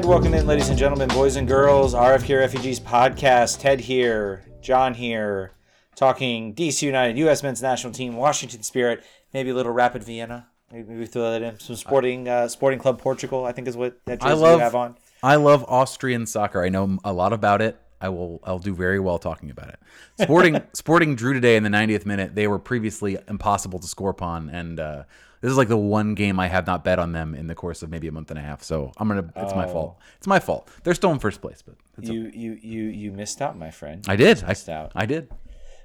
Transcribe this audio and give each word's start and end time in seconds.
And 0.00 0.08
welcome 0.08 0.32
in, 0.32 0.46
ladies 0.46 0.70
and 0.70 0.78
gentlemen, 0.78 1.10
boys 1.10 1.36
and 1.36 1.46
girls, 1.46 1.92
RFK 1.92 2.38
Refugees 2.38 2.80
podcast. 2.80 3.60
Ted 3.60 3.80
here, 3.80 4.42
John 4.62 4.94
here, 4.94 5.52
talking 5.94 6.54
DC 6.54 6.80
United, 6.80 7.18
U.S. 7.18 7.42
men's 7.42 7.60
national 7.60 7.92
team, 7.92 8.16
Washington 8.16 8.62
Spirit, 8.62 9.04
maybe 9.34 9.50
a 9.50 9.54
little 9.54 9.72
Rapid 9.72 10.02
Vienna. 10.02 10.46
Maybe 10.72 10.96
we 10.96 11.04
throw 11.04 11.30
that 11.30 11.42
in. 11.42 11.60
Some 11.60 11.76
sporting, 11.76 12.26
uh, 12.28 12.48
Sporting 12.48 12.78
Club 12.78 12.98
Portugal. 12.98 13.44
I 13.44 13.52
think 13.52 13.68
is 13.68 13.76
what 13.76 14.00
that 14.06 14.22
jersey 14.22 14.30
I 14.30 14.36
love 14.36 14.60
you 14.60 14.64
have 14.64 14.74
on. 14.74 14.96
I 15.22 15.36
love 15.36 15.66
Austrian 15.68 16.24
soccer. 16.24 16.64
I 16.64 16.70
know 16.70 16.96
a 17.04 17.12
lot 17.12 17.34
about 17.34 17.60
it. 17.60 17.78
I 18.00 18.08
will 18.08 18.40
I'll 18.42 18.58
do 18.58 18.74
very 18.74 19.00
well 19.00 19.18
talking 19.18 19.50
about 19.50 19.68
it. 19.68 19.80
Sporting 20.18 20.62
Sporting 20.72 21.14
drew 21.14 21.34
today 21.34 21.56
in 21.56 21.62
the 21.62 21.68
90th 21.68 22.06
minute. 22.06 22.34
They 22.34 22.46
were 22.46 22.58
previously 22.58 23.18
impossible 23.28 23.78
to 23.80 23.86
score 23.86 24.08
upon, 24.08 24.48
and 24.48 24.80
uh, 24.80 25.02
this 25.40 25.50
is 25.50 25.56
like 25.56 25.68
the 25.68 25.76
one 25.76 26.14
game 26.14 26.38
I 26.38 26.48
have 26.48 26.66
not 26.66 26.84
bet 26.84 26.98
on 26.98 27.12
them 27.12 27.34
in 27.34 27.46
the 27.46 27.54
course 27.54 27.82
of 27.82 27.90
maybe 27.90 28.08
a 28.08 28.12
month 28.12 28.30
and 28.30 28.38
a 28.38 28.42
half. 28.42 28.62
So 28.62 28.92
I'm 28.98 29.08
gonna. 29.08 29.30
It's 29.36 29.54
my 29.54 29.66
fault. 29.66 29.98
It's 30.18 30.26
my 30.26 30.38
fault. 30.38 30.68
They're 30.84 30.94
still 30.94 31.12
in 31.12 31.18
first 31.18 31.40
place, 31.40 31.62
but 31.62 31.76
You, 32.04 32.30
you, 32.34 32.58
you, 32.60 32.82
you 32.84 33.12
missed 33.12 33.40
out, 33.42 33.56
my 33.58 33.70
friend. 33.70 34.04
I 34.08 34.16
did. 34.16 34.42
I, 34.44 34.48
missed 34.48 34.68
out. 34.68 34.92
I 34.94 35.06
did. 35.06 35.30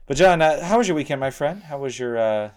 But 0.07 0.17
John, 0.17 0.41
uh, 0.41 0.63
how 0.63 0.77
was 0.77 0.87
your 0.87 0.95
weekend, 0.95 1.19
my 1.19 1.31
friend? 1.31 1.63
How 1.63 1.77
was 1.79 1.97
your? 1.97 2.17
Uh, 2.17 2.49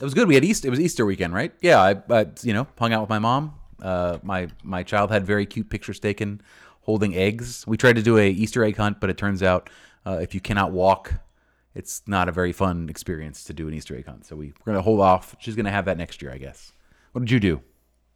It 0.00 0.04
was 0.04 0.14
good. 0.14 0.28
We 0.28 0.34
had 0.34 0.44
Easter. 0.44 0.68
It 0.68 0.70
was 0.70 0.80
Easter 0.80 1.06
weekend, 1.06 1.32
right? 1.34 1.52
Yeah. 1.60 1.80
I, 1.80 1.96
I 2.12 2.26
you 2.42 2.52
know 2.52 2.66
hung 2.78 2.92
out 2.92 3.00
with 3.02 3.10
my 3.10 3.18
mom. 3.18 3.54
Uh, 3.80 4.18
my 4.22 4.48
my 4.62 4.82
child 4.82 5.10
had 5.10 5.24
very 5.26 5.46
cute 5.46 5.68
pictures 5.68 6.00
taken 6.00 6.40
holding 6.82 7.14
eggs. 7.14 7.64
We 7.66 7.76
tried 7.76 7.96
to 7.96 8.02
do 8.02 8.16
a 8.18 8.28
Easter 8.28 8.64
egg 8.64 8.76
hunt, 8.76 9.00
but 9.00 9.10
it 9.10 9.18
turns 9.18 9.42
out 9.42 9.68
uh, 10.06 10.18
if 10.22 10.34
you 10.34 10.40
cannot 10.40 10.72
walk, 10.72 11.12
it's 11.76 12.02
not 12.06 12.26
a 12.26 12.32
very 12.32 12.52
fun 12.52 12.88
experience 12.88 13.44
to 13.44 13.52
do 13.52 13.68
an 13.68 13.74
Easter 13.74 13.94
egg 13.94 14.06
hunt. 14.06 14.24
So 14.24 14.34
we, 14.34 14.54
we're 14.64 14.72
gonna 14.72 14.82
hold 14.82 15.00
off. 15.00 15.36
She's 15.38 15.54
gonna 15.54 15.70
have 15.70 15.84
that 15.84 15.98
next 15.98 16.22
year, 16.22 16.32
I 16.32 16.38
guess. 16.38 16.72
What 17.12 17.20
did 17.20 17.30
you 17.30 17.38
do? 17.38 17.60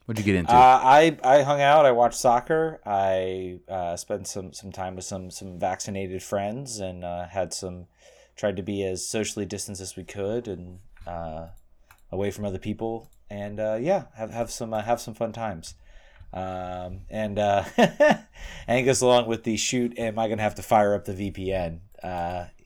What 0.06 0.16
did 0.16 0.26
you 0.26 0.32
get 0.32 0.38
into? 0.40 0.52
Uh, 0.52 0.80
I 0.82 1.18
I 1.22 1.42
hung 1.42 1.60
out. 1.60 1.84
I 1.84 1.92
watched 1.92 2.18
soccer. 2.18 2.80
I 2.86 3.60
uh, 3.68 3.96
spent 3.96 4.26
some 4.26 4.54
some 4.54 4.72
time 4.72 4.96
with 4.96 5.04
some 5.04 5.30
some 5.30 5.58
vaccinated 5.58 6.22
friends 6.22 6.80
and 6.80 7.04
uh, 7.04 7.26
had 7.28 7.52
some 7.52 7.86
tried 8.34 8.56
to 8.56 8.62
be 8.62 8.82
as 8.82 9.06
socially 9.06 9.44
distanced 9.44 9.82
as 9.82 9.94
we 9.94 10.04
could 10.04 10.48
and 10.48 10.78
uh, 11.06 11.48
away 12.10 12.30
from 12.30 12.46
other 12.46 12.58
people. 12.58 13.10
And 13.28 13.60
uh, 13.60 13.78
yeah, 13.78 14.06
have 14.16 14.30
have 14.30 14.50
some 14.50 14.72
uh, 14.72 14.82
have 14.82 15.00
some 15.00 15.14
fun 15.14 15.32
times. 15.32 15.74
Um, 16.32 17.00
and 17.10 17.38
uh, 17.38 17.64
along 18.68 19.26
with 19.26 19.44
the 19.44 19.58
shoot. 19.58 19.98
Am 19.98 20.18
I 20.18 20.28
gonna 20.28 20.42
have 20.42 20.54
to 20.54 20.62
fire 20.62 20.94
up 20.94 21.04
the 21.04 21.12
VPN? 21.12 21.80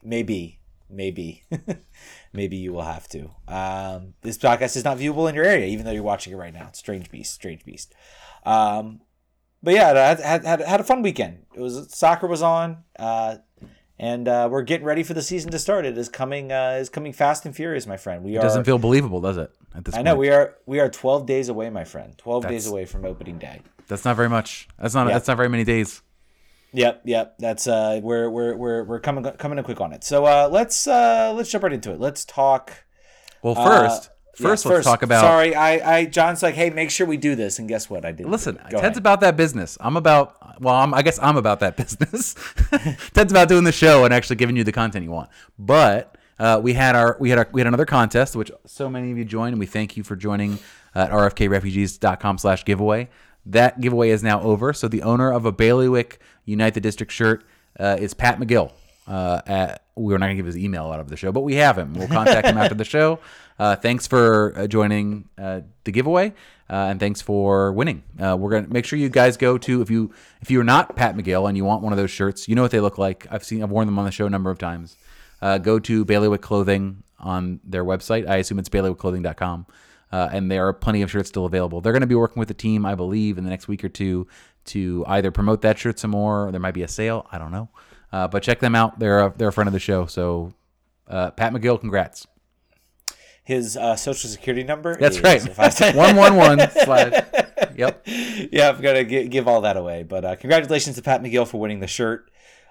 Maybe, 0.03 0.61
maybe, 0.91 1.43
maybe 2.33 2.57
you 2.57 2.73
will 2.73 2.83
have 2.83 3.09
to. 3.09 3.31
Um, 3.49 4.15
this 4.23 4.39
podcast 4.39 4.77
is 4.77 4.85
not 4.85 4.99
viewable 4.99 5.29
in 5.29 5.35
your 5.35 5.45
area, 5.45 5.67
even 5.67 5.85
though 5.85 5.93
you're 5.93 6.03
watching 6.03 6.33
it 6.33 6.37
right 6.37 6.55
now. 6.55 6.71
Strange 6.73 7.11
Beast, 7.11 7.35
Strange 7.35 7.65
Beast. 7.65 7.95
Um, 8.45 9.01
but 9.63 9.75
yeah, 9.75 9.93
I 9.93 10.23
had, 10.23 10.45
had, 10.45 10.61
had, 10.61 10.81
a 10.81 10.85
fun 10.85 11.03
weekend. 11.03 11.47
It 11.55 11.61
was 11.61 11.95
soccer 11.97 12.27
was 12.27 12.43
on, 12.43 12.85
uh, 12.99 13.37
and 13.99 14.29
uh, 14.29 14.49
we're 14.51 14.63
getting 14.63 14.87
ready 14.87 15.03
for 15.03 15.15
the 15.15 15.23
season 15.23 15.51
to 15.53 15.59
start. 15.59 15.87
It 15.87 15.97
is 15.97 16.11
coming 16.11 16.53
uh, 16.53 16.77
is 16.79 16.91
coming 16.91 17.15
fast 17.15 17.47
and 17.47 17.57
furious, 17.57 17.87
my 17.87 17.97
friend. 17.97 18.23
We 18.23 18.35
it 18.35 18.39
are. 18.39 18.43
doesn't 18.43 18.65
feel 18.65 18.79
believable, 18.79 19.23
does 19.23 19.39
it? 19.39 19.51
At 19.75 19.87
this 19.87 19.95
I 19.95 19.99
point, 19.99 20.05
know 20.05 20.17
we 20.17 20.29
are 20.29 20.57
we 20.67 20.81
are 20.81 20.91
twelve 20.91 21.25
days 21.27 21.49
away, 21.49 21.71
my 21.71 21.85
friend. 21.85 22.17
Twelve 22.19 22.47
days 22.47 22.67
away 22.67 22.85
from 22.85 23.07
opening 23.07 23.39
day. 23.39 23.63
that's 23.89 24.05
not 24.05 24.17
very 24.17 24.29
much. 24.29 24.69
That's 24.79 24.95
not. 24.95 25.07
Yeah. 25.07 25.15
That's 25.15 25.29
not 25.29 25.39
very 25.39 25.49
many 25.49 25.65
days. 25.65 26.03
Yep, 26.75 27.03
yep. 27.05 27.37
That's 27.39 27.69
uh, 27.69 28.01
we're 28.03 28.29
we're 28.29 28.57
we're 28.57 28.85
we're 28.85 29.01
coming 29.01 29.25
coming 29.39 29.59
in 29.59 29.65
quick 29.65 29.81
on 29.81 29.93
it. 29.93 30.03
So 30.03 30.25
uh, 30.27 30.49
let's 30.51 30.87
uh, 30.89 31.33
let's 31.35 31.51
jump 31.51 31.63
right 31.63 31.73
into 31.73 31.93
it. 31.93 32.01
Let's 32.01 32.25
talk. 32.25 32.73
Well, 33.43 33.57
uh, 33.57 33.65
first, 33.65 34.11
yes, 34.11 34.41
first, 34.43 34.67
let's 34.67 34.85
talk 34.85 35.03
about. 35.03 35.21
Sorry, 35.21 35.55
I, 35.55 35.99
I 35.99 36.05
John's 36.07 36.43
like, 36.43 36.55
hey, 36.55 36.71
make 36.71 36.91
sure 36.91 37.07
we 37.07 37.17
do 37.17 37.37
this, 37.37 37.61
and 37.61 37.69
guess 37.69 37.89
what? 37.89 38.05
I 38.05 38.11
did. 38.11 38.27
Listen, 38.27 38.57
Ted's 38.57 38.75
ahead. 38.75 38.97
about 38.97 39.21
that 39.21 39.37
business. 39.37 39.79
I'm 39.81 39.97
about 39.97 40.61
well, 40.61 40.75
I'm, 40.75 40.93
I 40.93 41.03
guess 41.03 41.21
I'm 41.23 41.37
about 41.37 41.61
that 41.61 41.77
business. 41.79 42.35
Ted's 43.13 43.33
about 43.33 43.49
doing 43.49 43.63
the 43.65 43.73
show 43.73 44.05
and 44.05 44.13
actually 44.13 44.37
giving 44.37 44.57
you 44.57 44.65
the 44.65 44.73
content 44.73 45.05
you 45.05 45.13
want. 45.13 45.31
But 45.57 46.17
uh, 46.41 46.61
we 46.61 46.73
had 46.73 46.97
our 46.97 47.17
we 47.21 47.31
had 47.31 47.39
our 47.39 47.49
we 47.53 47.61
had 47.61 47.69
another 47.69 47.87
contest 47.87 48.35
which 48.35 48.51
so 48.67 48.91
many 48.91 49.13
of 49.13 49.19
you 49.19 49.25
joined, 49.25 49.53
and 49.53 49.61
we 49.61 49.67
thank 49.67 49.97
you 49.97 50.03
for 50.03 50.17
joining 50.17 50.59
at 50.93 51.11
rfkrefugees.com/giveaway. 51.13 53.09
That 53.47 53.81
giveaway 53.81 54.11
is 54.11 54.23
now 54.23 54.41
over. 54.41 54.73
So 54.73 54.89
the 54.89 55.03
owner 55.03 55.33
of 55.33 55.45
a 55.45 55.53
Bailiwick 55.53 56.19
Unite 56.45 56.75
the 56.75 56.81
District 56.81 57.13
shirt 57.13 57.45
uh, 57.79 57.97
is 57.99 58.15
Pat 58.15 58.39
McGill. 58.39 58.73
Uh, 59.07 59.41
at, 59.47 59.83
we're 59.97 60.17
not 60.17 60.27
gonna 60.27 60.35
give 60.35 60.47
his 60.47 60.57
email 60.57 60.91
out 60.91 61.01
of 61.01 61.09
the 61.09 61.17
show, 61.17 61.31
but 61.31 61.43
we 61.43 61.57
have 61.57 61.77
him. 61.77 61.95
We'll 61.95 62.09
contact 62.09 62.47
him 62.47 62.59
after 62.59 62.75
the 62.75 62.85
show. 62.85 63.19
Uh, 63.57 63.77
thanks 63.77 64.07
for 64.09 64.53
uh, 64.57 64.67
joining 64.67 65.29
uh, 65.39 65.61
the 65.85 65.93
giveaway, 65.93 66.31
uh, 66.69 66.91
and 66.91 66.99
thanks 66.99 67.23
for 67.23 67.73
winning. 67.73 68.03
Uh, 68.19 68.37
we're 68.37 68.51
gonna 68.51 68.67
make 68.67 68.85
sure 68.85 68.99
you 68.99 69.09
guys 69.09 69.37
go 69.37 69.57
to 69.57 69.81
if 69.81 69.91
you 69.91 70.13
if 70.43 70.51
you're 70.51 70.65
not 70.65 70.97
Pat 70.97 71.17
McGill 71.17 71.49
and 71.49 71.57
you 71.57 71.65
want 71.65 71.81
one 71.81 71.93
of 71.93 71.97
those 71.97 72.11
shirts, 72.11 72.49
you 72.49 72.57
know 72.57 72.63
what 72.63 72.73
they 72.73 72.81
look 72.81 72.99
like. 72.99 73.29
I've 73.31 73.45
seen 73.45 73.63
I've 73.63 73.71
worn 73.71 73.87
them 73.87 73.97
on 73.97 74.07
the 74.07 74.11
show 74.11 74.27
a 74.27 74.31
number 74.31 74.51
of 74.51 74.59
times. 74.59 74.97
Uh, 75.41 75.59
go 75.59 75.79
to 75.79 76.05
Bailiwick 76.05 76.43
Clothing 76.43 77.05
on 77.21 77.61
their 77.63 77.85
website. 77.85 78.29
I 78.29 78.39
assume 78.39 78.59
it's 78.59 78.69
bailiwickclothing.com. 78.69 79.67
Uh, 80.13 80.29
and 80.33 80.51
there 80.51 80.67
are 80.69 80.73
plenty 80.73 81.03
of 81.03 81.11
shirts 81.11 81.29
still 81.29 81.45
available. 81.47 81.81
They're 81.81 81.93
going 81.93 82.01
to 82.03 82.07
be 82.07 82.15
working 82.15 82.39
with 82.39 82.49
the 82.49 82.55
team, 82.55 82.87
I 82.87 82.95
believe, 82.95 83.37
in 83.39 83.45
the 83.45 83.51
next 83.51 83.67
week 83.69 83.83
or 83.85 83.89
two 83.89 84.27
to 84.67 85.05
either 85.09 85.31
promote 85.31 85.63
that 85.63 85.79
shirt 85.79 85.99
some 85.99 86.13
more. 86.13 86.47
Or 86.49 86.53
there 86.53 86.61
might 86.61 86.75
be 86.75 86.83
a 86.83 86.89
sale. 86.89 87.27
I 87.33 87.39
don't 87.39 87.51
know. 87.53 87.69
Uh, 88.13 88.29
but 88.29 88.43
check 88.43 88.61
them 88.61 88.75
out. 88.77 88.99
They're 89.01 89.21
a, 89.21 89.35
they're 89.37 89.49
a 89.49 89.53
friend 89.53 89.67
of 89.67 89.73
the 89.73 89.81
show. 89.81 90.07
So, 90.07 90.53
uh, 91.09 91.33
Pat 91.33 91.53
McGill, 91.53 91.81
congrats. 91.81 92.27
his 93.43 93.77
uh, 93.77 93.97
social 93.97 94.31
security 94.31 94.63
number. 94.63 94.97
That's 94.97 95.17
is- 95.17 95.23
right. 95.23 95.95
one 95.97 96.15
one 96.17 96.37
one 96.37 96.59
slash. 96.71 97.25
Yep. 97.77 98.03
yeah, 98.07 98.69
I'm 98.71 98.81
gonna 98.81 99.05
gi- 99.05 99.29
give 99.29 99.49
all 99.49 99.63
that 99.63 99.77
away. 99.77 100.05
But 100.05 100.25
uh, 100.25 100.37
congratulations 100.37 100.95
to 100.97 101.03
Pat 101.03 101.23
McGill 101.23 101.47
for 101.49 101.59
winning 101.59 101.81
the 101.81 101.87
shirt, 101.89 102.31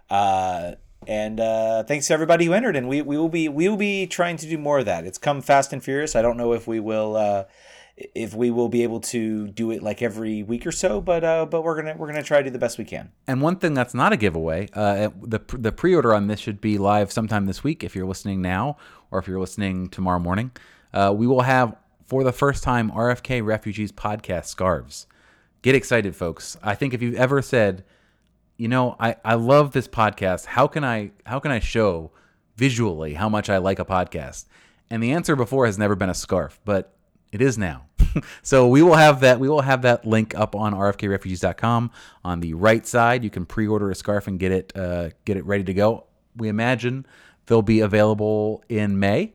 uh, 0.10 0.74
and 1.08 1.40
uh, 1.40 1.84
thanks 1.84 2.08
to 2.08 2.14
everybody 2.14 2.46
who 2.46 2.54
entered. 2.54 2.76
And 2.76 2.88
we, 2.88 3.02
we 3.02 3.18
will 3.18 3.30
be 3.30 3.50
we 3.50 3.68
will 3.70 3.78
be 3.78 4.08
trying 4.08 4.38
to 4.38 4.48
do 4.48 4.58
more 4.58 4.80
of 4.80 4.86
that. 4.86 5.06
It's 5.06 5.18
come 5.18 5.42
fast 5.42 5.74
and 5.74 5.84
furious. 5.84 6.16
I 6.16 6.22
don't 6.22 6.38
know 6.38 6.54
if 6.54 6.68
we 6.68 6.80
will 6.80 7.16
uh, 7.16 7.44
if 7.96 8.34
we 8.34 8.50
will 8.50 8.70
be 8.70 8.84
able 8.84 9.00
to 9.00 9.48
do 9.50 9.72
it 9.72 9.84
like 9.84 10.02
every 10.02 10.42
week 10.42 10.66
or 10.66 10.72
so, 10.72 11.00
but 11.00 11.24
uh, 11.24 11.46
but 11.46 11.64
we're 11.64 11.76
gonna 11.76 11.96
we're 11.98 12.08
gonna 12.08 12.24
try 12.24 12.40
to 12.40 12.46
do 12.46 12.50
the 12.50 12.60
best 12.60 12.78
we 12.78 12.86
can. 12.86 13.12
And 13.28 13.42
one 13.42 13.58
thing 13.58 13.74
that's 13.74 13.94
not 13.94 14.14
a 14.14 14.18
giveaway, 14.18 14.70
uh, 14.74 15.10
the 15.22 15.40
the 15.58 15.72
pre-order 15.72 16.14
on 16.14 16.28
this 16.28 16.40
should 16.40 16.60
be 16.60 16.78
live 16.78 17.12
sometime 17.12 17.46
this 17.46 17.64
week. 17.64 17.84
If 17.84 17.96
you're 17.96 18.08
listening 18.08 18.42
now, 18.42 18.78
or 19.12 19.20
if 19.20 19.28
you're 19.28 19.40
listening 19.40 19.90
tomorrow 19.90 20.20
morning, 20.20 20.52
uh, 20.94 21.14
we 21.16 21.28
will 21.28 21.42
have 21.42 21.76
for 22.06 22.24
the 22.24 22.32
first 22.34 22.64
time 22.64 22.92
RFK 22.92 23.46
Refugees 23.46 23.92
podcast 23.92 24.46
scarves. 24.46 25.06
Get 25.62 25.76
excited, 25.76 26.16
folks! 26.16 26.58
I 26.64 26.76
think 26.76 26.94
if 26.94 27.02
you've 27.02 27.16
ever 27.16 27.42
said, 27.42 27.84
you 28.58 28.68
know, 28.68 28.96
I 29.00 29.16
I 29.24 29.36
love 29.36 29.72
this 29.72 29.88
podcast. 29.88 30.46
How 30.46 30.68
can 30.68 30.84
I 30.84 31.12
how 31.26 31.40
can 31.40 31.52
I 31.52 31.60
show 31.60 32.12
visually 32.56 33.14
how 33.16 33.30
much 33.30 33.50
I 33.50 33.58
like 33.58 33.80
a 33.80 33.86
podcast? 33.86 34.46
And 34.90 35.02
the 35.02 35.12
answer 35.12 35.36
before 35.36 35.66
has 35.66 35.78
never 35.78 35.96
been 35.96 36.10
a 36.10 36.14
scarf, 36.14 36.60
but 36.66 36.94
it 37.32 37.42
is 37.42 37.58
now. 37.58 37.86
so 38.44 38.68
we 38.68 38.84
will 38.84 38.96
have 38.96 39.22
that 39.22 39.40
we 39.40 39.50
will 39.50 39.62
have 39.62 39.82
that 39.82 40.06
link 40.06 40.36
up 40.36 40.56
on 40.56 40.74
rfkrefugees.com 40.74 41.92
on 42.24 42.40
the 42.40 42.54
right 42.54 42.86
side. 42.86 43.24
You 43.24 43.30
can 43.30 43.46
pre-order 43.46 43.90
a 43.90 43.96
scarf 43.96 44.28
and 44.28 44.40
get 44.40 44.52
it 44.52 44.74
uh, 44.76 45.10
get 45.26 45.38
it 45.38 45.46
ready 45.46 45.64
to 45.64 45.74
go. 45.74 46.06
We 46.36 46.48
imagine 46.48 47.06
they'll 47.48 47.62
be 47.62 47.80
available 47.80 48.64
in 48.70 49.00
May 49.00 49.34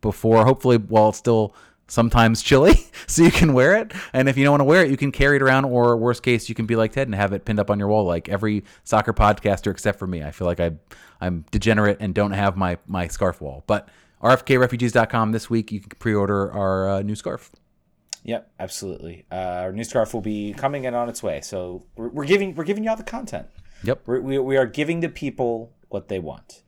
before 0.00 0.44
hopefully 0.44 0.76
while 0.76 1.10
it's 1.10 1.18
still 1.18 1.54
sometimes 1.86 2.42
chilly 2.42 2.86
so 3.06 3.22
you 3.22 3.30
can 3.30 3.52
wear 3.52 3.76
it 3.76 3.92
and 4.12 4.28
if 4.28 4.36
you 4.36 4.44
don't 4.44 4.52
want 4.52 4.60
to 4.60 4.64
wear 4.64 4.84
it 4.84 4.90
you 4.90 4.96
can 4.96 5.12
carry 5.12 5.36
it 5.36 5.42
around 5.42 5.64
or 5.64 5.96
worst 5.96 6.22
case 6.22 6.48
you 6.48 6.54
can 6.54 6.66
be 6.66 6.76
like 6.76 6.92
ted 6.92 7.06
and 7.06 7.14
have 7.14 7.32
it 7.32 7.44
pinned 7.44 7.60
up 7.60 7.70
on 7.70 7.78
your 7.78 7.88
wall 7.88 8.04
like 8.04 8.28
every 8.28 8.64
soccer 8.84 9.12
podcaster 9.12 9.70
except 9.70 9.98
for 9.98 10.06
me 10.06 10.22
i 10.22 10.30
feel 10.30 10.46
like 10.46 10.60
I, 10.60 10.72
i'm 11.20 11.44
degenerate 11.50 11.98
and 12.00 12.14
don't 12.14 12.32
have 12.32 12.56
my, 12.56 12.78
my 12.86 13.08
scarf 13.08 13.40
wall 13.40 13.64
but 13.66 13.88
rfkrefugees.com 14.22 15.32
this 15.32 15.50
week 15.50 15.70
you 15.72 15.80
can 15.80 15.90
pre-order 15.98 16.50
our 16.52 16.88
uh, 16.88 17.02
new 17.02 17.14
scarf 17.14 17.50
Yep, 18.24 18.50
absolutely. 18.58 19.26
Uh, 19.30 19.34
our 19.34 19.72
new 19.72 19.84
scarf 19.84 20.14
will 20.14 20.22
be 20.22 20.54
coming 20.54 20.84
in 20.84 20.94
on 20.94 21.08
its 21.08 21.22
way. 21.22 21.42
So 21.42 21.84
we're, 21.94 22.08
we're 22.08 22.24
giving 22.24 22.54
we're 22.54 22.64
giving 22.64 22.82
y'all 22.82 22.96
the 22.96 23.02
content. 23.02 23.46
yep 23.82 24.00
We're, 24.06 24.20
we 24.20 24.38
we 24.38 24.56
are 24.56 24.66
giving 24.66 25.00
the 25.00 25.10
people 25.10 25.72
what 25.90 26.08
they 26.08 26.18
want, 26.18 26.62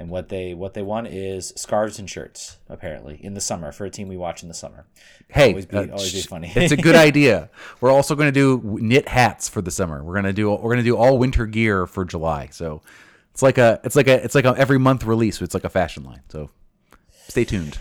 and 0.00 0.08
what 0.08 0.30
they 0.30 0.54
what 0.54 0.72
they 0.72 0.82
want 0.82 1.08
is 1.08 1.52
scarves 1.56 1.98
and 1.98 2.08
shirts. 2.08 2.56
Apparently, 2.70 3.22
in 3.22 3.34
the 3.34 3.40
summer 3.40 3.70
for 3.70 3.84
a 3.84 3.90
team 3.90 4.08
we 4.08 4.16
watch 4.16 4.42
in 4.42 4.48
the 4.48 4.54
summer. 4.54 4.86
hey 5.28 5.50
always 5.50 5.66
be, 5.66 5.76
uh, 5.76 5.86
always 5.88 6.12
be 6.12 6.22
funny. 6.22 6.50
it's 6.56 6.72
a 6.72 6.76
good 6.76 6.94
idea 7.10 7.50
we're 7.80 7.92
also 7.92 8.16
going 8.16 8.26
to 8.26 8.32
do 8.32 8.78
knit 8.80 9.06
hats 9.06 9.48
for 9.48 9.60
the 9.62 9.70
summer 9.70 10.02
we're 10.02 10.14
going 10.14 10.24
to 10.24 10.32
do 10.32 10.50
we're 10.50 10.58
going 10.62 10.78
to 10.78 10.82
do 10.82 10.96
all 10.96 11.18
winter 11.18 11.46
gear 11.46 11.86
for 11.86 12.04
july 12.04 12.48
so 12.50 12.80
it's 13.30 13.42
like 13.42 13.58
a 13.58 13.78
it's 13.84 13.94
like 13.94 14.08
a 14.08 14.24
it's 14.24 14.34
like 14.34 14.44
a 14.44 14.54
every 14.56 14.78
month 14.78 15.04
release 15.04 15.40
it's 15.40 15.54
like 15.54 15.64
a 15.64 15.68
fashion 15.68 16.02
line 16.02 16.22
so 16.28 16.50
stay 17.28 17.44
tuned 17.44 17.78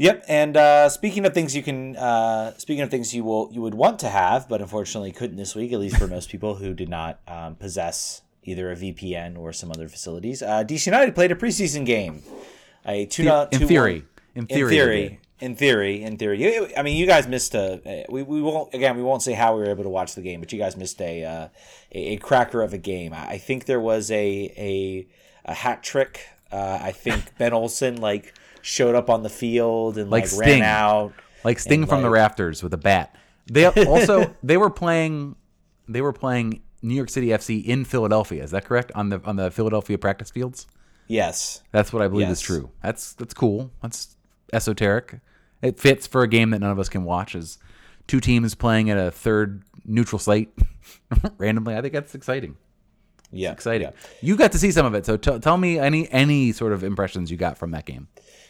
Yep. 0.00 0.26
And 0.28 0.56
uh, 0.56 0.88
speaking 0.90 1.26
of 1.26 1.34
things 1.34 1.56
you 1.56 1.62
can, 1.64 1.96
uh, 1.96 2.56
speaking 2.56 2.82
of 2.82 2.88
things 2.88 3.12
you 3.12 3.24
will 3.24 3.50
you 3.50 3.60
would 3.60 3.74
want 3.74 3.98
to 3.98 4.08
have, 4.08 4.48
but 4.48 4.60
unfortunately 4.60 5.10
couldn't 5.10 5.36
this 5.36 5.56
week, 5.56 5.72
at 5.72 5.80
least 5.80 5.96
for 5.96 6.06
most 6.06 6.30
people 6.30 6.54
who 6.54 6.72
did 6.72 6.88
not 6.88 7.18
um, 7.26 7.56
possess 7.56 8.22
either 8.48 8.70
a 8.70 8.76
VPN 8.76 9.38
or 9.38 9.52
some 9.52 9.70
other 9.70 9.88
facilities. 9.88 10.42
Uh, 10.42 10.64
DC 10.64 10.86
United 10.86 11.14
played 11.14 11.30
a 11.32 11.34
preseason 11.34 11.84
game. 11.84 12.22
A 12.86 13.06
two, 13.06 13.28
in 13.28 13.48
two 13.60 13.66
theory 13.66 14.04
in 14.34 14.42
in 14.42 14.46
theory, 14.46 14.70
they 14.70 14.76
theory. 14.76 15.20
In 15.40 15.54
theory, 15.54 16.02
in 16.02 16.16
theory, 16.16 16.76
I 16.76 16.82
mean, 16.82 16.96
you 16.96 17.06
guys 17.06 17.28
missed 17.28 17.54
a. 17.54 18.04
We, 18.08 18.22
we 18.22 18.42
won't 18.42 18.74
again. 18.74 18.96
We 18.96 19.02
won't 19.02 19.22
say 19.22 19.34
how 19.34 19.54
we 19.56 19.62
were 19.62 19.70
able 19.70 19.84
to 19.84 19.88
watch 19.90 20.14
the 20.14 20.22
game, 20.22 20.40
but 20.40 20.52
you 20.52 20.58
guys 20.58 20.76
missed 20.76 21.00
a 21.00 21.24
uh, 21.24 21.48
a, 21.92 22.14
a 22.14 22.16
cracker 22.16 22.60
of 22.62 22.72
a 22.72 22.78
game. 22.78 23.12
I 23.14 23.38
think 23.38 23.66
there 23.66 23.80
was 23.80 24.10
a 24.10 24.16
a, 24.56 25.06
a 25.44 25.54
hat 25.54 25.82
trick. 25.82 26.26
Uh, 26.50 26.78
I 26.82 26.92
think 26.92 27.22
Ben 27.38 27.52
Olsen 27.52 28.00
like 28.00 28.34
showed 28.62 28.94
up 28.94 29.08
on 29.10 29.22
the 29.22 29.28
field 29.28 29.98
and 29.98 30.10
Like 30.10 30.22
like, 30.24 30.30
Sting. 30.30 30.60
ran 30.60 30.62
out. 30.62 31.12
like 31.44 31.58
Sting 31.58 31.82
and, 31.82 31.88
from 31.88 32.02
the 32.02 32.10
rafters 32.10 32.62
with 32.62 32.74
a 32.74 32.78
bat. 32.78 33.14
They 33.46 33.66
also 33.86 34.34
they 34.42 34.56
were 34.56 34.70
playing 34.70 35.36
they 35.88 36.00
were 36.00 36.12
playing 36.12 36.62
New 36.82 36.94
York 36.94 37.10
City 37.10 37.28
FC 37.28 37.64
in 37.64 37.84
Philadelphia. 37.84 38.42
Is 38.42 38.50
that 38.52 38.64
correct 38.64 38.92
on 38.94 39.08
the 39.08 39.20
on 39.24 39.36
the 39.36 39.50
Philadelphia 39.50 39.98
practice 39.98 40.30
fields? 40.30 40.66
Yes. 41.08 41.62
That's 41.72 41.92
what 41.92 42.02
I 42.02 42.08
believe 42.08 42.28
is 42.28 42.40
true. 42.40 42.70
That's 42.82 43.14
that's 43.14 43.34
cool. 43.34 43.70
That's 43.82 44.16
esoteric. 44.52 45.20
It 45.62 45.80
fits 45.80 46.06
for 46.06 46.22
a 46.22 46.28
game 46.28 46.50
that 46.50 46.60
none 46.60 46.70
of 46.70 46.78
us 46.78 46.88
can 46.88 47.04
watch. 47.04 47.34
As 47.34 47.58
two 48.06 48.20
teams 48.20 48.54
playing 48.54 48.90
at 48.90 48.98
a 48.98 49.10
third 49.10 49.62
neutral 49.84 50.18
site 50.18 50.50
randomly. 51.38 51.76
I 51.76 51.80
think 51.80 51.94
that's 51.94 52.14
exciting. 52.14 52.56
Yeah. 53.30 53.52
Exciting. 53.52 53.88
Yeah. 53.88 53.92
You 54.22 54.36
got 54.36 54.52
to 54.52 54.58
see 54.58 54.70
some 54.70 54.86
of 54.86 54.94
it, 54.94 55.04
so 55.04 55.16
t- 55.16 55.38
tell 55.38 55.56
me 55.56 55.78
any 55.78 56.10
any 56.10 56.52
sort 56.52 56.72
of 56.72 56.84
impressions 56.84 57.30
you 57.30 57.36
got 57.36 57.58
from 57.58 57.72
that 57.72 57.84
game. 57.84 58.08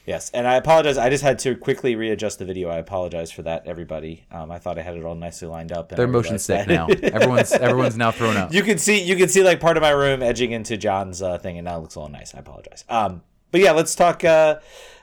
Yes, 0.09 0.31
and 0.33 0.49
I 0.49 0.55
apologize. 0.55 0.97
I 0.97 1.11
just 1.11 1.23
had 1.23 1.39
to 1.41 1.55
quickly 1.55 1.95
readjust 1.95 2.39
the 2.39 2.47
video. 2.47 2.71
I 2.71 2.79
apologize 2.79 3.31
for 3.31 3.43
that, 3.43 3.67
everybody. 3.67 4.25
Um, 4.31 4.51
I 4.51 4.59
thought 4.59 4.79
I 4.79 4.83
had 4.83 4.97
it 4.97 5.05
all 5.05 5.15
nicely 5.15 5.49
lined 5.49 5.71
up. 5.71 5.93
And 5.93 5.99
They're 5.99 6.07
motion 6.09 6.39
sick 6.39 6.67
now. 6.67 6.87
Everyone's 6.89 7.53
everyone's 7.69 7.97
now 7.99 8.11
thrown 8.11 8.37
up. 8.39 8.51
you 8.53 8.63
can 8.63 8.79
see 8.79 9.03
you 9.03 9.17
can 9.17 9.29
see 9.29 9.43
like 9.43 9.61
part 9.61 9.77
of 9.77 9.83
my 9.83 9.91
room 9.91 10.23
edging 10.23 10.53
into 10.53 10.79
John's 10.79 11.21
uh, 11.21 11.37
thing, 11.37 11.59
and 11.59 11.67
now 11.67 11.77
it 11.77 11.81
looks 11.83 11.97
all 11.99 12.09
nice. 12.09 12.35
I 12.35 12.39
apologize. 12.39 12.85
Um, 12.89 13.21
but 13.51 13.61
yeah, 13.61 13.73
let's 13.73 13.95
talk. 13.95 14.25
Uh, 14.25 14.61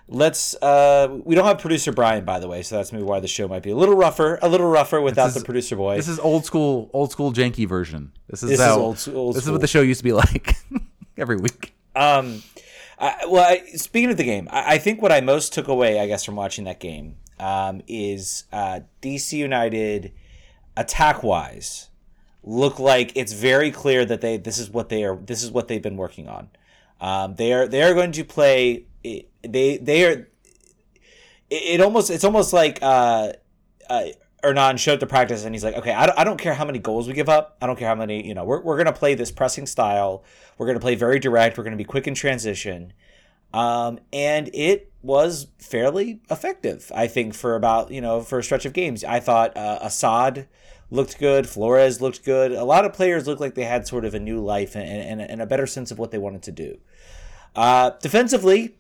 let's. 0.08 0.56
Uh, 0.56 1.20
we 1.24 1.36
don't 1.36 1.46
have 1.46 1.60
producer 1.60 1.92
Brian, 1.92 2.26
by 2.26 2.40
the 2.40 2.48
way, 2.48 2.64
so 2.64 2.78
that's 2.78 2.92
maybe 2.92 3.04
why 3.04 3.20
the 3.20 3.28
show 3.28 3.48
might 3.48 3.62
be 3.62 3.70
a 3.70 3.76
little 3.76 3.96
rougher, 3.96 4.40
a 4.42 4.50
little 4.50 4.68
rougher 4.72 5.00
without 5.02 5.28
is- 5.28 5.34
the 5.36 5.46
producer 5.46 5.76
boy. 5.76 5.98
This 5.98 6.08
is 6.08 6.18
old 6.18 6.46
school, 6.46 6.90
old 6.94 7.12
school 7.12 7.32
janky 7.32 7.68
version. 7.68 8.12
This 8.28 8.42
is 8.42 8.50
This 8.50 8.60
is 8.60 8.68
old- 8.68 9.08
old 9.16 9.36
this 9.36 9.44
is 9.44 9.52
what 9.52 9.62
the 9.62 9.68
show 9.68 9.82
used 9.82 10.00
to 10.00 10.04
be 10.04 10.14
like 10.24 10.56
every 11.16 11.38
week. 11.38 11.76
Um, 11.96 12.42
I, 12.98 13.26
well, 13.28 13.44
I, 13.44 13.66
speaking 13.76 14.12
of 14.12 14.18
the 14.18 14.24
game, 14.24 14.48
I, 14.52 14.76
I 14.76 14.78
think 14.78 15.02
what 15.02 15.12
I 15.12 15.22
most 15.22 15.54
took 15.54 15.68
away, 15.68 16.00
I 16.00 16.08
guess, 16.08 16.24
from 16.24 16.36
watching 16.36 16.66
that 16.66 16.80
game, 16.80 17.18
um, 17.40 17.82
is 17.88 18.46
uh, 18.54 18.82
DC 19.02 19.34
United 19.34 20.14
attack 20.78 21.24
wise 21.24 21.90
look 22.46 22.80
like 22.80 23.12
it's 23.16 23.34
very 23.34 23.72
clear 23.72 24.06
that 24.06 24.22
they 24.22 24.38
this 24.38 24.58
is 24.60 24.70
what 24.70 24.90
they 24.90 25.04
are 25.04 25.16
this 25.16 25.44
is 25.44 25.52
what 25.52 25.68
they've 25.68 25.82
been 25.82 25.98
working 25.98 26.28
on. 26.28 26.50
Um, 27.02 27.36
they 27.36 27.52
are 27.54 27.68
they 27.68 27.84
are 27.84 27.94
going 27.94 28.12
to 28.14 28.24
play. 28.24 28.86
They 29.04 29.78
they 29.78 30.06
are. 30.06 30.28
It, 31.50 31.80
it 31.80 31.82
almost 31.82 32.10
it's 32.10 32.24
almost 32.24 32.54
like 32.54 32.80
uh, 32.82 33.34
uh, 33.90 34.06
Hernan 34.46 34.78
showed 34.78 34.94
up 34.94 35.00
to 35.02 35.08
practice 35.08 35.44
and 35.44 35.54
he's 35.54 35.64
like, 35.64 35.76
okay, 35.76 35.94
I 35.94 36.06
don't, 36.06 36.20
I 36.20 36.24
don't 36.24 36.40
care 36.40 36.54
how 36.54 36.66
many 36.66 36.80
goals 36.80 37.08
we 37.08 37.14
give 37.14 37.30
up. 37.30 37.58
I 37.62 37.68
don't 37.68 37.78
care 37.78 37.88
how 37.88 37.96
many, 37.96 38.26
you 38.26 38.34
know, 38.34 38.46
we're, 38.46 38.62
we're 38.62 38.76
going 38.76 38.86
to 38.86 38.94
play 38.94 39.16
this 39.16 39.32
pressing 39.32 39.66
style. 39.66 40.24
We're 40.58 40.68
going 40.68 40.78
to 40.78 40.82
play 40.82 40.96
very 40.96 41.20
direct. 41.20 41.58
We're 41.58 41.64
going 41.64 41.72
to 41.72 41.78
be 41.78 41.84
quick 41.84 42.08
in 42.08 42.14
transition. 42.14 42.94
Um, 43.54 44.00
and 44.12 44.50
it 44.54 44.92
was 45.02 45.48
fairly 45.60 46.22
effective, 46.30 46.92
I 46.94 47.08
think, 47.08 47.34
for 47.34 47.56
about, 47.56 47.92
you 47.92 48.02
know, 48.02 48.22
for 48.22 48.40
a 48.40 48.44
stretch 48.44 48.66
of 48.66 48.74
games. 48.74 49.04
I 49.04 49.20
thought 49.20 49.56
uh, 49.56 49.80
Asad 49.82 50.48
looked 50.92 51.20
good. 51.20 51.48
Flores 51.48 52.02
looked 52.02 52.24
good. 52.24 52.52
A 52.52 52.66
lot 52.66 52.86
of 52.86 52.94
players 52.94 53.28
looked 53.28 53.42
like 53.42 53.56
they 53.56 53.64
had 53.64 53.88
sort 53.88 54.06
of 54.06 54.14
a 54.14 54.20
new 54.20 54.40
life 54.44 54.76
and, 54.76 54.88
and, 54.88 55.22
and 55.22 55.42
a 55.42 55.46
better 55.46 55.68
sense 55.68 55.92
of 55.92 56.00
what 56.00 56.12
they 56.12 56.18
wanted 56.18 56.44
to 56.44 56.52
do. 56.52 56.80
Uh, 57.56 57.92
defensively, 58.02 58.76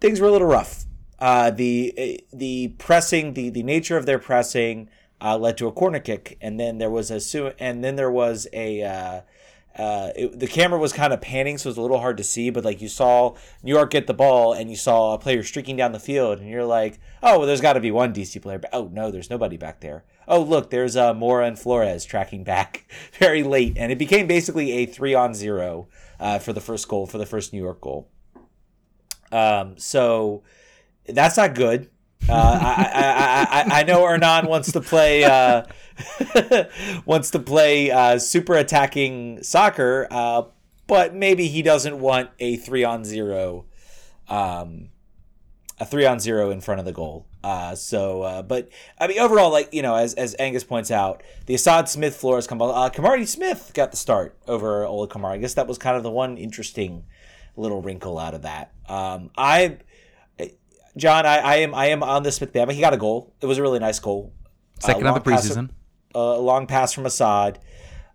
things 0.00 0.20
were 0.20 0.28
a 0.28 0.32
little 0.32 0.46
rough. 0.46 0.84
Uh, 1.18 1.50
the 1.50 2.20
the 2.32 2.74
pressing, 2.78 3.34
the 3.34 3.48
the 3.48 3.62
nature 3.62 3.96
of 3.96 4.06
their 4.06 4.18
pressing 4.18 4.88
uh, 5.22 5.38
led 5.38 5.56
to 5.58 5.68
a 5.68 5.72
corner 5.72 6.00
kick, 6.00 6.36
and 6.40 6.58
then 6.58 6.78
there 6.78 6.90
was 6.90 7.10
a 7.10 7.54
and 7.58 7.84
then 7.84 7.96
there 7.96 8.10
was 8.10 8.46
a. 8.52 8.82
Uh, 8.82 9.20
uh, 9.74 10.10
it, 10.14 10.38
the 10.38 10.46
camera 10.46 10.78
was 10.78 10.92
kind 10.92 11.14
of 11.14 11.22
panning, 11.22 11.56
so 11.56 11.68
it 11.68 11.70
was 11.70 11.76
a 11.78 11.80
little 11.80 12.00
hard 12.00 12.18
to 12.18 12.24
see. 12.24 12.50
But 12.50 12.62
like 12.62 12.82
you 12.82 12.88
saw 12.88 13.34
New 13.62 13.72
York 13.72 13.90
get 13.90 14.06
the 14.06 14.12
ball, 14.12 14.52
and 14.52 14.68
you 14.68 14.76
saw 14.76 15.14
a 15.14 15.18
player 15.18 15.42
streaking 15.42 15.76
down 15.76 15.92
the 15.92 15.98
field, 15.98 16.40
and 16.40 16.48
you're 16.48 16.66
like, 16.66 16.98
"Oh, 17.22 17.38
well, 17.38 17.46
there's 17.46 17.62
got 17.62 17.74
to 17.74 17.80
be 17.80 17.90
one 17.90 18.12
DC 18.12 18.42
player." 18.42 18.58
But 18.58 18.70
oh 18.74 18.90
no, 18.92 19.10
there's 19.10 19.30
nobody 19.30 19.56
back 19.56 19.80
there. 19.80 20.04
Oh 20.28 20.42
look, 20.42 20.70
there's 20.70 20.94
uh, 20.94 21.14
Mora 21.14 21.46
and 21.46 21.58
Flores 21.58 22.04
tracking 22.04 22.44
back 22.44 22.86
very 23.18 23.42
late, 23.42 23.78
and 23.78 23.90
it 23.90 23.98
became 23.98 24.26
basically 24.26 24.72
a 24.72 24.86
three 24.86 25.14
on 25.14 25.34
zero 25.34 25.88
uh, 26.20 26.38
for 26.38 26.52
the 26.52 26.60
first 26.60 26.86
goal 26.88 27.06
for 27.06 27.18
the 27.18 27.26
first 27.26 27.52
New 27.52 27.62
York 27.62 27.80
goal. 27.80 28.10
Um, 29.30 29.78
so 29.78 30.42
that's 31.06 31.38
not 31.38 31.54
good. 31.54 31.88
Uh, 32.28 32.58
I, 32.62 33.64
I, 33.68 33.80
I, 33.80 33.82
know 33.82 34.06
Hernan 34.06 34.46
wants 34.46 34.72
to 34.72 34.80
play 34.80 35.24
uh, 35.24 35.64
wants 37.04 37.30
to 37.32 37.38
play 37.38 37.90
uh, 37.90 38.18
super 38.18 38.54
attacking 38.54 39.42
soccer, 39.42 40.06
uh, 40.10 40.42
but 40.86 41.14
maybe 41.14 41.48
he 41.48 41.62
doesn't 41.62 41.98
want 41.98 42.30
a 42.38 42.56
three 42.56 42.84
on 42.84 43.04
zero, 43.04 43.66
um, 44.28 44.90
a 45.80 45.84
three 45.84 46.06
on 46.06 46.20
zero 46.20 46.50
in 46.50 46.60
front 46.60 46.78
of 46.78 46.86
the 46.86 46.92
goal. 46.92 47.26
Uh, 47.42 47.74
so, 47.74 48.44
but 48.46 48.68
I 49.00 49.08
mean, 49.08 49.18
overall, 49.18 49.50
like 49.50 49.74
you 49.74 49.82
know, 49.82 49.96
as, 49.96 50.14
as 50.14 50.36
Angus 50.38 50.62
points 50.62 50.92
out, 50.92 51.24
the 51.46 51.54
Asad 51.54 51.88
Smith 51.88 52.14
Flores 52.14 52.46
combo, 52.46 52.70
uh, 52.70 52.88
Kimarni 52.88 53.26
Smith 53.26 53.72
got 53.74 53.90
the 53.90 53.96
start 53.96 54.36
over 54.46 54.84
Ola 54.84 55.08
Kamari. 55.08 55.32
I 55.32 55.38
guess 55.38 55.54
that 55.54 55.66
was 55.66 55.76
kind 55.76 55.96
of 55.96 56.04
the 56.04 56.10
one 56.10 56.38
interesting 56.38 57.04
little 57.56 57.82
wrinkle 57.82 58.18
out 58.18 58.34
of 58.34 58.42
that. 58.42 58.72
Um, 58.88 59.30
I, 59.36 59.78
John, 60.96 61.24
I, 61.26 61.38
I 61.38 61.56
am 61.56 61.74
I 61.74 61.86
am 61.86 62.02
on 62.02 62.22
this 62.22 62.36
Smith 62.36 62.52
Bama. 62.52 62.72
He 62.72 62.80
got 62.80 62.92
a 62.92 62.98
goal. 62.98 63.32
It 63.40 63.46
was 63.46 63.58
a 63.58 63.62
really 63.62 63.78
nice 63.78 63.98
goal. 63.98 64.32
Second 64.80 65.06
Uh, 65.06 65.14
of 65.14 65.22
the 65.24 65.30
preseason. 65.30 65.70
a 66.14 66.20
long 66.38 66.66
pass 66.66 66.92
from 66.92 67.06
Asad, 67.06 67.58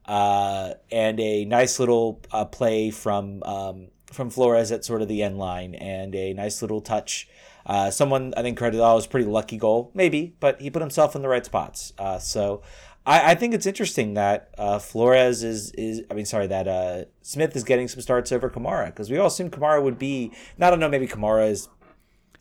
uh, 0.05 0.73
and 0.91 1.19
a 1.19 1.45
nice 1.45 1.79
little 1.79 2.21
uh, 2.31 2.45
play 2.45 2.91
from 2.91 3.41
um, 3.43 3.87
from 4.11 4.29
Flores 4.29 4.71
at 4.71 4.85
sort 4.85 5.01
of 5.01 5.07
the 5.07 5.23
end 5.23 5.37
line, 5.37 5.75
and 5.75 6.13
a 6.15 6.33
nice 6.33 6.61
little 6.61 6.81
touch. 6.81 7.27
Uh, 7.65 7.91
someone 7.91 8.33
I 8.37 8.41
think 8.43 8.57
credited 8.57 8.79
that 8.81 8.93
was 8.93 9.05
a 9.05 9.09
pretty 9.09 9.27
lucky 9.27 9.57
goal, 9.57 9.91
maybe, 9.93 10.35
but 10.39 10.61
he 10.61 10.69
put 10.69 10.81
himself 10.81 11.15
in 11.15 11.21
the 11.21 11.27
right 11.27 11.45
spots. 11.45 11.91
Uh, 11.97 12.17
so 12.19 12.61
I, 13.05 13.31
I 13.31 13.35
think 13.35 13.53
it's 13.53 13.65
interesting 13.65 14.13
that 14.13 14.51
uh, 14.57 14.79
Flores 14.79 15.43
is 15.43 15.71
is 15.71 16.03
I 16.09 16.13
mean 16.13 16.25
sorry 16.25 16.47
that 16.47 16.67
uh, 16.67 17.05
Smith 17.21 17.55
is 17.55 17.63
getting 17.65 17.87
some 17.89 17.99
starts 18.01 18.31
over 18.31 18.49
Kamara 18.49 18.85
because 18.85 19.09
we 19.09 19.17
all 19.17 19.27
assumed 19.27 19.51
Kamara 19.51 19.81
would 19.83 19.97
be. 19.99 20.31
I 20.61 20.69
don't 20.69 20.79
know, 20.79 20.87
maybe 20.89 21.07
Kamara 21.07 21.49
is 21.49 21.67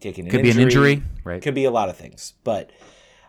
taking 0.01 0.25
an 0.27 0.31
Could 0.31 0.43
be 0.43 0.51
an 0.51 0.59
injury, 0.59 1.03
right? 1.25 1.43
could 1.43 1.55
be 1.55 1.65
a 1.65 1.71
lot 1.71 1.89
of 1.89 1.97
things, 1.97 2.35
but 2.45 2.71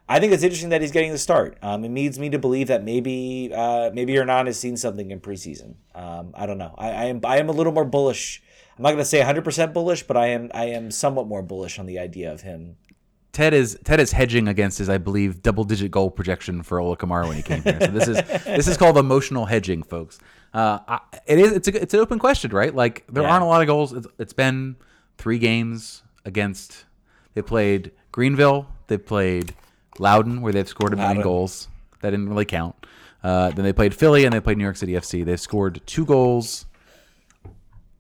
I 0.10 0.20
think 0.20 0.32
it's 0.32 0.44
interesting 0.44 0.70
that 0.70 0.82
he's 0.82 0.92
getting 0.92 1.12
the 1.12 1.18
start. 1.18 1.58
Um, 1.62 1.84
it 1.84 1.92
leads 1.92 2.18
me 2.18 2.30
to 2.30 2.40
believe 2.40 2.68
that 2.68 2.84
maybe 2.84 3.52
uh, 3.54 3.92
maybe 3.94 4.16
Hernan 4.16 4.46
has 4.46 4.58
seen 4.60 4.78
something 4.78 5.12
in 5.12 5.20
preseason. 5.20 5.76
Um, 5.94 6.32
I 6.34 6.46
don't 6.46 6.58
know. 6.58 6.74
I, 6.78 6.88
I 6.92 7.04
am 7.06 7.20
I 7.26 7.38
am 7.40 7.50
a 7.50 7.52
little 7.52 7.74
more 7.74 7.84
bullish. 7.86 8.42
I'm 8.78 8.84
not 8.84 8.90
going 8.90 9.00
to 9.00 9.06
say 9.06 9.18
100 9.20 9.44
percent 9.44 9.74
bullish, 9.74 10.04
but 10.04 10.16
I 10.16 10.28
am 10.28 10.50
I 10.54 10.66
am 10.66 10.92
somewhat 10.92 11.28
more 11.28 11.42
bullish 11.42 11.78
on 11.78 11.88
the 11.88 12.00
idea 12.00 12.32
of 12.32 12.42
him. 12.42 12.78
Ted 13.34 13.54
is 13.54 13.78
Ted 13.84 14.00
is 14.00 14.14
hedging 14.14 14.48
against 14.48 14.78
his, 14.78 14.88
I 14.88 14.98
believe, 14.98 15.42
double 15.44 15.66
digit 15.66 15.92
goal 15.92 16.10
projection 16.10 16.64
for 16.64 16.80
Ola 16.80 16.96
Kamara 16.96 17.28
when 17.28 17.36
he 17.36 17.44
came 17.44 17.62
here. 17.64 17.78
So 17.82 17.88
this 17.88 18.08
is 18.08 18.16
this 18.46 18.68
is 18.68 18.78
called 18.78 18.98
emotional 18.98 19.46
hedging, 19.46 19.84
folks. 19.84 20.20
Uh, 20.54 20.80
I, 20.88 21.00
it 21.28 21.38
is 21.38 21.52
it's 21.52 21.68
a, 21.68 21.82
it's 21.82 21.94
an 21.94 22.00
open 22.00 22.18
question, 22.18 22.52
right? 22.52 22.74
Like 22.74 23.06
there 23.12 23.24
Yeah. 23.24 23.32
aren't 23.32 23.44
a 23.44 23.48
lot 23.48 23.60
of 23.62 23.68
goals. 23.68 23.92
It's, 23.94 24.08
it's 24.18 24.34
been 24.34 24.78
three 25.18 25.38
games 25.38 26.02
against. 26.28 26.86
They 27.34 27.42
played 27.42 27.92
Greenville. 28.12 28.68
They 28.88 28.98
played 29.00 29.56
Loudoun, 29.98 30.42
where 30.42 30.54
they've 30.54 30.68
scored 30.68 30.94
a 30.94 30.96
million 30.96 31.18
Loudoun. 31.18 31.24
goals. 31.24 31.68
That 32.02 32.12
didn't 32.12 32.30
really 32.30 32.46
count. 32.46 32.76
Uh, 33.24 33.50
then 33.50 33.66
they 33.66 33.74
played 33.74 33.96
Philly 33.96 34.26
and 34.26 34.34
they 34.34 34.40
played 34.40 34.58
New 34.58 34.64
York 34.64 34.78
City 34.78 34.94
FC. 34.94 35.26
They've 35.26 35.40
scored 35.40 35.82
two 35.88 36.06
goals 36.06 36.66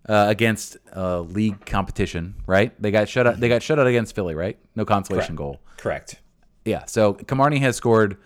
uh, 0.07 0.25
against 0.29 0.77
uh, 0.95 1.21
league 1.21 1.65
competition, 1.65 2.35
right? 2.45 2.71
They 2.81 2.91
got 2.91 3.09
shut 3.09 3.25
out. 3.27 3.39
They 3.39 3.49
got 3.49 3.63
shut 3.63 3.79
out 3.79 3.87
against 3.87 4.13
Philly, 4.15 4.35
right? 4.35 4.57
No 4.75 4.85
consolation 4.85 5.35
Correct. 5.35 5.37
goal. 5.37 5.59
Correct. 5.77 6.21
Yeah. 6.65 6.85
So 6.85 7.13
Kimarni 7.15 7.59
has 7.61 7.75
scored 7.75 8.17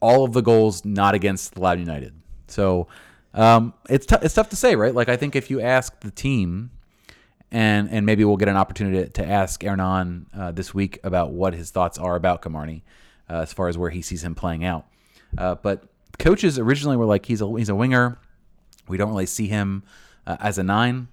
all 0.00 0.24
of 0.24 0.32
the 0.32 0.42
goals 0.42 0.84
not 0.84 1.14
against 1.14 1.58
Loud 1.58 1.78
United. 1.78 2.14
So 2.48 2.88
um, 3.32 3.72
it's 3.88 4.06
t- 4.06 4.16
it's 4.22 4.34
tough 4.34 4.48
to 4.50 4.56
say, 4.56 4.74
right? 4.76 4.94
Like 4.94 5.08
I 5.08 5.16
think 5.16 5.36
if 5.36 5.50
you 5.50 5.60
ask 5.60 5.98
the 6.00 6.10
team, 6.10 6.70
and 7.52 7.90
and 7.90 8.06
maybe 8.06 8.24
we'll 8.24 8.36
get 8.36 8.48
an 8.48 8.56
opportunity 8.56 9.04
to, 9.04 9.08
to 9.10 9.26
ask 9.26 9.62
Hernan 9.62 10.26
uh, 10.36 10.52
this 10.52 10.72
week 10.72 11.00
about 11.02 11.32
what 11.32 11.54
his 11.54 11.70
thoughts 11.70 11.98
are 11.98 12.14
about 12.14 12.42
Kimarni, 12.42 12.82
uh, 13.28 13.40
as 13.40 13.52
far 13.52 13.68
as 13.68 13.76
where 13.76 13.90
he 13.90 14.02
sees 14.02 14.22
him 14.22 14.34
playing 14.34 14.64
out. 14.64 14.86
Uh, 15.36 15.56
but 15.56 15.84
coaches 16.18 16.58
originally 16.58 16.96
were 16.96 17.06
like 17.06 17.26
he's 17.26 17.40
a 17.40 17.48
he's 17.56 17.68
a 17.68 17.74
winger. 17.74 18.18
We 18.88 18.96
don't 18.96 19.10
really 19.10 19.26
see 19.26 19.46
him 19.46 19.82
uh, 20.26 20.36
as 20.40 20.58
a 20.58 20.62
nine, 20.62 21.08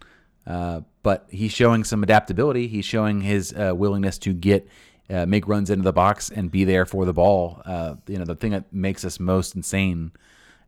uh, 0.45 0.81
but 1.03 1.27
he's 1.29 1.51
showing 1.51 1.83
some 1.83 2.03
adaptability. 2.03 2.67
He's 2.67 2.85
showing 2.85 3.21
his 3.21 3.53
uh, 3.53 3.73
willingness 3.75 4.17
to 4.19 4.33
get 4.33 4.67
make 5.09 5.47
runs 5.47 5.69
into 5.69 5.83
the 5.83 5.93
box 5.93 6.29
and 6.29 6.51
be 6.51 6.65
there 6.65 6.85
for 6.85 7.05
the 7.05 7.13
ball. 7.13 7.61
You 8.07 8.17
know, 8.19 8.25
the 8.25 8.35
thing 8.35 8.51
that 8.51 8.71
makes 8.73 9.05
us 9.05 9.19
most 9.19 9.55
insane 9.55 10.11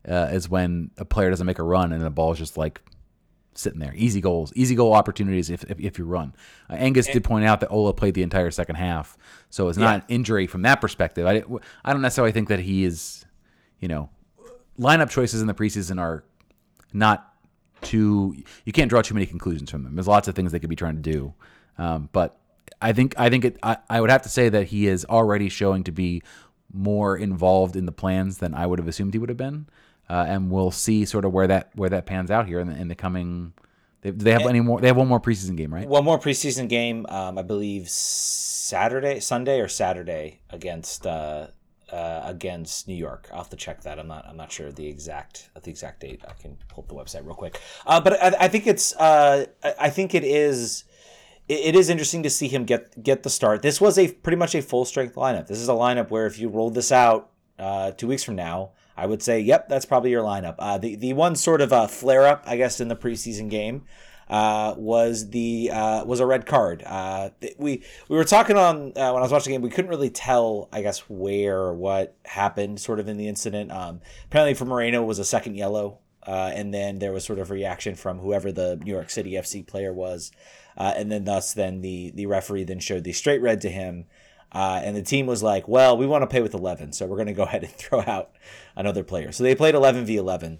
is 0.04 0.48
when 0.48 0.90
a 0.96 1.04
player 1.04 1.28
doesn't 1.28 1.46
make 1.46 1.58
a 1.58 1.62
run 1.62 1.92
and 1.92 2.02
the 2.02 2.10
ball 2.10 2.32
is 2.32 2.38
just 2.38 2.56
like 2.56 2.80
sitting 3.54 3.80
there. 3.80 3.92
Easy 3.96 4.20
goals, 4.20 4.52
easy 4.54 4.74
goal 4.74 4.92
opportunities 4.92 5.50
if, 5.50 5.64
if, 5.64 5.78
if 5.80 5.98
you 5.98 6.04
run. 6.04 6.34
Uh, 6.68 6.74
Angus 6.74 7.06
did 7.06 7.24
point 7.24 7.44
out 7.44 7.60
that 7.60 7.68
Ola 7.68 7.92
played 7.92 8.14
the 8.14 8.22
entire 8.22 8.50
second 8.50 8.76
half, 8.76 9.16
so 9.50 9.68
it's 9.68 9.78
not 9.78 9.96
an 9.96 10.02
injury 10.08 10.46
from 10.46 10.62
that 10.62 10.80
perspective. 10.80 11.26
I, 11.26 11.42
I 11.84 11.92
don't 11.92 12.02
necessarily 12.02 12.32
think 12.32 12.48
that 12.48 12.60
he 12.60 12.84
is, 12.84 13.24
you 13.80 13.88
know, 13.88 14.10
lineup 14.78 15.10
choices 15.10 15.40
in 15.40 15.46
the 15.46 15.54
preseason 15.54 16.00
are 16.00 16.24
not 16.92 17.34
too. 17.82 18.34
You 18.64 18.72
can't 18.72 18.88
draw 18.88 19.02
too 19.02 19.14
many 19.14 19.26
conclusions 19.26 19.70
from 19.70 19.84
them. 19.84 19.94
There's 19.94 20.08
lots 20.08 20.28
of 20.28 20.34
things 20.34 20.52
they 20.52 20.60
could 20.60 20.70
be 20.70 20.76
trying 20.76 20.96
to 20.96 21.02
do, 21.02 21.34
um, 21.78 22.08
but 22.12 22.38
I 22.80 22.92
think 22.92 23.18
I 23.18 23.30
think 23.30 23.44
it. 23.44 23.58
I, 23.62 23.78
I 23.88 24.00
would 24.00 24.10
have 24.10 24.22
to 24.22 24.28
say 24.28 24.48
that 24.48 24.68
he 24.68 24.86
is 24.86 25.04
already 25.04 25.48
showing 25.48 25.84
to 25.84 25.92
be 25.92 26.22
more 26.72 27.16
involved 27.16 27.74
in 27.74 27.84
the 27.84 27.92
plans 27.92 28.38
than 28.38 28.54
I 28.54 28.64
would 28.66 28.78
have 28.78 28.86
assumed 28.86 29.12
he 29.12 29.18
would 29.18 29.28
have 29.28 29.38
been 29.38 29.66
uh, 30.10 30.24
and 30.26 30.50
we'll 30.50 30.72
see 30.72 31.04
sort 31.04 31.24
of 31.24 31.32
where 31.32 31.46
that 31.46 31.70
where 31.76 31.88
that 31.88 32.04
pans 32.04 32.32
out 32.32 32.48
here 32.48 32.58
in 32.58 32.66
the, 32.66 32.76
in 32.76 32.88
the 32.88 32.96
coming. 32.96 33.52
They, 34.02 34.10
do 34.10 34.24
they 34.24 34.32
have 34.32 34.46
any 34.46 34.60
more? 34.60 34.80
They 34.80 34.88
have 34.88 34.96
one 34.96 35.06
more 35.06 35.20
preseason 35.20 35.56
game, 35.56 35.72
right? 35.72 35.86
One 35.86 36.04
more 36.04 36.18
preseason 36.18 36.68
game, 36.68 37.06
um, 37.08 37.38
I 37.38 37.42
believe 37.42 37.88
Saturday, 37.88 39.20
Sunday, 39.20 39.60
or 39.60 39.68
Saturday 39.68 40.40
against 40.50 41.06
uh, 41.06 41.48
uh, 41.92 42.22
against 42.24 42.88
New 42.88 42.94
York. 42.94 43.28
I'll 43.30 43.38
have 43.38 43.50
to 43.50 43.56
check 43.56 43.82
that. 43.82 44.00
I'm 44.00 44.08
not 44.08 44.26
I'm 44.26 44.36
not 44.36 44.50
sure 44.50 44.72
the 44.72 44.88
exact 44.88 45.48
the 45.62 45.70
exact 45.70 46.00
date. 46.00 46.22
I 46.26 46.32
can 46.32 46.56
pull 46.68 46.82
up 46.82 46.88
the 46.88 46.94
website 46.96 47.24
real 47.24 47.36
quick. 47.36 47.60
Uh, 47.86 48.00
but 48.00 48.20
I, 48.20 48.46
I, 48.46 48.48
think 48.48 48.66
it's 48.66 48.96
uh, 48.96 49.46
I 49.78 49.90
think 49.90 50.12
it 50.12 50.24
is 50.24 50.84
it 51.46 51.76
is 51.76 51.88
interesting 51.88 52.24
to 52.24 52.30
see 52.30 52.48
him 52.48 52.64
get 52.64 53.00
get 53.00 53.22
the 53.22 53.30
start. 53.30 53.62
This 53.62 53.80
was 53.80 53.96
a 53.96 54.08
pretty 54.08 54.36
much 54.36 54.56
a 54.56 54.62
full 54.62 54.84
strength 54.84 55.14
lineup. 55.14 55.46
This 55.46 55.60
is 55.60 55.68
a 55.68 55.72
lineup 55.72 56.10
where 56.10 56.26
if 56.26 56.36
you 56.40 56.48
rolled 56.48 56.74
this 56.74 56.90
out 56.90 57.30
uh, 57.60 57.92
two 57.92 58.08
weeks 58.08 58.24
from 58.24 58.34
now, 58.34 58.72
I 59.00 59.06
would 59.06 59.22
say, 59.22 59.40
yep, 59.40 59.66
that's 59.66 59.86
probably 59.86 60.10
your 60.10 60.22
lineup. 60.22 60.56
Uh, 60.58 60.76
the 60.76 60.94
the 60.94 61.14
one 61.14 61.34
sort 61.34 61.62
of 61.62 61.72
a 61.72 61.88
flare 61.88 62.26
up, 62.26 62.44
I 62.46 62.58
guess, 62.58 62.80
in 62.80 62.88
the 62.88 62.96
preseason 62.96 63.48
game 63.48 63.86
uh, 64.28 64.74
was 64.76 65.30
the 65.30 65.70
uh, 65.72 66.04
was 66.04 66.20
a 66.20 66.26
red 66.26 66.44
card. 66.44 66.82
Uh, 66.84 67.30
we 67.56 67.82
we 68.08 68.16
were 68.16 68.24
talking 68.24 68.58
on 68.58 68.92
uh, 68.94 69.10
when 69.12 69.16
I 69.16 69.20
was 69.22 69.32
watching 69.32 69.52
the 69.52 69.54
game. 69.54 69.62
We 69.62 69.70
couldn't 69.70 69.90
really 69.90 70.10
tell, 70.10 70.68
I 70.70 70.82
guess, 70.82 70.98
where 71.08 71.72
what 71.72 72.14
happened, 72.26 72.78
sort 72.78 73.00
of 73.00 73.08
in 73.08 73.16
the 73.16 73.26
incident. 73.26 73.72
Um, 73.72 74.02
apparently, 74.26 74.52
for 74.52 74.66
Moreno 74.66 75.02
was 75.02 75.18
a 75.18 75.24
second 75.24 75.56
yellow, 75.56 76.00
uh, 76.26 76.52
and 76.54 76.74
then 76.74 76.98
there 76.98 77.12
was 77.12 77.24
sort 77.24 77.38
of 77.38 77.50
reaction 77.50 77.94
from 77.94 78.18
whoever 78.18 78.52
the 78.52 78.76
New 78.76 78.92
York 78.92 79.08
City 79.08 79.32
FC 79.32 79.66
player 79.66 79.94
was, 79.94 80.30
and 80.76 81.10
then 81.10 81.24
thus 81.24 81.54
then 81.54 81.80
the 81.80 82.10
the 82.10 82.26
referee 82.26 82.64
then 82.64 82.80
showed 82.80 83.04
the 83.04 83.14
straight 83.14 83.40
red 83.40 83.62
to 83.62 83.70
him. 83.70 84.04
Uh, 84.52 84.80
and 84.82 84.96
the 84.96 85.02
team 85.02 85.26
was 85.26 85.42
like, 85.42 85.68
well, 85.68 85.96
we 85.96 86.06
want 86.06 86.22
to 86.22 86.26
play 86.26 86.40
with 86.40 86.54
11, 86.54 86.92
so 86.92 87.06
we're 87.06 87.16
going 87.16 87.28
to 87.28 87.32
go 87.32 87.42
ahead 87.50 87.62
and 87.62 87.72
throw 87.72 88.02
out 88.06 88.30
another 88.76 89.04
player. 89.04 89.32
So 89.32 89.44
they 89.44 89.54
played 89.54 89.74
11 89.74 90.04
v 90.04 90.16
11 90.16 90.58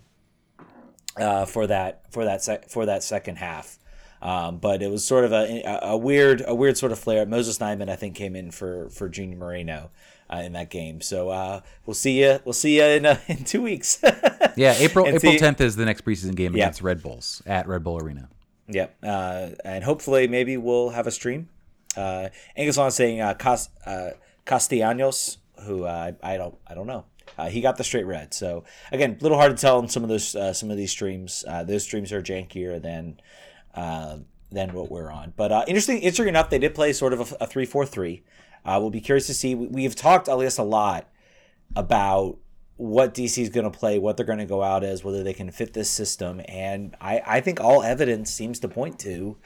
uh, 1.17 1.45
for 1.45 1.67
that 1.67 2.13
for 2.13 2.25
that 2.25 2.43
sec- 2.43 2.69
for 2.69 2.87
that 2.87 3.03
second 3.03 3.37
half. 3.37 3.79
Um, 4.23 4.59
but 4.59 4.83
it 4.83 4.91
was 4.91 5.05
sort 5.05 5.25
of 5.25 5.33
a, 5.33 5.81
a 5.83 5.97
weird 5.97 6.43
a 6.47 6.55
weird 6.55 6.77
sort 6.77 6.93
of 6.93 6.99
flare. 6.99 7.25
Moses 7.25 7.59
Nyeman, 7.59 7.89
I 7.89 7.97
think, 7.97 8.15
came 8.15 8.37
in 8.37 8.51
for 8.51 8.91
for 8.91 9.09
Junior 9.09 9.39
Moreno 9.39 9.91
uh, 10.33 10.39
in 10.39 10.53
that 10.53 10.71
game. 10.71 11.01
So 11.01 11.31
uh, 11.31 11.61
we'll 11.87 11.95
see 11.95 12.23
you 12.23 12.39
we'll 12.45 12.53
see 12.53 12.77
you 12.77 12.85
in 12.85 13.07
uh, 13.07 13.19
in 13.29 13.45
two 13.45 13.63
weeks. 13.63 13.99
yeah, 14.57 14.75
April 14.79 15.07
April 15.07 15.33
10th 15.33 15.61
is 15.61 15.77
the 15.77 15.85
next 15.85 16.05
preseason 16.05 16.35
game 16.35 16.55
yeah. 16.55 16.65
against 16.65 16.83
Red 16.83 17.03
Bulls 17.03 17.43
at 17.47 17.67
Red 17.67 17.83
Bull 17.83 18.03
Arena. 18.03 18.29
Yep, 18.69 18.97
uh, 19.03 19.49
and 19.65 19.83
hopefully 19.83 20.29
maybe 20.29 20.57
we'll 20.57 20.91
have 20.91 21.07
a 21.07 21.11
stream 21.11 21.49
uh, 21.97 22.29
Angus 22.57 22.79
on 22.79 22.91
saying 22.91 23.21
uh, 23.21 23.35
Cast, 23.35 23.71
uh, 23.87 24.11
Castellanos, 24.45 25.39
who 25.63 25.85
uh, 25.85 26.13
I, 26.23 26.35
I 26.35 26.37
don't 26.37 26.57
I 26.67 26.75
don't 26.75 26.87
know. 26.87 27.05
Uh, 27.39 27.49
he 27.49 27.61
got 27.61 27.77
the 27.77 27.85
straight 27.85 28.07
red. 28.07 28.35
So 28.35 28.65
again, 28.93 29.17
a 29.19 29.23
little 29.23 29.39
hard 29.39 29.57
to 29.57 29.61
tell 29.61 29.79
in 29.79 29.89
some 29.89 30.03
of 30.03 30.09
those 30.09 30.35
uh, 30.35 30.53
some 30.53 30.71
of 30.71 30.77
these 30.77 30.91
streams. 30.91 31.45
Those 31.65 31.85
streams 31.85 32.13
are 32.13 32.23
jankier 32.23 32.81
than 32.81 33.21
than 34.53 34.73
what 34.73 34.91
we're 34.91 35.13
on. 35.13 35.33
But 35.37 35.69
interesting, 35.69 35.99
interesting 35.99 36.29
enough, 36.29 36.51
they 36.51 36.59
did 36.59 36.75
play 36.75 36.93
sort 36.93 37.13
of 37.13 37.33
a, 37.33 37.45
a 37.45 37.47
three 37.47 37.67
four 37.67 37.87
three. 37.87 38.25
We'll 38.65 38.91
be 38.91 39.01
curious 39.01 39.27
to 39.27 39.35
see. 39.35 39.55
We, 39.55 39.85
have 39.85 39.95
talked, 39.97 40.27
guess, 40.27 40.59
a 40.59 40.63
lot 40.63 41.09
about 41.75 42.39
what 42.81 43.13
DC 43.13 43.43
is 43.43 43.51
going 43.51 43.71
to 43.71 43.79
play, 43.79 43.99
what 43.99 44.17
they're 44.17 44.25
going 44.25 44.39
to 44.39 44.47
go 44.47 44.63
out 44.63 44.83
as, 44.83 45.05
whether 45.05 45.23
they 45.23 45.35
can 45.35 45.51
fit 45.51 45.75
this 45.75 45.91
system, 45.91 46.41
and 46.49 46.97
I, 46.99 47.21
I 47.27 47.41
think 47.43 47.61
all 47.61 47.83
evidence 47.83 48.33
seems 48.33 48.59
to 48.61 48.69
point 48.69 48.99
to 49.01 49.37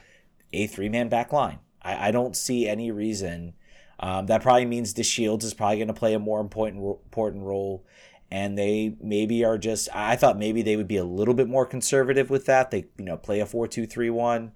a 0.53 0.67
three 0.67 0.87
man 0.87 1.09
back 1.09 1.33
line. 1.33 1.59
I, 1.85 2.07
I 2.07 2.11
don't 2.11 2.35
see 2.35 2.67
any 2.67 2.91
reason. 2.91 3.53
Um, 3.99 4.25
that 4.25 4.41
probably 4.41 4.65
means 4.65 4.93
the 4.93 5.03
Shields 5.03 5.45
is 5.45 5.53
probably 5.53 5.77
going 5.77 5.87
to 5.87 5.93
play 5.93 6.13
a 6.13 6.19
more 6.19 6.41
important 6.41 6.83
important 7.05 7.43
role, 7.43 7.85
and 8.29 8.57
they 8.57 8.97
maybe 8.99 9.45
are 9.45 9.57
just. 9.57 9.87
I 9.93 10.15
thought 10.17 10.37
maybe 10.37 10.61
they 10.61 10.75
would 10.75 10.87
be 10.87 10.97
a 10.97 11.05
little 11.05 11.33
bit 11.33 11.47
more 11.47 11.65
conservative 11.65 12.29
with 12.29 12.45
that. 12.47 12.71
They 12.71 12.85
you 12.97 13.05
know 13.05 13.17
play 13.17 13.39
a 13.39 13.45
four 13.45 13.67
two 13.67 13.85
three 13.85 14.09
one, 14.09 14.51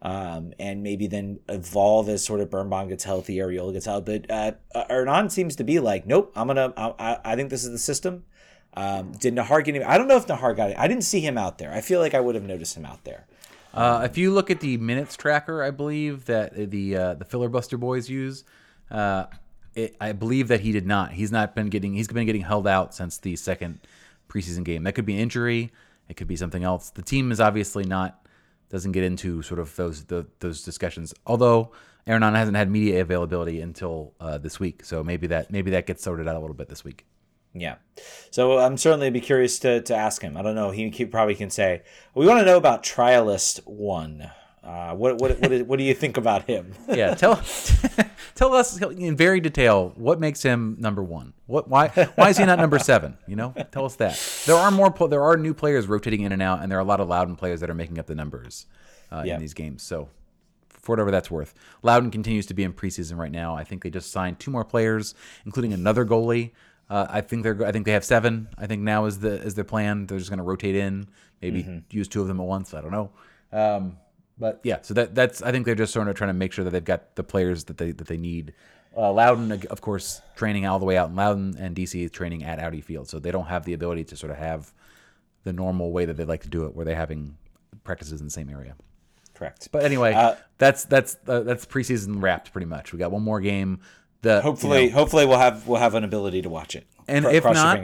um, 0.00 0.52
and 0.60 0.82
maybe 0.82 1.08
then 1.08 1.40
evolve 1.48 2.08
as 2.08 2.24
sort 2.24 2.40
of 2.40 2.50
Birnbaum 2.50 2.88
gets 2.88 3.04
healthy, 3.04 3.38
Arriola 3.38 3.72
gets 3.72 3.88
out. 3.88 4.06
But 4.06 4.30
uh, 4.30 4.52
Hernan 4.88 5.30
seems 5.30 5.56
to 5.56 5.64
be 5.64 5.80
like, 5.80 6.06
nope, 6.06 6.32
I'm 6.36 6.46
gonna. 6.46 6.72
I, 6.76 7.18
I 7.24 7.36
think 7.36 7.50
this 7.50 7.64
is 7.64 7.72
the 7.72 7.78
system. 7.78 8.24
Um, 8.74 9.10
did 9.12 9.34
Najar 9.34 9.64
get 9.64 9.74
him? 9.74 9.82
I 9.84 9.98
don't 9.98 10.06
know 10.06 10.16
if 10.16 10.28
Najar 10.28 10.54
got 10.54 10.70
it. 10.70 10.78
I 10.78 10.86
didn't 10.86 11.02
see 11.02 11.20
him 11.20 11.36
out 11.36 11.58
there. 11.58 11.72
I 11.72 11.80
feel 11.80 11.98
like 11.98 12.14
I 12.14 12.20
would 12.20 12.36
have 12.36 12.44
noticed 12.44 12.76
him 12.76 12.84
out 12.84 13.02
there. 13.02 13.26
Uh, 13.78 14.02
if 14.02 14.18
you 14.18 14.32
look 14.32 14.50
at 14.50 14.58
the 14.58 14.76
minutes 14.78 15.16
tracker, 15.16 15.62
I 15.62 15.70
believe 15.70 16.24
that 16.24 16.70
the 16.70 16.96
uh, 16.96 17.14
the 17.14 17.24
filibuster 17.24 17.78
boys 17.78 18.10
use, 18.10 18.42
uh, 18.90 19.26
it, 19.76 19.94
I 20.00 20.12
believe 20.12 20.48
that 20.48 20.60
he 20.60 20.72
did 20.72 20.84
not. 20.84 21.12
He's 21.12 21.30
not 21.30 21.54
been 21.54 21.68
getting. 21.68 21.94
He's 21.94 22.08
been 22.08 22.26
getting 22.26 22.42
held 22.42 22.66
out 22.66 22.92
since 22.92 23.18
the 23.18 23.36
second 23.36 23.78
preseason 24.28 24.64
game. 24.64 24.82
That 24.82 24.92
could 24.92 25.06
be 25.06 25.14
an 25.14 25.20
injury. 25.20 25.70
It 26.08 26.16
could 26.16 26.26
be 26.26 26.34
something 26.34 26.64
else. 26.64 26.90
The 26.90 27.02
team 27.02 27.30
is 27.30 27.40
obviously 27.40 27.84
not 27.84 28.26
doesn't 28.68 28.92
get 28.92 29.04
into 29.04 29.42
sort 29.42 29.60
of 29.60 29.74
those 29.76 30.04
the, 30.04 30.26
those 30.40 30.64
discussions. 30.64 31.14
Although 31.24 31.70
Hernan 32.04 32.34
hasn't 32.34 32.56
had 32.56 32.68
media 32.68 33.00
availability 33.00 33.60
until 33.60 34.12
uh, 34.18 34.38
this 34.38 34.58
week, 34.58 34.84
so 34.84 35.04
maybe 35.04 35.28
that 35.28 35.52
maybe 35.52 35.70
that 35.70 35.86
gets 35.86 36.02
sorted 36.02 36.26
out 36.26 36.34
a 36.34 36.40
little 36.40 36.56
bit 36.56 36.68
this 36.68 36.82
week. 36.82 37.06
Yeah. 37.60 37.76
So 38.30 38.58
I'm 38.58 38.76
certainly 38.76 39.10
be 39.10 39.20
curious 39.20 39.58
to, 39.60 39.80
to 39.82 39.94
ask 39.94 40.22
him. 40.22 40.36
I 40.36 40.42
don't 40.42 40.54
know. 40.54 40.70
He, 40.70 40.88
he 40.90 41.04
probably 41.04 41.34
can 41.34 41.50
say, 41.50 41.82
we 42.14 42.26
want 42.26 42.40
to 42.40 42.46
know 42.46 42.56
about 42.56 42.82
Trialist 42.82 43.66
One. 43.66 44.30
Uh, 44.62 44.94
what, 44.94 45.18
what, 45.18 45.40
what, 45.40 45.66
what 45.66 45.78
do 45.78 45.84
you 45.84 45.94
think 45.94 46.16
about 46.16 46.44
him? 46.44 46.74
yeah. 46.88 47.14
Tell, 47.14 47.36
tell 48.34 48.54
us 48.54 48.80
in 48.82 49.16
very 49.16 49.40
detail 49.40 49.92
what 49.96 50.20
makes 50.20 50.42
him 50.42 50.76
number 50.78 51.02
one. 51.02 51.32
What, 51.46 51.68
why, 51.68 51.88
why 52.16 52.28
is 52.28 52.36
he 52.36 52.44
not 52.44 52.58
number 52.58 52.78
seven? 52.78 53.16
You 53.26 53.36
know, 53.36 53.54
tell 53.72 53.86
us 53.86 53.96
that 53.96 54.20
there 54.46 54.56
are 54.56 54.70
more, 54.70 54.90
there 55.08 55.22
are 55.22 55.36
new 55.36 55.54
players 55.54 55.86
rotating 55.86 56.22
in 56.22 56.32
and 56.32 56.42
out 56.42 56.60
and 56.60 56.70
there 56.70 56.78
are 56.78 56.82
a 56.82 56.84
lot 56.84 57.00
of 57.00 57.08
Loudoun 57.08 57.36
players 57.36 57.60
that 57.60 57.70
are 57.70 57.74
making 57.74 57.98
up 57.98 58.06
the 58.06 58.14
numbers 58.14 58.66
uh, 59.10 59.22
yeah. 59.24 59.34
in 59.34 59.40
these 59.40 59.54
games. 59.54 59.82
So 59.82 60.10
for 60.88 60.92
whatever 60.92 61.10
that's 61.10 61.30
worth. 61.30 61.54
Loudoun 61.82 62.10
continues 62.10 62.46
to 62.46 62.54
be 62.54 62.62
in 62.62 62.72
preseason 62.72 63.18
right 63.18 63.30
now. 63.30 63.54
I 63.54 63.62
think 63.62 63.82
they 63.82 63.90
just 63.90 64.10
signed 64.10 64.38
two 64.38 64.50
more 64.50 64.64
players, 64.64 65.14
including 65.44 65.74
another 65.74 66.04
goalie. 66.06 66.52
Uh, 66.90 67.06
I 67.08 67.20
think 67.20 67.42
they're. 67.42 67.66
I 67.66 67.72
think 67.72 67.84
they 67.84 67.92
have 67.92 68.04
seven. 68.04 68.48
I 68.56 68.66
think 68.66 68.82
now 68.82 69.04
is 69.04 69.18
the 69.18 69.42
is 69.42 69.54
their 69.54 69.64
plan. 69.64 70.06
They're 70.06 70.18
just 70.18 70.30
going 70.30 70.38
to 70.38 70.44
rotate 70.44 70.74
in, 70.74 71.06
maybe 71.42 71.62
mm-hmm. 71.62 71.78
use 71.90 72.08
two 72.08 72.22
of 72.22 72.28
them 72.28 72.40
at 72.40 72.46
once. 72.46 72.72
I 72.72 72.80
don't 72.80 72.92
know. 72.92 73.10
Um, 73.52 73.98
but 74.38 74.60
yeah, 74.62 74.78
so 74.82 74.94
that 74.94 75.14
that's. 75.14 75.42
I 75.42 75.52
think 75.52 75.66
they're 75.66 75.74
just 75.74 75.92
sort 75.92 76.08
of 76.08 76.16
trying 76.16 76.28
to 76.28 76.34
make 76.34 76.52
sure 76.52 76.64
that 76.64 76.70
they've 76.70 76.84
got 76.84 77.14
the 77.14 77.22
players 77.22 77.64
that 77.64 77.76
they 77.76 77.92
that 77.92 78.06
they 78.06 78.16
need. 78.16 78.54
Uh, 78.96 79.12
Loudoun, 79.12 79.52
of 79.68 79.80
course, 79.80 80.22
training 80.34 80.66
all 80.66 80.78
the 80.78 80.86
way 80.86 80.96
out 80.96 81.10
in 81.10 81.16
Loudoun, 81.16 81.56
and 81.58 81.76
DC 81.76 82.02
is 82.04 82.10
training 82.10 82.42
at 82.42 82.58
Audi 82.58 82.80
Field, 82.80 83.08
so 83.08 83.18
they 83.18 83.30
don't 83.30 83.46
have 83.46 83.64
the 83.64 83.74
ability 83.74 84.04
to 84.04 84.16
sort 84.16 84.32
of 84.32 84.38
have 84.38 84.72
the 85.44 85.52
normal 85.52 85.92
way 85.92 86.04
that 86.04 86.16
they 86.16 86.24
like 86.24 86.42
to 86.42 86.48
do 86.48 86.64
it, 86.64 86.74
where 86.74 86.84
they're 86.84 86.96
having 86.96 87.36
practices 87.84 88.20
in 88.20 88.26
the 88.26 88.30
same 88.30 88.48
area. 88.48 88.74
Correct. 89.34 89.68
But 89.70 89.84
anyway, 89.84 90.14
uh, 90.14 90.34
that's 90.56 90.84
that's 90.84 91.16
uh, 91.26 91.40
that's 91.40 91.66
preseason 91.66 92.22
wrapped 92.22 92.52
pretty 92.52 92.66
much. 92.66 92.92
We 92.92 92.98
got 92.98 93.12
one 93.12 93.22
more 93.22 93.40
game 93.40 93.80
the 94.22 94.40
hopefully 94.40 94.84
you 94.84 94.90
know, 94.90 94.96
hopefully 94.96 95.26
we'll 95.26 95.38
have 95.38 95.66
we'll 95.66 95.80
have 95.80 95.94
an 95.94 96.04
ability 96.04 96.42
to 96.42 96.48
watch 96.48 96.74
it. 96.74 96.86
And 97.06 97.24
if 97.26 97.44
not, 97.44 97.80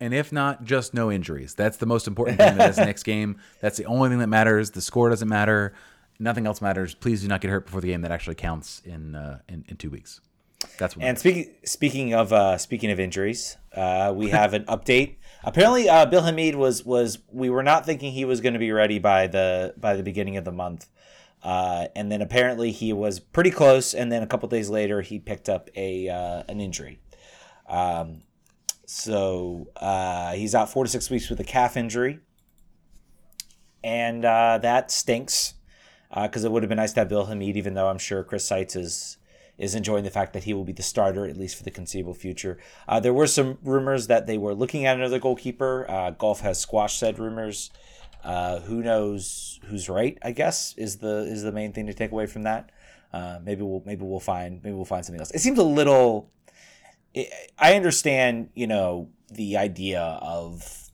and 0.00 0.12
if 0.12 0.32
not, 0.32 0.64
just 0.64 0.94
no 0.94 1.10
injuries. 1.10 1.54
That's 1.54 1.78
the 1.78 1.86
most 1.86 2.06
important 2.06 2.38
thing 2.38 2.52
in 2.52 2.58
this 2.58 2.76
next 2.76 3.04
game. 3.04 3.38
That's 3.60 3.78
the 3.78 3.86
only 3.86 4.10
thing 4.10 4.18
that 4.18 4.28
matters. 4.28 4.70
The 4.70 4.80
score 4.80 5.08
doesn't 5.08 5.28
matter. 5.28 5.72
Nothing 6.18 6.46
else 6.46 6.60
matters. 6.60 6.94
Please 6.94 7.22
do 7.22 7.28
not 7.28 7.40
get 7.40 7.50
hurt 7.50 7.66
before 7.66 7.80
the 7.80 7.88
game 7.88 8.02
that 8.02 8.10
actually 8.10 8.36
counts 8.36 8.82
in 8.84 9.14
uh, 9.14 9.40
in, 9.48 9.64
in 9.68 9.76
two 9.76 9.90
weeks. 9.90 10.20
That's 10.78 10.96
what 10.96 11.04
and 11.04 11.18
speaking 11.18 11.54
speaking 11.64 12.14
of 12.14 12.32
uh, 12.32 12.58
speaking 12.58 12.90
of 12.90 12.98
injuries, 13.00 13.56
uh, 13.74 14.12
we 14.14 14.30
have 14.30 14.54
an 14.54 14.64
update. 14.64 15.16
Apparently, 15.44 15.88
uh, 15.88 16.06
Bill 16.06 16.22
Hamid 16.22 16.56
was 16.56 16.84
was 16.84 17.18
we 17.30 17.50
were 17.50 17.62
not 17.62 17.86
thinking 17.86 18.12
he 18.12 18.24
was 18.24 18.40
going 18.40 18.54
to 18.54 18.58
be 18.58 18.72
ready 18.72 18.98
by 18.98 19.26
the 19.26 19.74
by 19.76 19.96
the 19.96 20.02
beginning 20.02 20.36
of 20.36 20.44
the 20.44 20.52
month. 20.52 20.88
Uh, 21.46 21.86
and 21.94 22.10
then 22.10 22.22
apparently 22.22 22.72
he 22.72 22.92
was 22.92 23.20
pretty 23.20 23.52
close, 23.52 23.94
and 23.94 24.10
then 24.10 24.20
a 24.20 24.26
couple 24.26 24.48
days 24.48 24.68
later 24.68 25.00
he 25.00 25.20
picked 25.20 25.48
up 25.48 25.70
a 25.76 26.08
uh, 26.08 26.42
an 26.48 26.60
injury. 26.60 26.98
Um, 27.68 28.22
so 28.84 29.68
uh, 29.76 30.32
he's 30.32 30.56
out 30.56 30.72
four 30.72 30.82
to 30.82 30.90
six 30.90 31.08
weeks 31.08 31.30
with 31.30 31.38
a 31.38 31.44
calf 31.44 31.76
injury, 31.76 32.18
and 33.84 34.24
uh, 34.24 34.58
that 34.58 34.90
stinks 34.90 35.54
because 36.12 36.44
uh, 36.44 36.48
it 36.48 36.50
would 36.50 36.64
have 36.64 36.68
been 36.68 36.78
nice 36.78 36.94
to 36.94 37.00
have 37.00 37.08
Bill 37.08 37.26
Hamid, 37.26 37.56
even 37.56 37.74
though 37.74 37.86
I'm 37.86 37.98
sure 37.98 38.24
Chris 38.24 38.44
Seitz 38.44 38.74
is 38.74 39.16
is 39.56 39.76
enjoying 39.76 40.02
the 40.02 40.10
fact 40.10 40.32
that 40.32 40.42
he 40.42 40.52
will 40.52 40.64
be 40.64 40.72
the 40.72 40.82
starter 40.82 41.26
at 41.26 41.36
least 41.36 41.56
for 41.56 41.62
the 41.62 41.70
conceivable 41.70 42.12
future. 42.12 42.58
There 43.00 43.14
were 43.14 43.28
some 43.28 43.58
rumors 43.62 44.08
that 44.08 44.26
they 44.26 44.36
were 44.36 44.52
looking 44.52 44.84
at 44.84 44.96
another 44.96 45.20
goalkeeper. 45.20 46.14
Goff 46.18 46.40
has 46.40 46.58
squashed 46.58 46.98
said 46.98 47.20
rumors. 47.20 47.70
Uh, 48.26 48.58
who 48.62 48.82
knows 48.82 49.60
who's 49.66 49.88
right? 49.88 50.18
I 50.20 50.32
guess 50.32 50.74
is 50.76 50.98
the 50.98 51.18
is 51.18 51.44
the 51.44 51.52
main 51.52 51.72
thing 51.72 51.86
to 51.86 51.94
take 51.94 52.10
away 52.10 52.26
from 52.26 52.42
that. 52.42 52.72
Uh, 53.12 53.38
maybe 53.40 53.62
we'll 53.62 53.84
maybe 53.86 54.04
we'll 54.04 54.18
find 54.18 54.60
maybe 54.64 54.74
we'll 54.74 54.84
find 54.84 55.04
something 55.04 55.20
else. 55.20 55.30
It 55.30 55.38
seems 55.38 55.60
a 55.60 55.64
little. 55.64 56.28
It, 57.14 57.32
I 57.56 57.74
understand, 57.74 58.50
you 58.54 58.66
know, 58.66 59.10
the 59.30 59.56
idea 59.56 60.00
of 60.00 60.90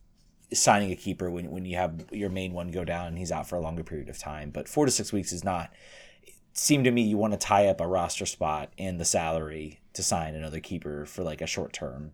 signing 0.53 0.93
a 0.93 0.97
keeper 0.97 1.31
when, 1.31 1.51
when 1.51 1.65
you 1.65 1.77
have 1.77 2.05
your 2.13 2.29
main 2.29 2.53
one 2.53 2.71
go 2.71 2.85
down 2.85 3.07
and 3.07 3.17
he's 3.17 3.33
out 3.33 3.49
for 3.49 3.57
a 3.57 3.61
longer 3.61 3.83
period 3.83 4.11
of 4.11 4.19
time, 4.19 4.51
but 4.51 4.69
four 4.69 4.85
to 4.85 4.93
six 4.93 5.11
weeks 5.11 5.33
is 5.33 5.43
not. 5.43 5.73
It 6.23 6.35
seemed 6.53 6.85
to 6.85 6.91
me 6.91 7.01
you 7.01 7.17
want 7.17 7.33
to 7.33 7.39
tie 7.39 7.67
up 7.67 7.81
a 7.81 7.87
roster 7.87 8.27
spot 8.27 8.75
and 8.77 9.01
the 9.01 9.07
salary 9.07 9.81
to 9.95 10.03
sign 10.03 10.35
another 10.35 10.61
keeper 10.61 11.07
for 11.07 11.23
like 11.23 11.41
a 11.41 11.47
short 11.47 11.73
term. 11.73 12.13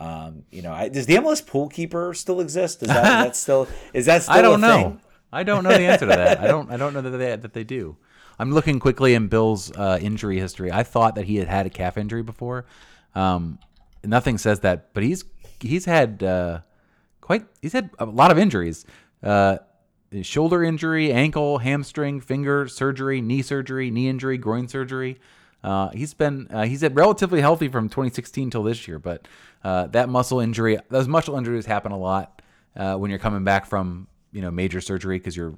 Um, 0.00 0.44
you 0.50 0.62
know, 0.62 0.72
I, 0.72 0.88
does 0.88 1.06
the 1.06 1.16
MLS 1.16 1.46
pool 1.46 1.68
keeper 1.68 2.14
still 2.14 2.40
exist? 2.40 2.82
Is 2.82 2.88
that, 2.88 3.36
still 3.44 3.68
is 3.92 4.06
that 4.06 4.22
still 4.22 4.34
I 4.34 4.42
don't 4.42 4.60
know. 4.60 4.82
thing? 4.82 5.00
I 5.32 5.42
don't 5.42 5.62
know 5.62 5.70
the 5.70 5.82
answer 5.82 6.06
to 6.06 6.16
that. 6.16 6.40
I 6.40 6.46
don't. 6.46 6.70
I 6.72 6.76
don't 6.76 6.94
know 6.94 7.02
that 7.02 7.10
they 7.10 7.36
that 7.36 7.52
they 7.52 7.64
do. 7.64 7.96
I'm 8.38 8.52
looking 8.52 8.80
quickly 8.80 9.12
in 9.14 9.28
Bill's 9.28 9.70
uh, 9.72 9.98
injury 10.00 10.38
history. 10.38 10.72
I 10.72 10.82
thought 10.82 11.14
that 11.16 11.26
he 11.26 11.36
had 11.36 11.46
had 11.46 11.66
a 11.66 11.70
calf 11.70 11.98
injury 11.98 12.22
before. 12.22 12.64
Um, 13.14 13.58
nothing 14.02 14.38
says 14.38 14.60
that, 14.60 14.94
but 14.94 15.02
he's 15.02 15.24
he's 15.60 15.84
had 15.84 16.22
uh, 16.22 16.60
quite 17.20 17.44
he's 17.60 17.74
had 17.74 17.90
a 17.98 18.06
lot 18.06 18.30
of 18.30 18.38
injuries. 18.38 18.86
Uh, 19.22 19.58
shoulder 20.22 20.64
injury, 20.64 21.12
ankle, 21.12 21.58
hamstring, 21.58 22.20
finger 22.20 22.66
surgery, 22.66 23.20
knee 23.20 23.42
surgery, 23.42 23.90
knee 23.90 24.08
injury, 24.08 24.38
groin 24.38 24.66
surgery. 24.66 25.20
Uh, 25.62 25.90
he's 25.90 26.14
been 26.14 26.48
uh, 26.50 26.64
he's 26.64 26.80
had 26.80 26.96
relatively 26.96 27.40
healthy 27.40 27.68
from 27.68 27.88
2016 27.88 28.50
till 28.50 28.62
this 28.62 28.88
year, 28.88 28.98
but 28.98 29.28
uh, 29.62 29.86
that 29.88 30.08
muscle 30.08 30.40
injury, 30.40 30.78
those 30.88 31.08
muscle 31.08 31.36
injuries 31.36 31.66
happen 31.66 31.92
a 31.92 31.98
lot 31.98 32.42
uh, 32.76 32.96
when 32.96 33.10
you're 33.10 33.18
coming 33.18 33.44
back 33.44 33.66
from 33.66 34.06
you 34.32 34.42
know 34.42 34.50
major 34.50 34.80
surgery 34.80 35.18
because 35.18 35.36
you're 35.36 35.54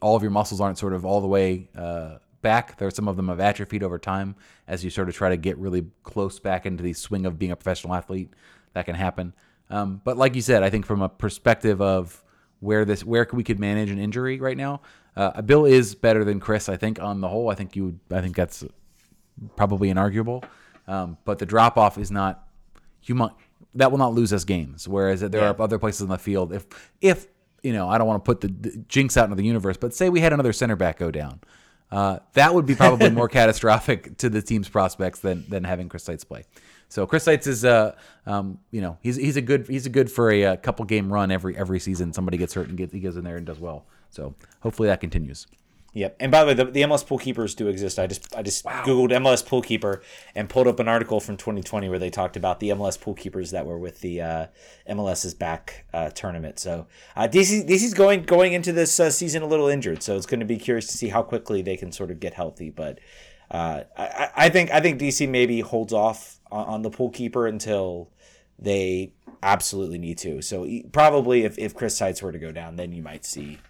all 0.00 0.16
of 0.16 0.22
your 0.22 0.30
muscles 0.30 0.60
aren't 0.60 0.78
sort 0.78 0.92
of 0.94 1.04
all 1.04 1.20
the 1.20 1.26
way 1.26 1.68
uh, 1.76 2.16
back. 2.42 2.78
There, 2.78 2.88
are 2.88 2.90
some 2.90 3.08
of 3.08 3.16
them 3.16 3.28
have 3.28 3.40
atrophied 3.40 3.82
over 3.82 3.98
time 3.98 4.36
as 4.66 4.84
you 4.84 4.90
sort 4.90 5.08
of 5.08 5.14
try 5.14 5.28
to 5.30 5.36
get 5.36 5.58
really 5.58 5.86
close 6.02 6.38
back 6.38 6.66
into 6.66 6.82
the 6.82 6.92
swing 6.92 7.26
of 7.26 7.38
being 7.38 7.52
a 7.52 7.56
professional 7.56 7.94
athlete. 7.94 8.32
That 8.72 8.86
can 8.86 8.94
happen. 8.94 9.34
Um, 9.70 10.00
but 10.04 10.16
like 10.16 10.34
you 10.34 10.42
said, 10.42 10.62
I 10.62 10.70
think 10.70 10.86
from 10.86 11.02
a 11.02 11.08
perspective 11.08 11.80
of 11.80 12.22
where 12.60 12.84
this 12.84 13.04
where 13.04 13.26
we 13.32 13.44
could 13.44 13.58
manage 13.58 13.90
an 13.90 13.98
injury 13.98 14.40
right 14.40 14.56
now, 14.56 14.82
uh, 15.16 15.42
Bill 15.42 15.64
is 15.64 15.94
better 15.94 16.24
than 16.24 16.40
Chris. 16.40 16.68
I 16.68 16.76
think 16.76 17.00
on 17.00 17.20
the 17.20 17.28
whole, 17.28 17.50
I 17.50 17.54
think 17.54 17.74
you 17.76 17.98
I 18.10 18.20
think 18.20 18.36
that's 18.36 18.64
probably 19.56 19.92
inarguable. 19.92 20.44
Um, 20.86 21.18
but 21.24 21.38
the 21.38 21.46
drop 21.46 21.76
off 21.76 21.98
is 21.98 22.10
not 22.10 22.45
human. 23.06 23.30
That 23.74 23.90
will 23.90 23.98
not 23.98 24.14
lose 24.14 24.32
us 24.32 24.44
games. 24.44 24.88
Whereas 24.88 25.20
there 25.20 25.40
Yeah. 25.40 25.50
are 25.50 25.62
other 25.62 25.78
places 25.78 26.02
in 26.02 26.08
the 26.08 26.18
field. 26.18 26.52
If 26.52 26.66
if 27.00 27.26
you 27.62 27.72
know, 27.72 27.88
I 27.88 27.98
don't 27.98 28.06
want 28.06 28.24
to 28.24 28.28
put 28.28 28.40
the, 28.40 28.48
the 28.48 28.76
jinx 28.88 29.16
out 29.16 29.24
into 29.24 29.36
the 29.36 29.44
universe, 29.44 29.76
but 29.76 29.92
say 29.94 30.08
we 30.08 30.20
had 30.20 30.32
another 30.32 30.52
center 30.52 30.76
back 30.76 30.98
go 30.98 31.10
down, 31.10 31.40
uh, 31.90 32.18
that 32.34 32.54
would 32.54 32.64
be 32.66 32.74
probably 32.74 33.10
more 33.10 33.28
catastrophic 33.40 34.16
to 34.18 34.28
the 34.28 34.40
team's 34.42 34.68
prospects 34.68 35.20
than 35.20 35.44
than 35.48 35.64
having 35.64 35.88
Chris 35.88 36.04
Seitz 36.04 36.24
play. 36.24 36.44
So 36.88 37.04
Chris 37.06 37.24
Seitz 37.24 37.48
is, 37.48 37.64
uh, 37.64 37.96
um, 38.26 38.58
you 38.70 38.80
know, 38.80 38.96
he's 39.02 39.16
he's 39.16 39.36
a 39.36 39.42
good 39.42 39.66
he's 39.68 39.86
a 39.86 39.90
good 39.90 40.10
for 40.10 40.30
a, 40.30 40.44
uh 40.44 40.56
couple 40.56 40.84
game 40.84 41.12
run 41.12 41.30
every 41.32 41.56
every 41.56 41.80
season. 41.80 42.12
Somebody 42.12 42.36
gets 42.38 42.54
hurt 42.54 42.68
and 42.68 42.76
gets, 42.78 42.92
he 42.92 43.00
goes 43.00 43.16
in 43.16 43.24
there 43.24 43.36
and 43.36 43.44
does 43.46 43.58
well. 43.58 43.86
So 44.10 44.34
hopefully 44.60 44.88
that 44.88 45.00
continues. 45.00 45.46
Yep. 45.96 46.16
And 46.20 46.30
by 46.30 46.42
the 46.42 46.48
way, 46.48 46.52
the, 46.52 46.64
the 46.66 46.82
MLS 46.82 47.06
pool 47.06 47.16
keepers 47.16 47.54
do 47.54 47.68
exist. 47.68 47.98
I 47.98 48.06
just 48.06 48.36
I 48.36 48.42
just 48.42 48.66
googled 48.66 49.12
MLS 49.12 49.44
pool 49.44 49.62
keeper 49.62 50.02
and 50.34 50.46
pulled 50.46 50.66
up 50.66 50.78
an 50.78 50.88
article 50.88 51.20
from 51.20 51.38
2020 51.38 51.88
where 51.88 51.98
they 51.98 52.10
talked 52.10 52.36
about 52.36 52.60
the 52.60 52.68
MLS 52.68 53.00
pool 53.00 53.14
keepers 53.14 53.50
that 53.52 53.64
were 53.64 53.78
with 53.78 54.02
the 54.02 54.20
uh, 54.20 54.46
MLS's 54.86 55.32
back 55.32 55.86
uh, 55.94 56.10
tournament. 56.10 56.58
So 56.58 56.86
uh, 57.16 57.28
DC 57.28 57.66
DC's 57.66 57.94
going 57.94 58.24
going 58.24 58.52
into 58.52 58.72
this 58.72 59.00
uh, 59.00 59.08
season 59.08 59.42
a 59.42 59.46
little 59.46 59.68
injured, 59.68 60.02
so 60.02 60.16
it's 60.18 60.26
going 60.26 60.40
to 60.40 60.46
be 60.46 60.58
curious 60.58 60.86
to 60.88 60.98
see 60.98 61.08
how 61.08 61.22
quickly 61.22 61.62
they 61.62 61.78
can 61.78 61.90
sort 61.92 62.10
of 62.10 62.20
get 62.20 62.34
healthy. 62.34 62.68
But 62.68 62.98
uh, 63.50 63.84
I, 63.96 64.28
I- 64.36 64.48
think 64.50 64.70
I 64.72 64.80
think 64.80 65.00
DC 65.00 65.26
maybe 65.26 65.60
holds 65.60 65.94
off 65.94 66.40
on, 66.52 66.66
on 66.66 66.82
the 66.82 66.90
pool 66.90 67.08
keeper 67.08 67.46
until 67.46 68.10
they 68.58 69.14
absolutely 69.42 69.96
need 69.96 70.18
to. 70.18 70.42
So 70.42 70.68
probably 70.92 71.44
if, 71.44 71.58
if 71.58 71.74
Chris 71.74 71.96
Seitz 71.96 72.20
were 72.20 72.32
to 72.32 72.38
go 72.38 72.52
down, 72.52 72.76
then 72.76 72.92
you 72.92 73.02
might 73.02 73.24
see 73.24 73.60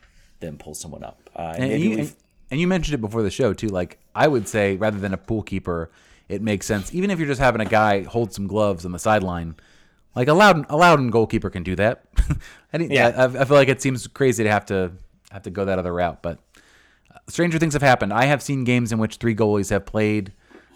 them 0.41 0.59
pull 0.59 0.75
someone 0.75 1.05
up. 1.05 1.26
Uh, 1.37 1.55
and 1.57 1.73
And 1.73 1.83
you, 1.83 1.99
and, 1.99 2.15
and 2.51 2.61
you 2.61 2.67
mentioned 2.67 2.95
it 2.95 3.01
before 3.01 3.23
the 3.23 3.31
show 3.31 3.53
too. 3.53 3.69
Like 3.69 3.99
I 4.15 4.29
would 4.29 4.49
say, 4.49 4.77
rather 4.77 4.99
than 4.99 5.13
a 5.13 5.19
pool 5.19 5.43
keeper, 5.43 5.91
it 6.29 6.43
makes 6.43 6.67
sense. 6.67 6.95
Even 6.95 7.11
if 7.11 7.19
you're 7.19 7.29
just 7.29 7.41
having 7.41 7.61
a 7.61 7.67
guy 7.67 8.03
hold 8.03 8.33
some 8.33 8.47
gloves 8.47 8.85
on 8.85 8.93
the 8.93 8.99
sideline, 8.99 9.57
like 10.15 10.29
a 10.29 10.35
Loudoun, 10.35 10.67
a 10.69 10.77
Loudoun 10.77 11.11
goalkeeper 11.11 11.51
can 11.51 11.63
do 11.63 11.77
that. 11.77 12.05
I, 12.73 12.79
Yeah. 12.79 13.09
I, 13.17 13.25
I 13.25 13.45
feel 13.45 13.57
like 13.57 13.69
it 13.69 13.83
seems 13.83 14.07
crazy 14.07 14.45
to 14.45 14.51
have 14.51 14.67
to 14.67 14.93
have 15.31 15.43
to 15.43 15.51
go 15.51 15.65
that 15.65 15.79
other 15.79 15.93
route, 15.93 16.23
but 16.23 16.39
uh, 17.15 17.19
stranger 17.29 17.59
things 17.59 17.75
have 17.75 17.83
happened. 17.83 18.13
I 18.13 18.25
have 18.25 18.43
seen 18.43 18.65
games 18.65 18.93
in 18.93 18.99
which 18.99 19.17
three 19.17 19.35
goalies 19.35 19.71
have 19.71 19.85
played. 19.85 20.33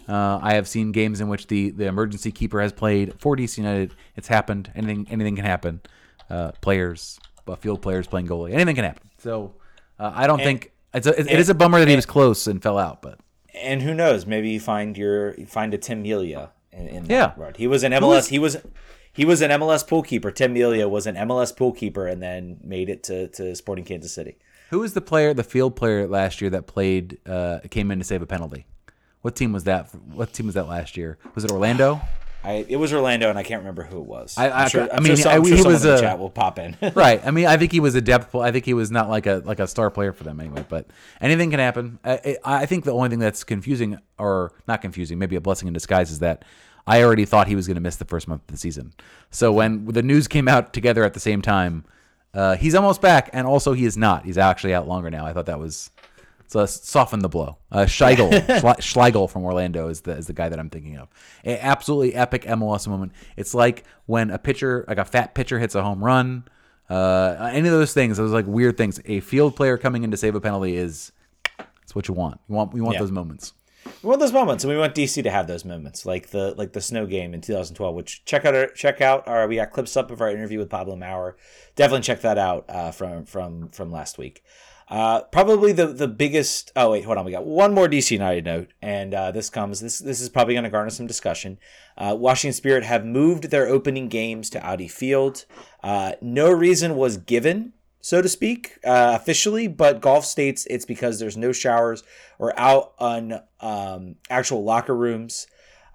Uh, 0.07 0.39
I 0.41 0.55
have 0.55 0.67
seen 0.67 0.91
games 0.91 1.21
in 1.21 1.29
which 1.29 1.47
the, 1.47 1.69
the 1.71 1.85
emergency 1.85 2.31
keeper 2.31 2.59
has 2.59 2.73
played 2.73 3.19
for 3.19 3.35
DC 3.35 3.57
United. 3.57 3.95
It's 4.15 4.27
happened. 4.27 4.71
Anything 4.75 5.07
anything 5.09 5.35
can 5.35 5.45
happen. 5.45 5.81
Uh, 6.29 6.51
players, 6.61 7.19
uh, 7.47 7.55
field 7.55 7.81
players 7.81 8.07
playing 8.07 8.27
goalie, 8.27 8.53
anything 8.53 8.75
can 8.75 8.85
happen. 8.85 9.09
So 9.17 9.53
uh, 10.01 10.11
I 10.15 10.27
don't 10.27 10.39
think 10.39 10.71
it's 10.93 11.07
a, 11.07 11.19
it, 11.19 11.27
it 11.31 11.39
is 11.39 11.49
a 11.49 11.53
bummer 11.55 11.79
that 11.79 11.87
he 11.87 11.95
was 11.95 12.05
close 12.05 12.47
and 12.47 12.61
fell 12.61 12.77
out, 12.77 13.01
but 13.01 13.19
and 13.53 13.81
who 13.81 13.93
knows? 13.93 14.25
Maybe 14.25 14.49
you 14.49 14.59
find 14.59 14.97
your 14.97 15.33
you 15.35 15.45
find 15.45 15.73
a 15.73 15.77
Tim 15.77 16.01
Melia 16.01 16.51
in, 16.71 16.87
in 16.87 17.03
that 17.05 17.11
Yeah. 17.13 17.33
run. 17.37 17.53
He 17.57 17.67
was 17.67 17.83
an 17.83 17.91
MLS. 17.93 18.27
he 18.29 18.39
was 18.39 18.57
he 19.13 19.25
was 19.25 19.41
an 19.41 19.51
MLS 19.51 19.85
pool 19.87 20.03
keeper. 20.03 20.31
Tim 20.31 20.53
Melia 20.53 20.87
was 20.87 21.05
an 21.05 21.15
MLS 21.15 21.55
pool 21.55 21.71
keeper, 21.73 22.07
and 22.07 22.21
then 22.21 22.59
made 22.63 22.89
it 22.89 23.03
to, 23.03 23.27
to 23.29 23.55
Sporting 23.55 23.83
Kansas 23.85 24.13
City. 24.13 24.37
who 24.69 24.79
was 24.79 24.93
the 24.93 25.01
player, 25.01 25.33
the 25.33 25.43
field 25.43 25.75
player 25.75 26.07
last 26.07 26.39
year 26.41 26.49
that 26.49 26.65
played 26.65 27.17
uh, 27.27 27.59
came 27.69 27.91
in 27.91 27.99
to 27.99 28.05
save 28.05 28.21
a 28.21 28.25
penalty? 28.25 28.65
What 29.21 29.35
team 29.35 29.51
was 29.53 29.65
that? 29.65 29.93
What 29.93 30.31
team 30.33 30.45
was 30.47 30.55
that 30.55 30.67
last 30.67 30.95
year? 30.97 31.17
Was 31.35 31.43
it 31.45 31.51
Orlando? 31.51 31.99
I 32.43 32.65
it 32.67 32.77
was 32.77 32.91
Orlando, 32.93 33.29
and 33.29 33.37
I 33.37 33.43
can't 33.43 33.59
remember 33.61 33.83
who 33.83 33.97
it 33.99 34.05
was. 34.05 34.35
I- 34.37 34.49
I- 34.49 34.63
I'm 34.63 34.69
sure, 34.69 34.87
I 34.93 34.99
mean, 34.99 35.15
sure, 35.15 35.31
I- 35.31 35.35
sure 35.35 35.45
he 35.57 35.61
was 35.63 35.83
in 35.85 35.91
the 35.91 35.95
a- 35.97 35.99
chat 36.01 36.17
will 36.19 36.29
pop 36.29 36.57
in. 36.59 36.75
right. 36.95 37.21
I 37.25 37.31
mean, 37.31 37.45
I 37.45 37.57
think 37.57 37.71
he 37.71 37.79
was 37.79 37.93
a 37.95 38.01
depth. 38.01 38.33
I 38.35 38.51
think 38.51 38.65
he 38.65 38.73
was 38.73 38.89
not 38.91 39.09
like 39.09 39.25
a 39.27 39.41
like 39.45 39.59
a 39.59 39.67
star 39.67 39.89
player 39.91 40.11
for 40.13 40.23
them 40.23 40.39
anyway. 40.39 40.65
But 40.67 40.87
anything 41.19 41.51
can 41.51 41.59
happen. 41.59 41.99
I, 42.03 42.37
I 42.43 42.61
I 42.63 42.65
think 42.65 42.83
the 42.85 42.93
only 42.93 43.09
thing 43.09 43.19
that's 43.19 43.43
confusing, 43.43 43.99
or 44.17 44.53
not 44.67 44.81
confusing, 44.81 45.19
maybe 45.19 45.35
a 45.35 45.41
blessing 45.41 45.67
in 45.67 45.73
disguise, 45.73 46.09
is 46.11 46.19
that 46.19 46.43
I 46.87 47.03
already 47.03 47.25
thought 47.25 47.47
he 47.47 47.55
was 47.55 47.67
going 47.67 47.75
to 47.75 47.81
miss 47.81 47.97
the 47.97 48.05
first 48.05 48.27
month 48.27 48.41
of 48.41 48.47
the 48.47 48.57
season. 48.57 48.93
So 49.29 49.51
when 49.51 49.85
the 49.85 50.01
news 50.01 50.27
came 50.27 50.47
out 50.47 50.73
together 50.73 51.03
at 51.03 51.13
the 51.13 51.19
same 51.19 51.43
time, 51.43 51.85
uh, 52.33 52.55
he's 52.55 52.73
almost 52.73 53.01
back, 53.01 53.29
and 53.33 53.45
also 53.45 53.73
he 53.73 53.85
is 53.85 53.97
not. 53.97 54.25
He's 54.25 54.37
actually 54.39 54.73
out 54.73 54.87
longer 54.87 55.11
now. 55.11 55.25
I 55.27 55.33
thought 55.33 55.45
that 55.45 55.59
was 55.59 55.91
so 56.51 56.65
soften 56.65 57.19
the 57.19 57.29
blow. 57.29 57.57
Uh, 57.71 57.85
Schlegel, 57.85 58.29
Schlegel 58.79 59.27
from 59.29 59.45
Orlando 59.45 59.87
is 59.87 60.01
the 60.01 60.11
is 60.17 60.27
the 60.27 60.33
guy 60.33 60.49
that 60.49 60.59
I'm 60.59 60.69
thinking 60.69 60.97
of. 60.97 61.07
A 61.45 61.57
absolutely 61.63 62.13
epic 62.13 62.43
MLS 62.43 62.87
moment. 62.89 63.13
It's 63.37 63.53
like 63.53 63.85
when 64.05 64.29
a 64.29 64.37
pitcher, 64.37 64.83
like 64.87 64.97
a 64.97 65.05
fat 65.05 65.33
pitcher, 65.33 65.59
hits 65.59 65.75
a 65.75 65.81
home 65.81 66.03
run. 66.03 66.43
Uh, 66.89 67.49
any 67.53 67.69
of 67.69 67.73
those 67.73 67.93
things, 67.93 68.17
those 68.17 68.31
like 68.33 68.45
weird 68.47 68.75
things. 68.75 68.99
A 69.05 69.21
field 69.21 69.55
player 69.55 69.77
coming 69.77 70.03
in 70.03 70.11
to 70.11 70.17
save 70.17 70.35
a 70.35 70.41
penalty 70.41 70.75
is 70.75 71.13
it's 71.83 71.95
what 71.95 72.09
you 72.09 72.13
want. 72.13 72.41
You 72.49 72.55
want 72.55 72.75
you 72.75 72.83
want 72.83 72.95
Yeah. 72.95 72.99
those 73.01 73.11
moments. 73.11 73.53
We 74.03 74.09
want 74.09 74.19
those 74.19 74.33
moments, 74.33 74.63
and 74.63 74.71
we 74.73 74.77
want 74.77 74.93
DC 74.93 75.23
to 75.23 75.31
have 75.31 75.47
those 75.47 75.63
moments, 75.65 76.05
like 76.05 76.31
the 76.31 76.53
like 76.57 76.73
the 76.73 76.81
snow 76.81 77.05
game 77.05 77.33
in 77.33 77.39
2012. 77.41 77.95
Which 77.95 78.25
check 78.25 78.43
out 78.45 78.53
our 78.53 78.67
check 78.67 78.99
out 78.99 79.25
our 79.27 79.47
we 79.47 79.55
got 79.55 79.71
clips 79.71 79.95
up 79.95 80.11
of 80.11 80.19
our 80.19 80.29
interview 80.29 80.59
with 80.59 80.69
Pablo 80.69 80.97
Maurer. 80.97 81.37
Definitely 81.77 82.03
check 82.03 82.21
that 82.21 82.37
out 82.37 82.65
uh, 82.67 82.91
from 82.91 83.25
from 83.25 83.69
from 83.69 83.89
last 83.89 84.17
week. 84.17 84.43
Uh, 84.91 85.21
probably 85.31 85.71
the 85.71 85.87
the 85.87 86.07
biggest. 86.07 86.71
Oh 86.75 86.91
wait, 86.91 87.05
hold 87.05 87.17
on. 87.17 87.23
We 87.23 87.31
got 87.31 87.45
one 87.45 87.73
more 87.73 87.87
DC 87.87 88.11
United 88.11 88.43
note, 88.43 88.73
and 88.81 89.13
uh, 89.13 89.31
this 89.31 89.49
comes. 89.49 89.79
This 89.79 89.99
this 89.99 90.19
is 90.19 90.27
probably 90.27 90.53
going 90.53 90.65
to 90.65 90.69
garner 90.69 90.89
some 90.89 91.07
discussion. 91.07 91.57
Uh, 91.97 92.13
Washington 92.19 92.53
Spirit 92.53 92.83
have 92.83 93.05
moved 93.05 93.45
their 93.45 93.67
opening 93.67 94.09
games 94.09 94.49
to 94.49 94.65
Audi 94.65 94.89
Field. 94.89 95.45
Uh, 95.81 96.11
no 96.21 96.51
reason 96.51 96.97
was 96.97 97.15
given 97.15 97.71
so 98.01 98.21
to 98.21 98.27
speak, 98.27 98.79
uh, 98.83 99.13
officially, 99.19 99.67
but 99.67 100.01
Goff 100.01 100.25
states 100.25 100.65
it's 100.69 100.85
because 100.85 101.19
there's 101.19 101.37
no 101.37 101.51
showers 101.51 102.03
or 102.39 102.59
out 102.59 102.93
on 102.97 103.41
um, 103.59 104.15
actual 104.29 104.63
locker 104.63 104.95
rooms. 104.95 105.45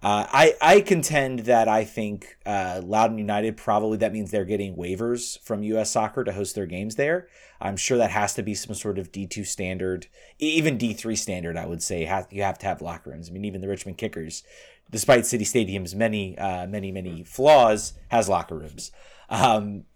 Uh, 0.06 0.24
I 0.30 0.54
I 0.62 0.80
contend 0.82 1.40
that 1.40 1.66
I 1.66 1.82
think 1.82 2.38
uh, 2.46 2.80
Loudoun 2.84 3.18
United 3.18 3.56
probably 3.56 3.98
that 3.98 4.12
means 4.12 4.30
they're 4.30 4.44
getting 4.44 4.76
waivers 4.76 5.40
from 5.40 5.64
U.S. 5.64 5.90
Soccer 5.90 6.22
to 6.22 6.30
host 6.30 6.54
their 6.54 6.64
games 6.64 6.94
there. 6.94 7.26
I'm 7.60 7.76
sure 7.76 7.98
that 7.98 8.12
has 8.12 8.32
to 8.34 8.44
be 8.44 8.54
some 8.54 8.76
sort 8.76 9.00
of 9.00 9.10
D2 9.10 9.44
standard, 9.44 10.06
even 10.38 10.78
D3 10.78 11.18
standard. 11.18 11.56
I 11.56 11.66
would 11.66 11.82
say 11.82 12.04
ha- 12.04 12.28
you 12.30 12.44
have 12.44 12.56
to 12.58 12.66
have 12.66 12.80
locker 12.80 13.10
rooms. 13.10 13.28
I 13.28 13.32
mean, 13.32 13.44
even 13.44 13.60
the 13.60 13.66
Richmond 13.66 13.98
Kickers, 13.98 14.44
despite 14.92 15.26
City 15.26 15.44
Stadium's 15.44 15.92
many 15.92 16.38
uh, 16.38 16.68
many 16.68 16.92
many 16.92 17.24
flaws, 17.24 17.94
has 18.06 18.28
locker 18.28 18.56
rooms. 18.56 18.92
Um, 19.28 19.86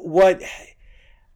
what 0.00 0.42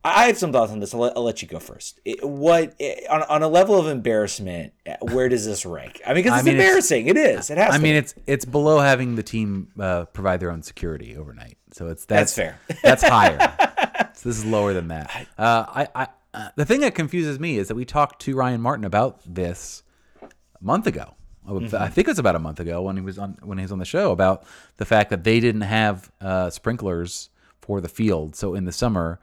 I 0.05 0.27
have 0.27 0.37
some 0.37 0.53
thoughts 0.53 0.71
on 0.71 0.81
this. 0.81 0.93
I'll 0.93 1.01
let, 1.01 1.17
I'll 1.17 1.25
let 1.25 1.41
you 1.41 1.49
go 1.49 1.59
first. 1.59 1.99
It- 2.05 2.23
what 2.23 2.75
on, 3.11 3.23
on 3.23 3.43
a 3.43 3.49
level 3.49 3.79
of 3.79 3.87
embarrassment, 3.87 4.73
where 5.01 5.29
does 5.29 5.47
this 5.47 5.65
rank? 5.65 6.01
I 6.05 6.11
mean, 6.11 6.17
because 6.23 6.33
I 6.33 6.37
it's 6.39 6.45
mean, 6.47 6.55
it's- 6.57 6.67
embarrassing. 6.69 7.07
it 7.09 7.17
is. 7.17 7.51
It 7.51 7.59
has. 7.59 7.75
I 7.75 7.77
to 7.79 7.83
mean, 7.83 7.95
it's 7.97 8.15
it's 8.27 8.45
below 8.45 8.81
having 8.81 9.17
the 9.17 9.23
team 9.23 9.69
uh, 9.81 10.05
provide 10.07 10.41
their 10.41 10.51
own 10.51 10.63
security 10.63 11.17
overnight. 11.17 11.57
So 11.73 11.89
it's 11.89 12.05
that's, 12.05 12.35
That's 12.35 12.35
fair. 12.35 12.59
That's 12.83 13.03
higher. 13.03 13.39
So 14.17 14.29
this 14.29 14.39
is 14.39 14.45
lower 14.45 14.73
than 14.73 14.89
that. 14.89 15.11
Uh, 15.37 15.65
I, 15.69 15.89
I 15.95 16.07
uh, 16.33 16.49
the 16.57 16.65
thing 16.65 16.81
that 16.81 16.95
confuses 16.95 17.39
me 17.41 17.59
is 17.59 17.69
that 17.69 17.75
we 17.75 17.85
talked 17.85 18.23
to 18.23 18.35
Ryan 18.37 18.61
Martin 18.61 18.85
about 18.85 19.21
this 19.27 19.83
a 20.23 20.29
month 20.61 20.87
ago. 20.87 21.15
Mm-hmm. 21.49 21.75
I 21.77 21.89
think 21.89 22.07
it 22.09 22.13
was 22.13 22.19
about 22.21 22.37
a 22.37 22.39
month 22.41 22.59
ago 22.61 22.83
when 22.83 22.97
he 22.97 23.03
was 23.03 23.19
on 23.19 23.37
when 23.43 23.59
he 23.59 23.63
was 23.63 23.73
on 23.73 23.79
the 23.81 23.85
show 23.85 24.13
about 24.13 24.45
the 24.77 24.85
fact 24.85 25.11
that 25.11 25.25
they 25.25 25.41
didn't 25.41 25.63
have 25.63 26.11
uh, 26.21 26.49
sprinklers 26.51 27.29
for 27.61 27.81
the 27.81 27.89
field. 27.89 28.35
So 28.37 28.55
in 28.55 28.65
the 28.65 28.73
summer, 28.73 29.21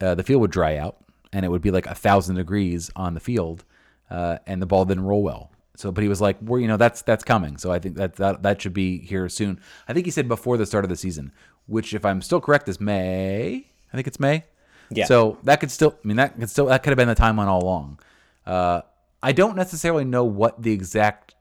uh, 0.00 0.14
the 0.14 0.22
field 0.22 0.40
would 0.40 0.50
dry 0.50 0.76
out 0.76 0.96
and 1.32 1.44
it 1.44 1.48
would 1.48 1.62
be 1.62 1.70
like 1.70 1.86
a 1.86 1.94
thousand 1.94 2.36
degrees 2.36 2.90
on 2.96 3.14
the 3.14 3.20
field, 3.20 3.64
uh, 4.10 4.38
and 4.46 4.62
the 4.62 4.66
ball 4.66 4.84
didn't 4.84 5.04
roll 5.04 5.22
well. 5.22 5.52
So, 5.76 5.92
but 5.92 6.02
he 6.02 6.08
was 6.08 6.20
like, 6.20 6.36
"Well, 6.40 6.60
you 6.60 6.66
know, 6.66 6.76
that's 6.76 7.02
that's 7.02 7.22
coming." 7.22 7.56
So 7.56 7.70
I 7.70 7.78
think 7.78 7.96
that 7.96 8.16
that 8.16 8.42
that 8.42 8.62
should 8.62 8.74
be 8.74 8.98
here 8.98 9.28
soon. 9.28 9.60
I 9.86 9.92
think 9.92 10.06
he 10.06 10.10
said 10.10 10.26
before 10.26 10.56
the 10.56 10.66
start 10.66 10.84
of 10.84 10.88
the 10.88 10.96
season, 10.96 11.32
which, 11.66 11.94
if 11.94 12.04
I'm 12.04 12.22
still 12.22 12.40
correct, 12.40 12.68
is 12.68 12.80
May. 12.80 13.66
I 13.92 13.96
think 13.96 14.06
it's 14.06 14.18
May. 14.18 14.44
Yeah. 14.90 15.04
So 15.04 15.38
that 15.44 15.60
could 15.60 15.70
still, 15.70 15.94
I 16.02 16.08
mean, 16.08 16.16
that 16.16 16.38
could 16.38 16.50
still 16.50 16.66
that 16.66 16.82
could 16.82 16.90
have 16.90 16.96
been 16.96 17.08
the 17.08 17.14
timeline 17.14 17.46
all 17.46 17.62
along. 17.62 18.00
Uh, 18.46 18.82
I 19.22 19.32
don't 19.32 19.56
necessarily 19.56 20.04
know 20.04 20.24
what 20.24 20.62
the 20.62 20.72
exact 20.72 21.34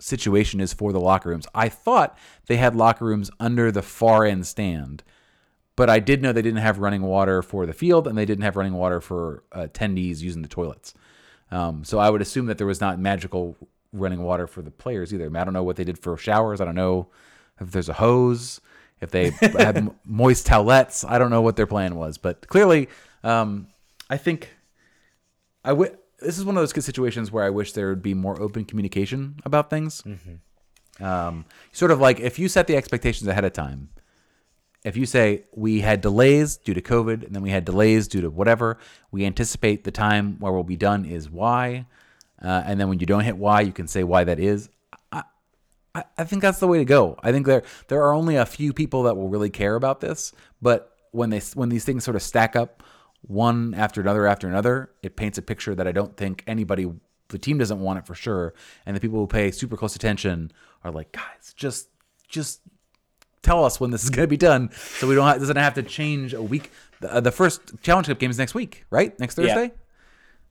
situation 0.00 0.60
is 0.60 0.72
for 0.72 0.92
the 0.92 1.00
locker 1.00 1.30
rooms. 1.30 1.46
I 1.54 1.68
thought 1.68 2.18
they 2.46 2.56
had 2.56 2.74
locker 2.76 3.04
rooms 3.04 3.30
under 3.40 3.70
the 3.70 3.82
far 3.82 4.24
end 4.24 4.46
stand, 4.46 5.02
but 5.78 5.88
I 5.88 6.00
did 6.00 6.22
know 6.22 6.32
they 6.32 6.42
didn't 6.42 6.58
have 6.58 6.80
running 6.80 7.02
water 7.02 7.40
for 7.40 7.64
the 7.64 7.72
field 7.72 8.08
and 8.08 8.18
they 8.18 8.24
didn't 8.24 8.42
have 8.42 8.56
running 8.56 8.74
water 8.74 9.00
for 9.00 9.44
uh, 9.52 9.68
attendees 9.68 10.18
using 10.18 10.42
the 10.42 10.48
toilets. 10.48 10.92
Um, 11.52 11.84
so 11.84 12.00
I 12.00 12.10
would 12.10 12.20
assume 12.20 12.46
that 12.46 12.58
there 12.58 12.66
was 12.66 12.80
not 12.80 12.98
magical 12.98 13.56
running 13.92 14.24
water 14.24 14.48
for 14.48 14.60
the 14.60 14.72
players 14.72 15.14
either. 15.14 15.26
I 15.26 15.28
mean, 15.28 15.36
I 15.36 15.44
don't 15.44 15.54
know 15.54 15.62
what 15.62 15.76
they 15.76 15.84
did 15.84 15.96
for 15.96 16.16
showers. 16.16 16.60
I 16.60 16.64
don't 16.64 16.74
know 16.74 17.06
if 17.60 17.70
there's 17.70 17.88
a 17.88 17.92
hose, 17.92 18.60
if 19.00 19.12
they 19.12 19.30
had 19.40 19.88
moist 20.04 20.48
towelettes. 20.48 21.08
I 21.08 21.16
don't 21.16 21.30
know 21.30 21.42
what 21.42 21.54
their 21.54 21.68
plan 21.68 21.94
was, 21.94 22.18
but 22.18 22.48
clearly, 22.48 22.88
um, 23.22 23.68
I 24.10 24.16
think 24.16 24.48
I 25.64 25.68
w- 25.68 25.96
This 26.18 26.38
is 26.38 26.44
one 26.44 26.56
of 26.56 26.60
those 26.60 26.84
situations 26.84 27.30
where 27.30 27.44
I 27.44 27.50
wish 27.50 27.70
there 27.70 27.90
would 27.90 28.02
be 28.02 28.14
more 28.14 28.42
open 28.42 28.64
communication 28.64 29.36
about 29.44 29.70
things. 29.70 30.02
Mm-hmm. 30.02 31.04
Um, 31.04 31.44
sort 31.70 31.92
of 31.92 32.00
like 32.00 32.18
if 32.18 32.36
you 32.40 32.48
set 32.48 32.66
the 32.66 32.74
expectations 32.74 33.28
ahead 33.28 33.44
of 33.44 33.52
time 33.52 33.90
if 34.84 34.96
you 34.96 35.06
say 35.06 35.44
we 35.54 35.80
had 35.80 36.00
delays 36.00 36.56
due 36.56 36.74
to 36.74 36.80
COVID 36.80 37.24
and 37.24 37.34
then 37.34 37.42
we 37.42 37.50
had 37.50 37.64
delays 37.64 38.08
due 38.08 38.20
to 38.20 38.30
whatever, 38.30 38.78
we 39.10 39.24
anticipate 39.24 39.84
the 39.84 39.90
time 39.90 40.38
where 40.38 40.52
we'll 40.52 40.62
be 40.62 40.76
done 40.76 41.04
is 41.04 41.28
Y. 41.30 41.86
Uh, 42.40 42.62
and 42.64 42.78
then 42.78 42.88
when 42.88 43.00
you 43.00 43.06
don't 43.06 43.24
hit 43.24 43.36
Y, 43.36 43.60
you 43.62 43.72
can 43.72 43.88
say 43.88 44.04
why 44.04 44.24
that 44.24 44.38
is. 44.38 44.68
I, 45.10 45.24
I, 45.94 46.04
I 46.16 46.24
think 46.24 46.42
that's 46.42 46.60
the 46.60 46.68
way 46.68 46.78
to 46.78 46.84
go. 46.84 47.18
I 47.22 47.32
think 47.32 47.46
there 47.46 47.64
there 47.88 48.02
are 48.02 48.14
only 48.14 48.36
a 48.36 48.46
few 48.46 48.72
people 48.72 49.02
that 49.04 49.16
will 49.16 49.28
really 49.28 49.50
care 49.50 49.74
about 49.74 50.00
this, 50.00 50.32
but 50.62 50.96
when 51.10 51.30
they 51.30 51.40
when 51.54 51.68
these 51.68 51.84
things 51.84 52.04
sort 52.04 52.14
of 52.14 52.22
stack 52.22 52.54
up 52.54 52.82
one 53.22 53.74
after 53.74 54.00
another 54.00 54.26
after 54.26 54.48
another, 54.48 54.90
it 55.02 55.16
paints 55.16 55.38
a 55.38 55.42
picture 55.42 55.74
that 55.74 55.88
I 55.88 55.92
don't 55.92 56.16
think 56.16 56.44
anybody 56.46 56.88
the 57.28 57.38
team 57.38 57.58
doesn't 57.58 57.80
want 57.80 57.98
it 57.98 58.06
for 58.06 58.14
sure, 58.14 58.54
and 58.86 58.96
the 58.96 59.00
people 59.00 59.18
who 59.18 59.26
pay 59.26 59.50
super 59.50 59.76
close 59.76 59.96
attention 59.96 60.52
are 60.84 60.92
like, 60.92 61.10
guys, 61.10 61.52
just 61.56 61.88
just 62.28 62.60
tell 63.42 63.64
us 63.64 63.80
when 63.80 63.90
this 63.90 64.04
is 64.04 64.10
going 64.10 64.24
to 64.24 64.30
be 64.30 64.36
done, 64.36 64.70
so 64.72 65.06
we 65.06 65.14
don't 65.14 65.26
have, 65.26 65.38
doesn't 65.38 65.56
have 65.56 65.74
to 65.74 65.82
change 65.82 66.34
a 66.34 66.42
week. 66.42 66.70
The, 67.00 67.14
uh, 67.14 67.20
the 67.20 67.32
first 67.32 67.60
Challenge 67.82 68.08
Cup 68.08 68.18
game 68.18 68.30
is 68.30 68.38
next 68.38 68.54
week, 68.54 68.84
right? 68.90 69.18
Next 69.18 69.34
Thursday. 69.34 69.62
Yeah. 69.64 69.82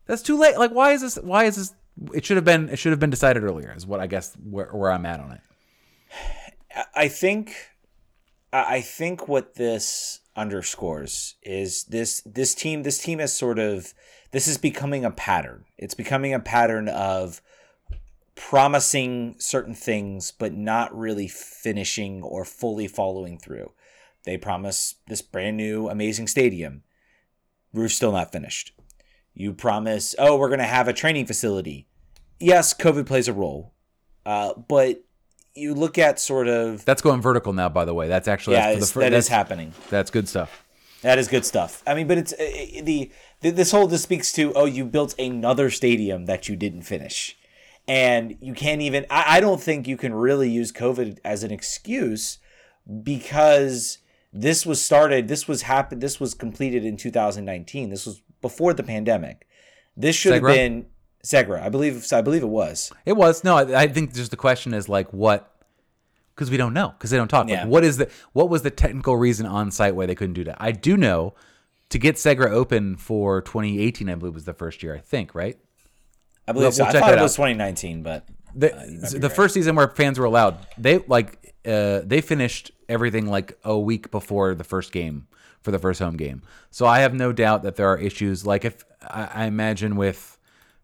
That's 0.05 0.21
too 0.21 0.37
late. 0.37 0.57
Like, 0.57 0.71
why 0.71 0.91
is 0.91 1.01
this? 1.01 1.15
Why 1.17 1.45
is 1.45 1.55
this? 1.55 1.73
It 2.13 2.25
should 2.25 2.37
have 2.37 2.45
been. 2.45 2.69
It 2.69 2.77
should 2.77 2.91
have 2.91 2.99
been 2.99 3.09
decided 3.09 3.43
earlier. 3.43 3.73
Is 3.75 3.85
what 3.85 3.99
I 3.99 4.07
guess 4.07 4.35
where, 4.35 4.67
where 4.67 4.91
I'm 4.91 5.05
at 5.05 5.19
on 5.19 5.31
it. 5.31 5.41
I 6.95 7.07
think. 7.07 7.53
I 8.53 8.79
think 8.79 9.27
what 9.27 9.55
this 9.55 10.21
underscores 10.35 11.35
is 11.43 11.83
this 11.85 12.21
this 12.21 12.55
team 12.55 12.83
this 12.83 12.99
team 12.99 13.19
has 13.19 13.33
sort 13.33 13.59
of 13.59 13.93
this 14.31 14.47
is 14.47 14.57
becoming 14.57 15.03
a 15.03 15.11
pattern. 15.11 15.65
It's 15.77 15.93
becoming 15.93 16.33
a 16.33 16.39
pattern 16.39 16.87
of 16.87 17.41
promising 18.37 19.35
certain 19.39 19.73
things 19.73 20.31
but 20.31 20.53
not 20.53 20.95
really 20.97 21.27
finishing 21.27 22.21
or 22.21 22.45
fully 22.45 22.87
following 22.87 23.37
through. 23.37 23.73
They 24.23 24.37
promise 24.37 24.95
this 25.07 25.21
brand 25.21 25.57
new 25.57 25.89
amazing 25.89 26.27
stadium. 26.27 26.83
Roof's 27.73 27.95
still 27.95 28.11
not 28.11 28.31
finished. 28.31 28.73
You 29.33 29.53
promise, 29.53 30.15
oh, 30.17 30.37
we're 30.37 30.49
going 30.49 30.59
to 30.59 30.65
have 30.65 30.87
a 30.87 30.93
training 30.93 31.25
facility. 31.25 31.87
Yes, 32.39 32.73
COVID 32.73 33.05
plays 33.05 33.27
a 33.27 33.33
role. 33.33 33.73
Uh, 34.25 34.53
but 34.53 35.03
you 35.55 35.73
look 35.73 35.97
at 35.97 36.19
sort 36.19 36.47
of 36.47 36.85
that's 36.85 37.01
going 37.01 37.21
vertical 37.21 37.53
now. 37.53 37.69
By 37.69 37.85
the 37.85 37.93
way, 37.93 38.07
that's 38.07 38.27
actually 38.27 38.57
yeah, 38.57 38.73
that's 38.73 38.91
the, 38.91 38.99
that 38.99 39.13
is 39.13 39.27
happening. 39.27 39.73
That's 39.89 40.11
good 40.11 40.27
stuff. 40.27 40.63
That 41.01 41.17
is 41.17 41.27
good 41.27 41.45
stuff. 41.45 41.81
I 41.87 41.93
mean, 41.93 42.07
but 42.07 42.17
it's 42.17 42.33
uh, 42.33 42.81
the, 42.83 43.11
the 43.41 43.49
this 43.51 43.71
whole 43.71 43.87
this 43.87 44.03
speaks 44.03 44.31
to 44.33 44.53
oh, 44.53 44.65
you 44.65 44.85
built 44.85 45.17
another 45.17 45.69
stadium 45.69 46.25
that 46.25 46.49
you 46.49 46.55
didn't 46.55 46.83
finish 46.83 47.37
and 47.87 48.37
you 48.41 48.53
can't 48.53 48.81
even 48.81 49.05
I, 49.09 49.37
I 49.37 49.39
don't 49.39 49.61
think 49.61 49.87
you 49.87 49.97
can 49.97 50.13
really 50.13 50.49
use 50.49 50.71
covid 50.71 51.19
as 51.23 51.43
an 51.43 51.51
excuse 51.51 52.39
because 53.03 53.99
this 54.33 54.65
was 54.65 54.83
started 54.83 55.27
this 55.27 55.47
was 55.47 55.63
happened 55.63 56.01
this 56.01 56.19
was 56.19 56.33
completed 56.33 56.85
in 56.85 56.97
2019 56.97 57.89
this 57.89 58.05
was 58.05 58.21
before 58.41 58.73
the 58.73 58.83
pandemic 58.83 59.47
this 59.95 60.15
should 60.15 60.33
Segra? 60.33 60.47
have 60.49 60.55
been 60.55 60.85
Segra. 61.27 61.61
I 61.61 61.69
believe 61.69 62.07
I 62.13 62.21
believe 62.21 62.43
it 62.43 62.47
was. 62.47 62.91
It 63.05 63.13
was. 63.13 63.43
No, 63.43 63.57
I, 63.57 63.81
I 63.81 63.87
think 63.87 64.13
just 64.13 64.31
the 64.31 64.37
question 64.37 64.73
is 64.73 64.87
like 64.87 65.11
what 65.11 65.53
because 66.35 66.49
we 66.49 66.57
don't 66.57 66.73
know 66.73 66.89
because 66.89 67.09
they 67.09 67.17
don't 67.17 67.27
talk. 67.27 67.49
Yeah. 67.49 67.61
Like, 67.61 67.69
what 67.69 67.83
is 67.83 67.97
the 67.97 68.09
what 68.33 68.49
was 68.49 68.61
the 68.61 68.71
technical 68.71 69.17
reason 69.17 69.45
on 69.45 69.71
site 69.71 69.95
why 69.95 70.05
they 70.05 70.15
couldn't 70.15 70.35
do 70.35 70.45
that? 70.45 70.57
I 70.59 70.71
do 70.71 70.95
know 70.95 71.33
to 71.89 71.97
get 71.97 72.15
Segra 72.15 72.49
open 72.49 72.95
for 72.95 73.41
2018, 73.41 74.09
I 74.09 74.15
believe 74.15 74.33
was 74.33 74.45
the 74.45 74.53
first 74.53 74.83
year. 74.83 74.95
I 74.95 74.99
think 74.99 75.35
right. 75.35 75.57
I 76.47 76.53
believe 76.53 76.65
we'll, 76.65 76.71
so. 76.71 76.83
We'll 76.85 76.95
I 76.95 76.99
thought 76.99 77.17
it 77.17 77.21
was 77.21 77.35
2019, 77.35 78.03
but 78.03 78.27
the, 78.55 78.75
uh, 78.75 78.85
the 78.85 79.19
right. 79.21 79.31
first 79.31 79.53
season 79.53 79.75
where 79.75 79.87
fans 79.89 80.17
were 80.17 80.25
allowed, 80.25 80.57
they 80.77 80.99
like 80.99 81.53
uh, 81.65 82.01
they 82.03 82.21
finished 82.21 82.71
everything 82.89 83.27
like 83.27 83.57
a 83.63 83.77
week 83.77 84.11
before 84.11 84.55
the 84.55 84.63
first 84.63 84.91
game 84.91 85.27
for 85.61 85.71
the 85.71 85.79
first 85.79 85.99
home 85.99 86.15
game. 86.17 86.41
So 86.71 86.85
I 86.85 86.99
have 86.99 87.13
no 87.13 87.31
doubt 87.33 87.63
that 87.63 87.75
there 87.75 87.87
are 87.87 87.97
issues. 87.97 88.45
Like 88.45 88.65
if 88.65 88.85
I, 89.01 89.29
I 89.33 89.45
imagine 89.45 89.95
with 89.95 90.37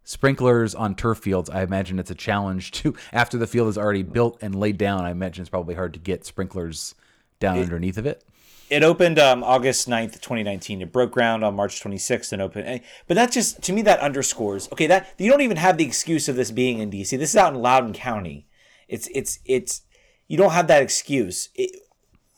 sprinklers 0.04 0.74
on 0.74 0.94
turf 0.94 1.18
fields, 1.18 1.48
I 1.48 1.62
imagine 1.62 1.98
it's 1.98 2.10
a 2.10 2.14
challenge 2.14 2.72
to 2.72 2.94
after 3.12 3.38
the 3.38 3.46
field 3.46 3.68
is 3.68 3.78
already 3.78 4.02
built 4.02 4.38
and 4.42 4.54
laid 4.54 4.78
down. 4.78 5.04
I 5.04 5.10
imagine 5.10 5.42
it's 5.42 5.50
probably 5.50 5.74
hard 5.74 5.94
to 5.94 6.00
get 6.00 6.24
sprinklers 6.24 6.94
down 7.40 7.58
it, 7.58 7.62
underneath 7.62 7.98
of 7.98 8.06
it 8.06 8.22
it 8.70 8.82
opened 8.82 9.18
um, 9.18 9.44
August 9.44 9.88
9th, 9.88 10.14
2019. 10.14 10.82
It 10.82 10.92
broke 10.92 11.12
ground 11.12 11.44
on 11.44 11.54
March 11.54 11.82
26th 11.82 12.32
and 12.32 12.40
opened. 12.40 12.66
Eh, 12.66 12.78
but 13.06 13.14
that 13.14 13.32
just, 13.32 13.62
to 13.62 13.72
me, 13.72 13.82
that 13.82 14.00
underscores, 14.00 14.68
okay, 14.72 14.86
that 14.86 15.14
you 15.18 15.30
don't 15.30 15.40
even 15.40 15.56
have 15.56 15.76
the 15.76 15.84
excuse 15.84 16.28
of 16.28 16.36
this 16.36 16.50
being 16.50 16.78
in 16.78 16.90
DC. 16.90 17.10
This 17.18 17.30
is 17.30 17.36
out 17.36 17.54
in 17.54 17.60
Loudoun 17.60 17.92
County. 17.92 18.46
It's, 18.88 19.08
it's, 19.14 19.38
it's, 19.44 19.82
you 20.28 20.36
don't 20.36 20.52
have 20.52 20.66
that 20.68 20.82
excuse. 20.82 21.50
It, 21.54 21.80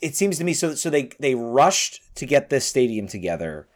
it 0.01 0.17
seems 0.17 0.39
to 0.39 0.45
me 0.45 0.53
so, 0.53 0.75
so 0.75 0.91
they, 0.91 1.11
they 1.21 1.35
rushed 1.35 2.03
to 2.17 2.27
get 2.27 2.51
this 2.51 2.67
stadium 2.67 3.07
together. 3.07 3.69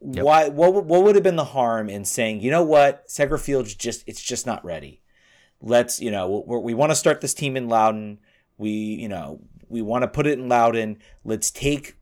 Yep. 0.00 0.24
Why, 0.24 0.48
what, 0.48 0.84
what 0.84 1.02
would 1.02 1.14
have 1.14 1.24
been 1.24 1.36
the 1.36 1.44
harm 1.44 1.88
in 1.88 2.04
saying, 2.04 2.40
you 2.40 2.50
know 2.50 2.62
what, 2.62 3.08
Segra 3.08 3.40
Field's 3.40 3.74
just, 3.74 4.04
it's 4.06 4.22
just 4.22 4.46
not 4.46 4.64
ready. 4.64 5.02
Let's, 5.60 6.00
you 6.00 6.10
know, 6.10 6.44
we 6.46 6.72
want 6.72 6.90
to 6.90 6.96
start 6.96 7.20
this 7.20 7.34
team 7.34 7.56
in 7.56 7.68
Loudoun. 7.68 8.18
We, 8.56 8.70
you 8.70 9.08
know, 9.08 9.40
we 9.70 9.80
want 9.80 10.02
to 10.02 10.08
put 10.08 10.26
it 10.26 10.38
in 10.38 10.48
Loudoun. 10.48 10.98
Let's 11.24 11.50
take 11.50 11.96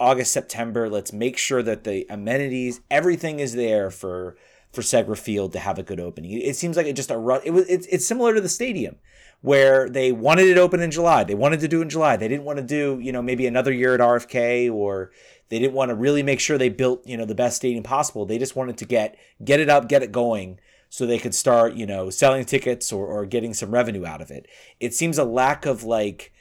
August, 0.00 0.32
September. 0.32 0.90
Let's 0.90 1.12
make 1.12 1.38
sure 1.38 1.62
that 1.62 1.84
the 1.84 2.06
amenities, 2.10 2.80
everything 2.90 3.40
is 3.40 3.54
there 3.54 3.90
for 3.90 4.36
for 4.72 4.82
Segra 4.82 5.16
Field 5.16 5.52
to 5.52 5.60
have 5.60 5.78
a 5.78 5.84
good 5.84 6.00
opening. 6.00 6.32
It 6.32 6.56
seems 6.56 6.76
like 6.76 6.86
it 6.86 6.96
just 6.96 7.12
a 7.12 7.16
run. 7.16 7.40
it 7.44 7.52
was 7.52 7.68
it's, 7.68 7.86
it's 7.86 8.04
similar 8.04 8.34
to 8.34 8.40
the 8.40 8.48
stadium 8.48 8.96
where 9.40 9.88
they 9.88 10.10
wanted 10.10 10.48
it 10.48 10.58
open 10.58 10.80
in 10.80 10.90
July. 10.90 11.22
They 11.22 11.34
wanted 11.34 11.60
to 11.60 11.68
do 11.68 11.80
in 11.80 11.88
July. 11.88 12.16
They 12.16 12.28
didn't 12.28 12.44
want 12.44 12.58
to 12.58 12.64
do, 12.64 12.98
you 13.00 13.12
know, 13.12 13.22
maybe 13.22 13.46
another 13.46 13.72
year 13.72 13.94
at 13.94 14.00
RFK 14.00 14.72
or 14.72 15.12
they 15.50 15.58
didn't 15.58 15.74
want 15.74 15.90
to 15.90 15.94
really 15.94 16.22
make 16.22 16.40
sure 16.40 16.58
they 16.58 16.70
built, 16.70 17.06
you 17.06 17.16
know, 17.16 17.24
the 17.24 17.34
best 17.34 17.56
stadium 17.56 17.84
possible. 17.84 18.26
They 18.26 18.38
just 18.38 18.56
wanted 18.56 18.78
to 18.78 18.84
get 18.84 19.16
get 19.44 19.60
it 19.60 19.68
up, 19.68 19.88
get 19.88 20.02
it 20.02 20.10
going 20.10 20.58
so 20.88 21.06
they 21.06 21.18
could 21.18 21.34
start, 21.34 21.74
you 21.74 21.86
know, 21.86 22.10
selling 22.10 22.44
tickets 22.44 22.92
or, 22.92 23.06
or 23.06 23.26
getting 23.26 23.54
some 23.54 23.70
revenue 23.70 24.04
out 24.04 24.20
of 24.20 24.30
it. 24.30 24.46
It 24.80 24.94
seems 24.94 25.18
a 25.18 25.24
lack 25.24 25.66
of 25.66 25.84
like 25.84 26.32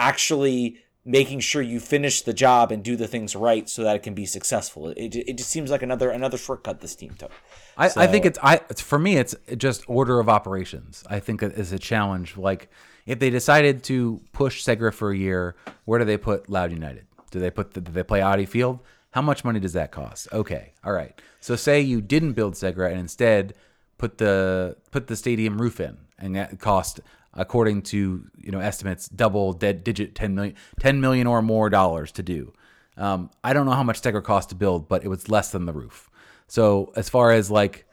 actually 0.00 0.78
making 1.04 1.40
sure 1.40 1.62
you 1.62 1.80
finish 1.80 2.22
the 2.22 2.32
job 2.32 2.70
and 2.70 2.82
do 2.82 2.94
the 2.96 3.06
things 3.08 3.34
right 3.34 3.68
so 3.68 3.82
that 3.82 3.96
it 3.96 4.02
can 4.02 4.14
be 4.14 4.26
successful. 4.26 4.88
It, 4.88 5.14
it 5.16 5.38
just 5.38 5.50
seems 5.50 5.70
like 5.70 5.82
another 5.82 6.10
another 6.10 6.36
shortcut 6.36 6.80
this 6.80 6.94
team 6.94 7.14
took. 7.18 7.30
I, 7.76 7.88
so, 7.88 8.00
I 8.00 8.06
think 8.06 8.24
it's 8.24 8.38
I 8.42 8.60
it's, 8.68 8.80
for 8.80 8.98
me 8.98 9.16
it's 9.16 9.34
just 9.56 9.88
order 9.88 10.20
of 10.20 10.28
operations. 10.28 11.04
I 11.08 11.20
think 11.20 11.42
it 11.42 11.52
is 11.52 11.72
a 11.72 11.78
challenge. 11.78 12.36
Like 12.36 12.68
if 13.06 13.18
they 13.18 13.30
decided 13.30 13.82
to 13.84 14.20
push 14.32 14.64
Segra 14.64 14.92
for 14.92 15.10
a 15.10 15.16
year, 15.16 15.56
where 15.84 15.98
do 15.98 16.04
they 16.04 16.16
put 16.16 16.50
Loud 16.50 16.72
United? 16.72 17.06
Do 17.30 17.40
they 17.40 17.50
put 17.50 17.74
the, 17.74 17.80
do 17.80 17.92
they 17.92 18.02
play 18.02 18.20
Audi 18.20 18.46
Field? 18.46 18.80
How 19.12 19.22
much 19.22 19.44
money 19.44 19.58
does 19.58 19.72
that 19.72 19.90
cost? 19.90 20.28
Okay, 20.32 20.72
all 20.84 20.92
right. 20.92 21.18
So 21.40 21.56
say 21.56 21.80
you 21.80 22.00
didn't 22.00 22.32
build 22.32 22.54
Segra 22.54 22.90
and 22.90 23.00
instead 23.00 23.54
put 23.98 24.18
the 24.18 24.76
put 24.90 25.06
the 25.06 25.16
stadium 25.16 25.60
roof 25.60 25.80
in, 25.80 25.96
and 26.18 26.36
that 26.36 26.58
cost 26.60 27.00
according 27.34 27.82
to 27.82 28.26
you 28.36 28.50
know 28.50 28.60
estimates 28.60 29.08
double 29.08 29.52
dead 29.52 29.84
digit 29.84 30.14
10 30.14 30.34
million 30.34 30.54
10 30.80 31.00
million 31.00 31.26
or 31.26 31.42
more 31.42 31.70
dollars 31.70 32.10
to 32.12 32.22
do 32.22 32.52
Um, 32.96 33.30
I 33.42 33.52
don't 33.54 33.66
know 33.66 33.72
how 33.72 33.82
much 33.84 34.02
Segra 34.02 34.22
cost 34.22 34.48
to 34.50 34.54
build, 34.54 34.88
but 34.88 35.04
it 35.04 35.08
was 35.08 35.28
less 35.28 35.50
than 35.52 35.64
the 35.64 35.72
roof. 35.72 36.10
So 36.48 36.92
as 36.96 37.08
far 37.08 37.30
as 37.32 37.50
like, 37.50 37.86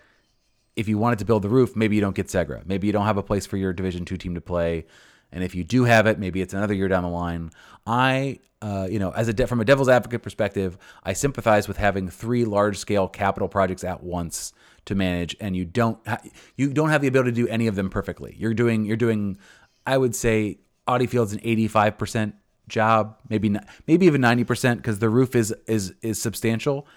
if 0.76 0.88
you 0.90 0.98
wanted 0.98 1.20
to 1.20 1.26
build 1.26 1.44
the 1.44 1.50
roof, 1.50 1.76
maybe 1.76 1.96
you 1.96 2.02
don't 2.02 2.16
get 2.16 2.28
Segra. 2.28 2.66
Maybe 2.66 2.88
you 2.88 2.94
don't 2.94 3.06
have 3.06 3.18
a 3.18 3.24
place 3.24 3.46
for 3.46 3.56
your 3.58 3.72
Division 3.74 4.04
two 4.06 4.18
team 4.18 4.36
to 4.36 4.42
play, 4.42 4.86
and 5.32 5.44
if 5.44 5.56
you 5.56 5.64
do 5.64 5.86
have 5.86 6.08
it, 6.08 6.20
maybe 6.20 6.42
it's 6.42 6.54
another 6.54 6.74
year 6.74 6.88
down 6.90 7.04
the 7.04 7.10
line. 7.10 7.52
I, 7.86 8.40
uh, 8.62 8.88
you 8.90 9.00
know, 9.00 9.12
as 9.12 9.28
a 9.28 9.34
de- 9.34 9.48
from 9.48 9.62
a 9.62 9.66
devil's 9.66 9.88
advocate 9.90 10.24
perspective, 10.24 10.78
I 11.04 11.14
sympathize 11.14 11.68
with 11.68 11.78
having 11.78 12.10
three 12.10 12.44
large 12.44 12.78
scale 12.78 13.08
capital 13.08 13.48
projects 13.48 13.84
at 13.84 14.04
once 14.04 14.52
to 14.88 14.96
manage, 14.96 15.36
and 15.40 15.56
you 15.56 15.66
don't 15.66 16.06
ha- 16.08 16.22
you 16.56 16.74
don't 16.74 16.90
have 16.90 17.02
the 17.02 17.08
ability 17.08 17.32
to 17.32 17.36
do 17.36 17.48
any 17.48 17.68
of 17.68 17.76
them 17.76 17.90
perfectly. 17.90 18.36
You're 18.38 18.54
doing 18.54 18.86
you're 18.86 18.98
doing, 18.98 19.38
I 19.86 19.98
would 19.98 20.16
say, 20.16 20.60
Audi 20.88 21.06
Field's 21.06 21.34
an 21.34 21.40
85 21.44 21.98
percent 21.98 22.36
job, 22.68 23.18
maybe 23.30 23.50
not, 23.50 23.68
maybe 23.86 24.06
even 24.06 24.22
90 24.22 24.44
percent 24.44 24.82
because 24.82 25.00
the 25.00 25.10
roof 25.10 25.36
is 25.36 25.54
is 25.68 25.94
is 26.02 26.22
substantial, 26.22 26.88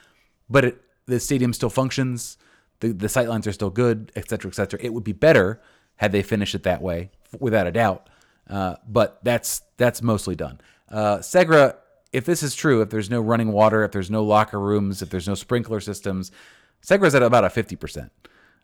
but 0.48 0.64
it, 0.64 0.80
the 1.06 1.20
stadium 1.20 1.52
still 1.52 1.70
functions. 1.70 2.38
The 2.80 2.92
the 2.92 3.08
sight 3.08 3.28
lines 3.28 3.46
are 3.46 3.52
still 3.52 3.70
good, 3.70 4.10
et 4.16 4.28
cetera, 4.28 4.50
et 4.50 4.54
cetera. 4.54 4.80
It 4.82 4.94
would 4.94 5.04
be 5.04 5.12
better 5.12 5.60
had 5.96 6.12
they 6.12 6.22
finished 6.22 6.54
it 6.54 6.62
that 6.62 6.80
way, 6.80 7.10
without 7.38 7.66
a 7.66 7.72
doubt. 7.72 8.08
Uh, 8.48 8.76
but 8.88 9.18
that's 9.22 9.62
that's 9.76 10.00
mostly 10.02 10.34
done. 10.34 10.60
Uh, 10.88 11.18
Segra, 11.18 11.76
if 12.12 12.24
this 12.24 12.42
is 12.42 12.54
true, 12.54 12.80
if 12.82 12.90
there's 12.90 13.10
no 13.10 13.20
running 13.20 13.52
water, 13.52 13.84
if 13.84 13.92
there's 13.92 14.10
no 14.10 14.24
locker 14.24 14.58
rooms, 14.58 15.02
if 15.02 15.10
there's 15.10 15.28
no 15.28 15.34
sprinkler 15.34 15.80
systems, 15.80 16.32
Segra's 16.82 17.14
at 17.14 17.22
about 17.22 17.44
a 17.44 17.50
fifty 17.50 17.76
percent. 17.76 18.12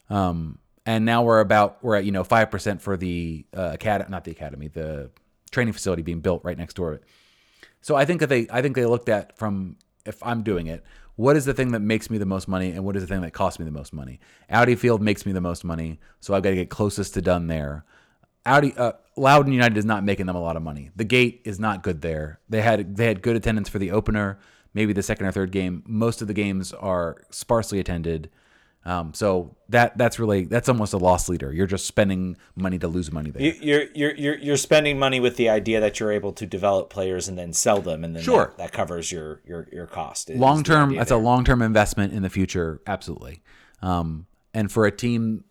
Um, 0.08 0.58
and 0.84 1.04
now 1.04 1.22
we're 1.24 1.40
about 1.40 1.82
we're 1.82 1.96
at 1.96 2.04
you 2.04 2.12
know 2.12 2.24
five 2.24 2.50
percent 2.50 2.80
for 2.80 2.96
the 2.96 3.44
uh, 3.56 3.70
academy, 3.74 4.10
not 4.10 4.24
the 4.24 4.30
academy, 4.30 4.68
the 4.68 5.10
training 5.50 5.72
facility 5.72 6.02
being 6.02 6.20
built 6.20 6.44
right 6.44 6.56
next 6.56 6.74
door. 6.74 7.00
So 7.80 7.94
I 7.94 8.04
think 8.04 8.20
that 8.20 8.28
they 8.28 8.46
I 8.50 8.62
think 8.62 8.76
they 8.76 8.86
looked 8.86 9.08
at 9.08 9.36
from 9.36 9.76
if 10.04 10.22
I'm 10.22 10.42
doing 10.42 10.68
it, 10.68 10.84
what 11.16 11.36
is 11.36 11.44
the 11.44 11.54
thing 11.54 11.72
that 11.72 11.80
makes 11.80 12.10
me 12.10 12.18
the 12.18 12.26
most 12.26 12.46
money 12.46 12.70
and 12.70 12.84
what 12.84 12.94
is 12.94 13.02
the 13.02 13.08
thing 13.08 13.22
that 13.22 13.32
costs 13.32 13.58
me 13.58 13.64
the 13.64 13.70
most 13.70 13.92
money? 13.92 14.20
Audi 14.48 14.76
Field 14.76 15.02
makes 15.02 15.26
me 15.26 15.32
the 15.32 15.40
most 15.40 15.64
money, 15.64 15.98
so 16.20 16.34
I've 16.34 16.42
got 16.42 16.50
to 16.50 16.56
get 16.56 16.70
closest 16.70 17.14
to 17.14 17.22
done 17.22 17.48
there. 17.48 17.84
Audi 18.44 18.72
uh, 18.76 18.92
Loudoun 19.16 19.52
United 19.52 19.76
is 19.76 19.84
not 19.84 20.04
making 20.04 20.26
them 20.26 20.36
a 20.36 20.40
lot 20.40 20.56
of 20.56 20.62
money. 20.62 20.90
The 20.94 21.04
gate 21.04 21.42
is 21.44 21.58
not 21.58 21.82
good 21.82 22.00
there. 22.02 22.38
They 22.48 22.62
had 22.62 22.96
they 22.96 23.06
had 23.06 23.22
good 23.22 23.34
attendance 23.34 23.68
for 23.68 23.78
the 23.78 23.90
opener, 23.90 24.38
maybe 24.76 24.92
the 24.92 25.02
second 25.02 25.26
or 25.26 25.32
third 25.32 25.50
game. 25.50 25.82
Most 25.86 26.22
of 26.22 26.28
the 26.28 26.34
games 26.34 26.72
are 26.72 27.16
sparsely 27.30 27.80
attended. 27.80 28.30
Um, 28.84 29.12
so 29.14 29.56
that 29.70 29.98
that's 29.98 30.20
really 30.20 30.44
that's 30.44 30.68
almost 30.68 30.92
a 30.92 30.98
loss 30.98 31.28
leader. 31.28 31.52
You're 31.52 31.66
just 31.66 31.86
spending 31.86 32.36
money 32.54 32.78
to 32.78 32.86
lose 32.86 33.10
money 33.10 33.30
there. 33.32 33.42
You- 33.42 33.54
You're 33.60 33.84
you're 33.96 34.14
you're 34.14 34.38
you're 34.38 34.56
spending 34.56 34.96
money 34.96 35.18
with 35.18 35.34
the 35.36 35.48
idea 35.48 35.80
that 35.80 35.98
you're 35.98 36.12
able 36.12 36.32
to 36.34 36.46
develop 36.46 36.88
players 36.88 37.26
and 37.26 37.36
then 37.36 37.52
sell 37.52 37.80
them, 37.80 38.04
and 38.04 38.14
then 38.14 38.22
Sure. 38.22 38.46
that, 38.56 38.58
that 38.58 38.72
covers 38.72 39.10
your 39.10 39.40
your 39.44 39.66
your 39.72 39.86
cost. 39.88 40.30
long 40.30 40.62
term 40.62 40.94
that's 40.94 41.08
there. 41.08 41.18
a 41.18 41.20
long 41.20 41.42
term 41.44 41.62
investment 41.62 42.12
in 42.12 42.22
the 42.22 42.30
future 42.30 42.80
absolutely 42.86 43.42
um, 43.82 44.26
and 44.54 44.70
for 44.70 44.86
a 44.86 44.92
team 44.92 45.42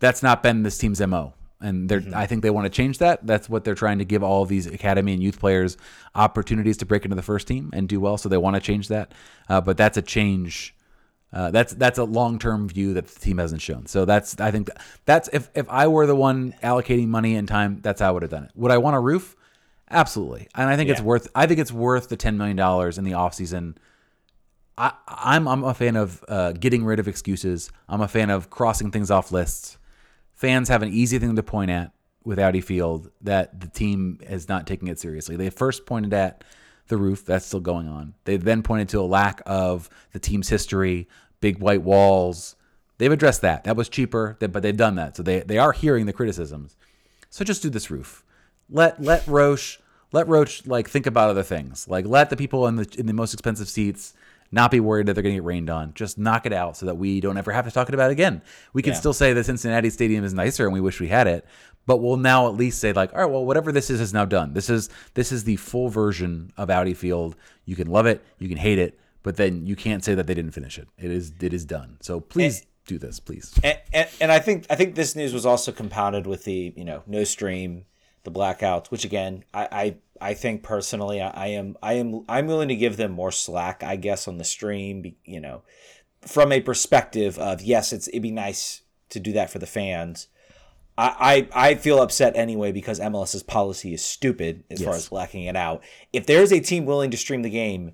that's 0.00 0.22
not 0.22 0.42
been 0.42 0.64
this 0.64 0.76
team's 0.76 1.00
mo 1.00 1.34
and 1.60 1.88
they're 1.88 2.02
i 2.14 2.26
think 2.26 2.42
they 2.42 2.50
want 2.50 2.64
to 2.64 2.70
change 2.70 2.98
that 2.98 3.26
that's 3.26 3.48
what 3.48 3.64
they're 3.64 3.74
trying 3.74 3.98
to 3.98 4.04
give 4.04 4.22
all 4.22 4.44
these 4.44 4.66
academy 4.66 5.12
and 5.12 5.22
youth 5.22 5.40
players 5.40 5.76
opportunities 6.14 6.76
to 6.76 6.84
break 6.86 7.04
into 7.04 7.16
the 7.16 7.22
first 7.22 7.48
team 7.48 7.70
and 7.72 7.88
do 7.88 7.98
well 7.98 8.18
so 8.18 8.28
they 8.28 8.36
want 8.36 8.54
to 8.54 8.60
change 8.60 8.88
that 8.88 9.12
uh, 9.48 9.60
but 9.60 9.76
that's 9.76 9.96
a 9.96 10.02
change 10.02 10.76
uh, 11.32 11.50
that's 11.50 11.74
that's 11.74 11.98
a 11.98 12.04
long 12.04 12.38
term 12.38 12.68
view 12.68 12.94
that 12.94 13.06
the 13.06 13.20
team 13.20 13.38
hasn't 13.38 13.60
shown. 13.60 13.86
So 13.86 14.04
that's 14.04 14.40
I 14.40 14.50
think 14.50 14.70
that's 15.04 15.28
if 15.32 15.50
if 15.54 15.68
I 15.68 15.86
were 15.86 16.06
the 16.06 16.16
one 16.16 16.54
allocating 16.62 17.08
money 17.08 17.34
and 17.34 17.48
time, 17.48 17.80
that's 17.82 18.00
how 18.00 18.08
I 18.08 18.10
would 18.12 18.22
have 18.22 18.30
done 18.30 18.44
it. 18.44 18.52
Would 18.54 18.70
I 18.70 18.78
want 18.78 18.96
a 18.96 19.00
roof? 19.00 19.36
Absolutely, 19.90 20.48
and 20.54 20.70
I 20.70 20.76
think 20.76 20.88
it's 20.88 21.00
worth. 21.00 21.28
I 21.34 21.46
think 21.46 21.60
it's 21.60 21.72
worth 21.72 22.08
the 22.08 22.16
ten 22.16 22.38
million 22.38 22.56
dollars 22.56 22.96
in 22.96 23.04
the 23.04 23.12
offseason. 23.12 23.76
I, 24.78 24.92
I'm 25.06 25.46
I'm 25.46 25.62
a 25.62 25.74
fan 25.74 25.96
of 25.96 26.24
uh, 26.28 26.52
getting 26.52 26.84
rid 26.84 27.00
of 27.00 27.08
excuses. 27.08 27.70
I'm 27.88 28.00
a 28.00 28.08
fan 28.08 28.30
of 28.30 28.48
crossing 28.48 28.90
things 28.90 29.10
off 29.10 29.30
lists. 29.30 29.78
Fans 30.36 30.68
have 30.68 30.82
an 30.82 30.92
easy 30.92 31.18
thing 31.18 31.34
to 31.34 31.42
point 31.42 31.70
at 31.70 31.92
with 32.22 32.38
Audi 32.38 32.60
Field 32.60 33.10
that 33.22 33.58
the 33.58 33.68
team 33.68 34.20
is 34.22 34.48
not 34.48 34.66
taking 34.66 34.88
it 34.88 34.98
seriously. 34.98 35.34
They 35.34 35.48
first 35.50 35.86
pointed 35.86 36.12
at 36.12 36.44
the 36.88 36.96
roof, 36.96 37.24
that's 37.24 37.46
still 37.46 37.60
going 37.60 37.88
on. 37.88 38.14
They 38.24 38.36
then 38.36 38.62
pointed 38.62 38.90
to 38.90 39.00
a 39.00 39.02
lack 39.02 39.40
of 39.46 39.88
the 40.12 40.18
team's 40.18 40.48
history, 40.48 41.08
big 41.40 41.58
white 41.58 41.82
walls. 41.82 42.54
They've 42.98 43.10
addressed 43.10 43.40
that. 43.40 43.64
That 43.64 43.76
was 43.76 43.88
cheaper, 43.88 44.36
but 44.38 44.62
they've 44.62 44.76
done 44.76 44.94
that. 44.96 45.16
So 45.16 45.22
they, 45.22 45.40
they 45.40 45.58
are 45.58 45.72
hearing 45.72 46.06
the 46.06 46.12
criticisms. 46.12 46.76
So 47.30 47.44
just 47.44 47.62
do 47.62 47.70
this 47.70 47.90
roof. 47.90 48.22
Let 48.68 49.02
let 49.02 49.26
Roche 49.26 49.78
let 50.12 50.28
Roche 50.28 50.66
like 50.66 50.88
think 50.88 51.06
about 51.06 51.30
other 51.30 51.42
things. 51.42 51.88
Like 51.88 52.06
let 52.06 52.30
the 52.30 52.36
people 52.36 52.66
in 52.66 52.76
the 52.76 52.94
in 52.98 53.06
the 53.06 53.12
most 53.12 53.32
expensive 53.32 53.68
seats 53.68 54.14
not 54.52 54.70
be 54.70 54.80
worried 54.80 55.06
that 55.06 55.14
they're 55.14 55.22
going 55.22 55.34
to 55.34 55.40
get 55.40 55.44
rained 55.44 55.70
on. 55.70 55.92
Just 55.94 56.18
knock 56.18 56.46
it 56.46 56.52
out 56.52 56.76
so 56.76 56.86
that 56.86 56.96
we 56.96 57.20
don't 57.20 57.36
ever 57.36 57.52
have 57.52 57.64
to 57.64 57.70
talk 57.70 57.88
about 57.88 58.10
it 58.10 58.12
again. 58.12 58.42
We 58.72 58.82
can 58.82 58.92
Yeah. 58.92 58.98
still 58.98 59.12
say 59.12 59.32
the 59.32 59.44
Cincinnati 59.44 59.90
Stadium 59.90 60.24
is 60.24 60.34
nicer 60.34 60.64
and 60.64 60.72
we 60.72 60.80
wish 60.80 61.00
we 61.00 61.08
had 61.08 61.26
it, 61.26 61.44
but 61.86 61.98
we'll 61.98 62.16
now 62.16 62.46
at 62.48 62.54
least 62.54 62.78
say 62.80 62.92
like, 62.92 63.12
all 63.12 63.20
right, 63.20 63.30
well, 63.30 63.44
whatever 63.44 63.72
this 63.72 63.90
is 63.90 64.00
is 64.00 64.12
now 64.14 64.24
done. 64.24 64.52
This 64.54 64.70
is 64.70 64.88
this 65.14 65.32
is 65.32 65.44
the 65.44 65.56
full 65.56 65.88
version 65.88 66.52
of 66.56 66.70
Audi 66.70 66.94
Field. 66.94 67.36
You 67.64 67.76
can 67.76 67.88
love 67.88 68.06
it, 68.06 68.24
you 68.38 68.48
can 68.48 68.58
hate 68.58 68.78
it, 68.78 68.98
but 69.22 69.36
then 69.36 69.66
you 69.66 69.76
can't 69.76 70.04
say 70.04 70.14
that 70.14 70.26
they 70.26 70.34
didn't 70.34 70.52
finish 70.52 70.78
it. 70.78 70.88
It 70.98 71.10
is 71.10 71.32
it 71.40 71.52
is 71.52 71.64
done. 71.64 71.96
So 72.00 72.20
please 72.20 72.64
do 72.86 72.98
this, 72.98 73.18
please. 73.18 73.52
and, 73.64 73.78
and, 73.92 74.08
and 74.20 74.30
I 74.32 74.38
think 74.38 74.66
I 74.70 74.76
think 74.76 74.94
this 74.94 75.16
news 75.16 75.32
was 75.34 75.44
also 75.44 75.72
compounded 75.72 76.26
with 76.26 76.44
the 76.44 76.72
you 76.76 76.84
know 76.84 77.02
no 77.06 77.24
stream, 77.24 77.84
the 78.26 78.30
blackouts, 78.30 78.90
which 78.90 79.06
again 79.06 79.44
I 79.54 79.68
I, 80.20 80.30
I 80.30 80.34
think 80.34 80.62
personally 80.62 81.22
I, 81.22 81.30
I 81.30 81.46
am 81.48 81.76
I 81.82 81.94
am 81.94 82.24
I'm 82.28 82.46
willing 82.46 82.68
to 82.68 82.76
give 82.76 82.98
them 82.98 83.12
more 83.12 83.32
slack 83.32 83.82
I 83.82 83.96
guess 83.96 84.28
on 84.28 84.36
the 84.36 84.44
stream 84.44 85.14
you 85.24 85.40
know 85.40 85.62
from 86.20 86.52
a 86.52 86.60
perspective 86.60 87.38
of 87.38 87.62
yes 87.62 87.92
it's 87.94 88.08
it'd 88.08 88.22
be 88.22 88.30
nice 88.30 88.82
to 89.10 89.20
do 89.20 89.32
that 89.32 89.50
for 89.50 89.58
the 89.58 89.66
fans. 89.66 90.28
I, 90.98 91.48
I, 91.54 91.70
I 91.70 91.74
feel 91.74 92.00
upset 92.00 92.36
anyway 92.36 92.72
because 92.72 92.98
MLS's 92.98 93.42
policy 93.42 93.92
is 93.92 94.02
stupid 94.02 94.64
as 94.70 94.82
far 94.82 94.94
as 94.94 95.08
blacking 95.10 95.42
it 95.44 95.54
out. 95.54 95.82
If 96.12 96.24
there 96.26 96.42
is 96.42 96.52
a 96.52 96.60
team 96.60 96.86
willing 96.86 97.10
to 97.10 97.18
stream 97.18 97.42
the 97.42 97.50
game, 97.50 97.92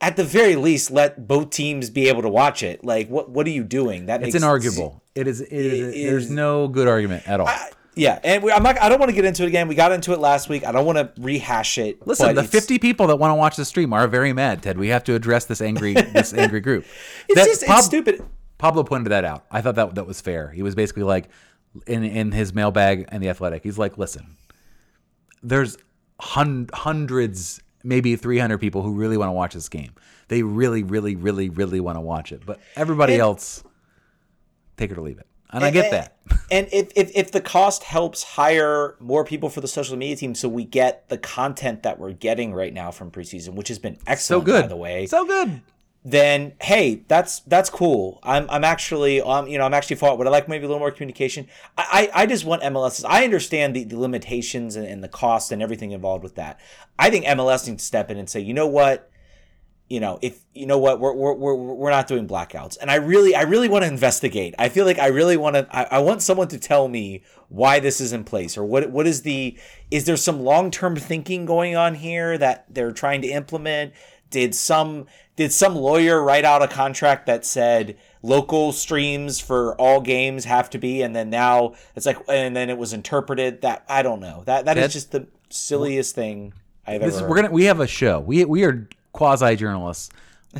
at 0.00 0.16
the 0.16 0.24
very 0.24 0.54
least, 0.54 0.90
let 0.90 1.26
both 1.26 1.50
teams 1.50 1.90
be 1.90 2.08
able 2.08 2.22
to 2.22 2.28
watch 2.28 2.62
it. 2.62 2.84
Like, 2.84 3.08
what 3.08 3.30
what 3.30 3.46
are 3.46 3.50
you 3.50 3.64
doing? 3.64 4.06
That 4.06 4.22
It's 4.22 4.34
makes 4.34 4.44
inarguable. 4.44 5.00
It 5.14 5.26
is. 5.26 5.40
It 5.40 5.50
is. 5.52 5.94
It 5.94 6.06
there's 6.06 6.30
no 6.30 6.68
good 6.68 6.86
argument 6.86 7.28
at 7.28 7.40
all. 7.40 7.48
Yeah, 7.96 8.18
and 8.24 8.42
we, 8.42 8.50
I'm 8.50 8.62
not. 8.62 8.80
I 8.80 8.88
don't 8.88 8.98
want 8.98 9.10
to 9.10 9.14
get 9.14 9.24
into 9.24 9.44
it 9.44 9.48
again. 9.48 9.68
We 9.68 9.74
got 9.76 9.92
into 9.92 10.12
it 10.12 10.18
last 10.18 10.48
week. 10.48 10.64
I 10.66 10.72
don't 10.72 10.84
want 10.84 10.98
to 10.98 11.12
rehash 11.20 11.78
it. 11.78 12.04
Listen, 12.06 12.34
the 12.34 12.42
50 12.42 12.78
people 12.80 13.06
that 13.06 13.16
want 13.16 13.30
to 13.30 13.34
watch 13.36 13.56
the 13.56 13.64
stream 13.64 13.92
are 13.92 14.08
very 14.08 14.32
mad, 14.32 14.62
Ted. 14.62 14.78
We 14.78 14.88
have 14.88 15.04
to 15.04 15.14
address 15.14 15.44
this 15.44 15.60
angry 15.60 15.92
this 15.94 16.34
angry 16.34 16.60
group. 16.60 16.84
It's 17.28 17.34
That- 17.40 17.46
just 17.46 17.62
it's 17.62 17.84
stupid. 17.86 18.24
Pablo 18.58 18.82
pointed 18.84 19.10
that 19.10 19.24
out. 19.24 19.44
I 19.50 19.60
thought 19.60 19.74
that 19.76 19.94
that 19.94 20.06
was 20.06 20.20
fair. 20.20 20.48
He 20.50 20.62
was 20.62 20.74
basically 20.74 21.02
like 21.04 21.28
in 21.86 22.02
in 22.04 22.32
his 22.32 22.52
mailbag 22.54 23.06
and 23.08 23.22
the 23.22 23.28
athletic. 23.28 23.62
He's 23.62 23.78
like, 23.78 23.96
"Listen. 23.98 24.36
There's 25.42 25.76
hun- 26.20 26.68
hundreds, 26.72 27.60
maybe 27.82 28.16
300 28.16 28.58
people 28.58 28.82
who 28.82 28.94
really 28.94 29.16
want 29.16 29.28
to 29.28 29.32
watch 29.32 29.54
this 29.54 29.68
game. 29.68 29.92
They 30.28 30.42
really 30.42 30.82
really 30.82 31.14
really 31.16 31.48
really 31.50 31.80
want 31.80 31.96
to 31.96 32.00
watch 32.00 32.32
it. 32.32 32.44
But 32.46 32.58
everybody 32.76 33.14
And- 33.14 33.22
else 33.22 33.62
take 34.76 34.90
it 34.90 34.98
or 34.98 35.02
leave 35.02 35.18
it." 35.18 35.26
And 35.54 35.64
I 35.64 35.70
get 35.70 35.90
that. 35.90 36.16
And 36.50 36.68
if, 36.72 36.90
if 36.94 37.10
if 37.14 37.32
the 37.32 37.40
cost 37.40 37.82
helps 37.84 38.22
hire 38.22 38.96
more 39.00 39.24
people 39.24 39.48
for 39.48 39.60
the 39.60 39.68
social 39.68 39.96
media 39.96 40.16
team, 40.16 40.34
so 40.34 40.48
we 40.48 40.64
get 40.64 41.08
the 41.08 41.18
content 41.18 41.82
that 41.82 41.98
we're 41.98 42.12
getting 42.12 42.52
right 42.54 42.72
now 42.72 42.90
from 42.90 43.10
preseason, 43.10 43.54
which 43.54 43.68
has 43.68 43.78
been 43.78 43.98
excellent, 44.06 44.20
So 44.20 44.40
good. 44.44 44.62
by 44.62 44.68
the 44.68 44.76
way. 44.76 45.06
So 45.06 45.26
good. 45.26 45.60
then 46.04 46.52
hey, 46.60 47.02
that's 47.08 47.40
that's 47.40 47.70
cool. 47.70 48.20
I'm 48.22 48.46
I'm 48.50 48.62
actually 48.64 49.20
um 49.22 49.48
you 49.48 49.56
know 49.58 49.64
I'm 49.64 49.74
actually 49.74 49.96
for 49.96 50.12
it. 50.12 50.18
Would 50.18 50.26
I 50.26 50.30
like 50.30 50.48
maybe 50.48 50.64
a 50.64 50.68
little 50.68 50.80
more 50.80 50.90
communication? 50.90 51.46
I 51.78 52.10
I, 52.14 52.22
I 52.22 52.26
just 52.26 52.44
want 52.44 52.62
MLS. 52.62 53.04
I 53.08 53.24
understand 53.24 53.74
the, 53.74 53.84
the 53.84 53.98
limitations 53.98 54.76
and, 54.76 54.86
and 54.86 55.02
the 55.02 55.08
cost 55.08 55.50
and 55.52 55.62
everything 55.62 55.92
involved 55.92 56.22
with 56.22 56.34
that. 56.36 56.60
I 56.98 57.10
think 57.10 57.24
MLS 57.24 57.66
needs 57.66 57.82
to 57.82 57.86
step 57.86 58.10
in 58.10 58.18
and 58.18 58.28
say, 58.28 58.40
you 58.40 58.52
know 58.54 58.66
what, 58.66 59.10
you 59.94 60.00
know 60.00 60.18
if 60.22 60.44
you 60.54 60.66
know 60.66 60.76
what 60.76 60.98
we're 60.98 61.12
we're 61.12 61.34
we're, 61.34 61.54
we're 61.54 61.90
not 61.90 62.08
doing 62.08 62.26
blackouts, 62.26 62.76
and 62.80 62.90
I 62.90 62.96
really 62.96 63.36
I 63.36 63.42
really 63.42 63.68
want 63.68 63.84
to 63.84 63.88
investigate. 63.88 64.56
I 64.58 64.68
feel 64.68 64.86
like 64.86 64.98
I 64.98 65.06
really 65.06 65.36
want 65.36 65.54
to. 65.54 65.68
I, 65.70 65.84
I 65.84 65.98
want 66.00 66.20
someone 66.20 66.48
to 66.48 66.58
tell 66.58 66.88
me 66.88 67.22
why 67.48 67.78
this 67.78 68.00
is 68.00 68.12
in 68.12 68.24
place 68.24 68.58
or 68.58 68.64
what 68.64 68.90
what 68.90 69.06
is 69.06 69.22
the 69.22 69.56
is 69.92 70.04
there 70.04 70.16
some 70.16 70.40
long 70.40 70.72
term 70.72 70.96
thinking 70.96 71.44
going 71.46 71.76
on 71.76 71.94
here 71.94 72.36
that 72.36 72.66
they're 72.68 72.90
trying 72.90 73.22
to 73.22 73.28
implement 73.28 73.92
did 74.30 74.52
some 74.52 75.06
did 75.36 75.52
some 75.52 75.76
lawyer 75.76 76.20
write 76.20 76.44
out 76.44 76.60
a 76.60 76.66
contract 76.66 77.26
that 77.26 77.44
said 77.44 77.96
local 78.20 78.72
streams 78.72 79.38
for 79.38 79.76
all 79.76 80.00
games 80.00 80.44
have 80.44 80.68
to 80.68 80.78
be 80.78 81.02
and 81.02 81.14
then 81.14 81.30
now 81.30 81.72
it's 81.94 82.06
like 82.06 82.18
and 82.28 82.56
then 82.56 82.68
it 82.68 82.76
was 82.76 82.92
interpreted 82.92 83.62
that 83.62 83.84
i 83.88 84.02
don't 84.02 84.18
know 84.18 84.42
that 84.46 84.64
that 84.64 84.76
is 84.76 84.82
Ted? 84.82 84.90
just 84.90 85.12
the 85.12 85.26
silliest 85.50 86.16
thing 86.16 86.52
i've 86.84 87.00
This, 87.00 87.18
ever 87.18 87.28
we're 87.28 87.36
gonna 87.36 87.50
we 87.52 87.66
have 87.66 87.78
a 87.78 87.86
show. 87.86 88.18
We 88.18 88.44
we 88.44 88.64
are 88.64 88.88
quasi 89.14 89.56
journalists. 89.56 90.10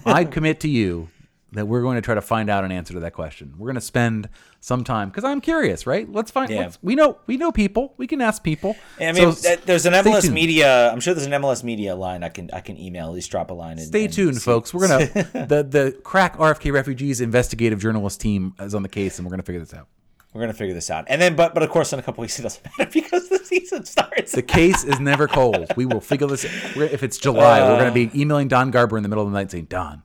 I 0.06 0.24
commit 0.24 0.60
to 0.60 0.68
you 0.68 1.08
that 1.52 1.68
we're 1.68 1.82
going 1.82 1.94
to 1.96 2.00
try 2.00 2.14
to 2.16 2.20
find 2.20 2.50
out 2.50 2.64
an 2.64 2.72
answer 2.72 2.94
to 2.94 3.00
that 3.00 3.12
question. 3.12 3.54
We're 3.56 3.66
going 3.66 3.74
to 3.76 3.80
spend 3.80 4.28
some 4.60 4.82
time 4.82 5.08
because 5.10 5.22
I'm 5.22 5.40
curious, 5.40 5.86
right? 5.86 6.10
Let's 6.10 6.30
find. 6.32 6.50
Yeah. 6.50 6.60
let's- 6.62 6.78
we 6.82 6.94
know 6.96 7.18
we 7.28 7.36
know 7.36 7.52
people. 7.52 7.94
We 7.96 8.06
can 8.08 8.20
ask 8.20 8.42
people. 8.42 8.74
I 8.98 9.12
mean, 9.12 9.30
So 9.32 9.54
there's 9.64 9.86
an 9.86 9.92
MLS 9.92 10.22
tuned. 10.22 10.34
media. 10.34 10.90
I'm 10.90 10.98
sure 11.00 11.14
there's 11.14 11.26
an 11.26 11.32
MLS 11.32 11.62
media 11.62 11.94
line 11.94 12.24
I 12.24 12.28
can 12.30 12.50
I 12.52 12.58
can 12.60 12.76
email. 12.76 13.06
At 13.06 13.12
least 13.12 13.30
drop 13.30 13.50
a 13.50 13.54
line. 13.54 13.78
And, 13.78 13.86
Stay 13.86 14.06
and 14.06 14.12
tuned, 14.12 14.36
see- 14.38 14.40
folks. 14.42 14.72
We're 14.74 14.88
gonna 14.88 15.06
the 15.46 15.62
the 15.62 16.00
crack 16.02 16.38
RFK 16.38 16.72
refugees 16.72 17.20
investigative 17.20 17.78
journalist 17.78 18.20
team 18.20 18.54
is 18.58 18.74
on 18.74 18.82
the 18.82 18.88
case, 18.88 19.18
and 19.18 19.26
we're 19.26 19.30
gonna 19.30 19.42
figure 19.44 19.60
this 19.60 19.74
out. 19.74 19.86
We're 20.34 20.40
gonna 20.40 20.52
figure 20.52 20.74
this 20.74 20.90
out. 20.90 21.04
And 21.08 21.22
then, 21.22 21.36
but 21.36 21.54
but 21.54 21.62
of 21.62 21.70
course, 21.70 21.92
in 21.92 22.00
a 22.00 22.02
couple 22.02 22.22
weeks 22.22 22.38
it 22.40 22.42
doesn't 22.42 22.64
matter 22.78 22.90
because 22.92 23.28
the 23.28 23.38
season 23.38 23.84
starts. 23.84 24.32
The 24.32 24.42
case 24.42 24.82
is 24.82 24.98
never 24.98 25.28
cold. 25.28 25.72
We 25.76 25.86
will 25.86 26.00
figure 26.00 26.26
this. 26.26 26.44
We're, 26.76 26.84
if 26.84 27.04
it's 27.04 27.18
July, 27.18 27.60
we're 27.60 27.78
going 27.78 27.88
to 27.88 27.94
be 27.94 28.08
uh. 28.08 28.20
emailing 28.20 28.48
Don 28.48 28.72
Garber 28.72 28.96
in 28.96 29.04
the 29.04 29.08
middle 29.08 29.24
of 29.24 29.30
the 29.30 29.38
night 29.38 29.52
saying, 29.52 29.66
"Don, 29.66 30.02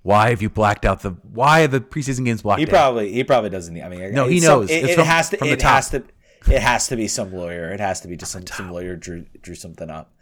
why 0.00 0.30
have 0.30 0.40
you 0.40 0.48
blacked 0.48 0.86
out 0.86 1.02
the? 1.02 1.10
Why 1.10 1.64
are 1.64 1.68
the 1.68 1.80
preseason 1.80 2.24
games 2.24 2.40
blocked 2.40 2.60
He 2.60 2.66
out?" 2.66 2.70
probably 2.70 3.12
he 3.12 3.24
probably 3.24 3.50
doesn't. 3.50 3.80
I 3.80 3.90
mean, 3.90 4.14
No, 4.14 4.26
he 4.26 4.40
knows. 4.40 4.70
It, 4.70 4.94
from- 4.94 5.04
has 5.04 5.28
to. 5.30 5.44
It 5.44 5.60
has 5.60 5.90
to. 5.90 6.02
It 6.50 6.62
has 6.62 6.88
to 6.88 6.96
be 6.96 7.06
some 7.06 7.32
lawyer. 7.32 7.70
It 7.72 7.78
has 7.80 8.00
to 8.00 8.08
be 8.08 8.16
just 8.16 8.32
some 8.32 8.46
some 8.46 8.72
lawyer 8.72 8.96
drew 8.96 9.26
drew 9.42 9.54
something 9.54 9.90
up. 9.90 10.12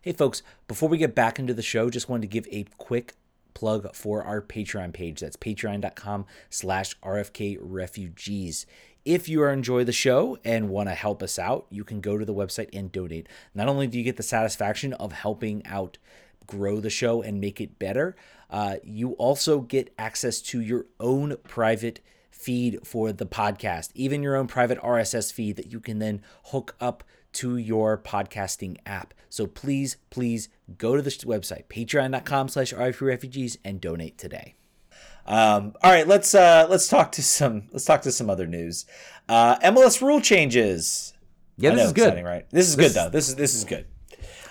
Hey, 0.00 0.12
folks! 0.12 0.42
Before 0.66 0.88
we 0.88 0.96
get 0.96 1.14
back 1.14 1.38
into 1.38 1.52
the 1.52 1.62
show, 1.62 1.90
just 1.90 2.08
wanted 2.08 2.22
to 2.22 2.28
give 2.28 2.48
a 2.50 2.64
quick 2.78 3.14
plug 3.54 3.94
for 3.94 4.22
our 4.22 4.40
Patreon 4.40 4.92
page. 4.92 5.20
That's 5.20 5.36
patreon.com/slash 5.36 6.96
RFK 7.02 7.58
Refugees. 7.60 8.66
If 9.04 9.28
you 9.28 9.42
are 9.42 9.50
enjoy 9.50 9.84
the 9.84 9.92
show 9.92 10.38
and 10.44 10.68
want 10.68 10.88
to 10.88 10.94
help 10.94 11.22
us 11.22 11.38
out, 11.38 11.66
you 11.70 11.84
can 11.84 12.00
go 12.00 12.18
to 12.18 12.24
the 12.24 12.34
website 12.34 12.68
and 12.72 12.92
donate. 12.92 13.28
Not 13.54 13.68
only 13.68 13.86
do 13.86 13.96
you 13.96 14.04
get 14.04 14.16
the 14.18 14.22
satisfaction 14.22 14.92
of 14.94 15.12
helping 15.12 15.64
out 15.66 15.96
grow 16.46 16.80
the 16.80 16.90
show 16.90 17.22
and 17.22 17.40
make 17.40 17.60
it 17.60 17.78
better, 17.78 18.14
uh, 18.50 18.76
you 18.82 19.12
also 19.12 19.60
get 19.60 19.94
access 19.98 20.40
to 20.42 20.60
your 20.60 20.86
own 20.98 21.36
private 21.48 22.00
feed 22.30 22.80
for 22.84 23.12
the 23.12 23.26
podcast, 23.26 23.90
even 23.94 24.22
your 24.22 24.36
own 24.36 24.46
private 24.46 24.78
RSS 24.80 25.32
feed 25.32 25.56
that 25.56 25.72
you 25.72 25.80
can 25.80 25.98
then 25.98 26.22
hook 26.46 26.74
up 26.80 27.04
to 27.32 27.56
your 27.56 27.96
podcasting 27.96 28.76
app. 28.84 29.14
So 29.28 29.46
please, 29.46 29.96
please 30.10 30.48
go 30.78 30.96
to 30.96 31.02
this 31.02 31.18
website, 31.18 31.66
patreon.com 31.68 32.48
slash 32.48 32.72
refugees 32.72 33.58
and 33.64 33.80
donate 33.80 34.18
today. 34.18 34.54
Um, 35.26 35.74
all 35.82 35.90
right, 35.92 36.06
let's 36.08 36.34
uh, 36.34 36.66
let's 36.68 36.88
talk 36.88 37.12
to 37.12 37.22
some 37.22 37.68
let's 37.72 37.84
talk 37.84 38.02
to 38.02 38.12
some 38.12 38.30
other 38.30 38.46
news. 38.46 38.86
Uh, 39.28 39.58
MLS 39.58 40.00
rule 40.02 40.20
changes. 40.20 41.12
Yeah, 41.56 41.70
this 41.70 41.78
know, 41.78 41.84
is 41.86 41.92
good. 41.92 42.02
exciting, 42.04 42.24
right? 42.24 42.46
This 42.50 42.68
is 42.68 42.76
This- 42.76 42.92
good 42.94 43.00
though. 43.00 43.10
This 43.10 43.28
is 43.28 43.36
this 43.36 43.54
is 43.54 43.64
good. 43.64 43.86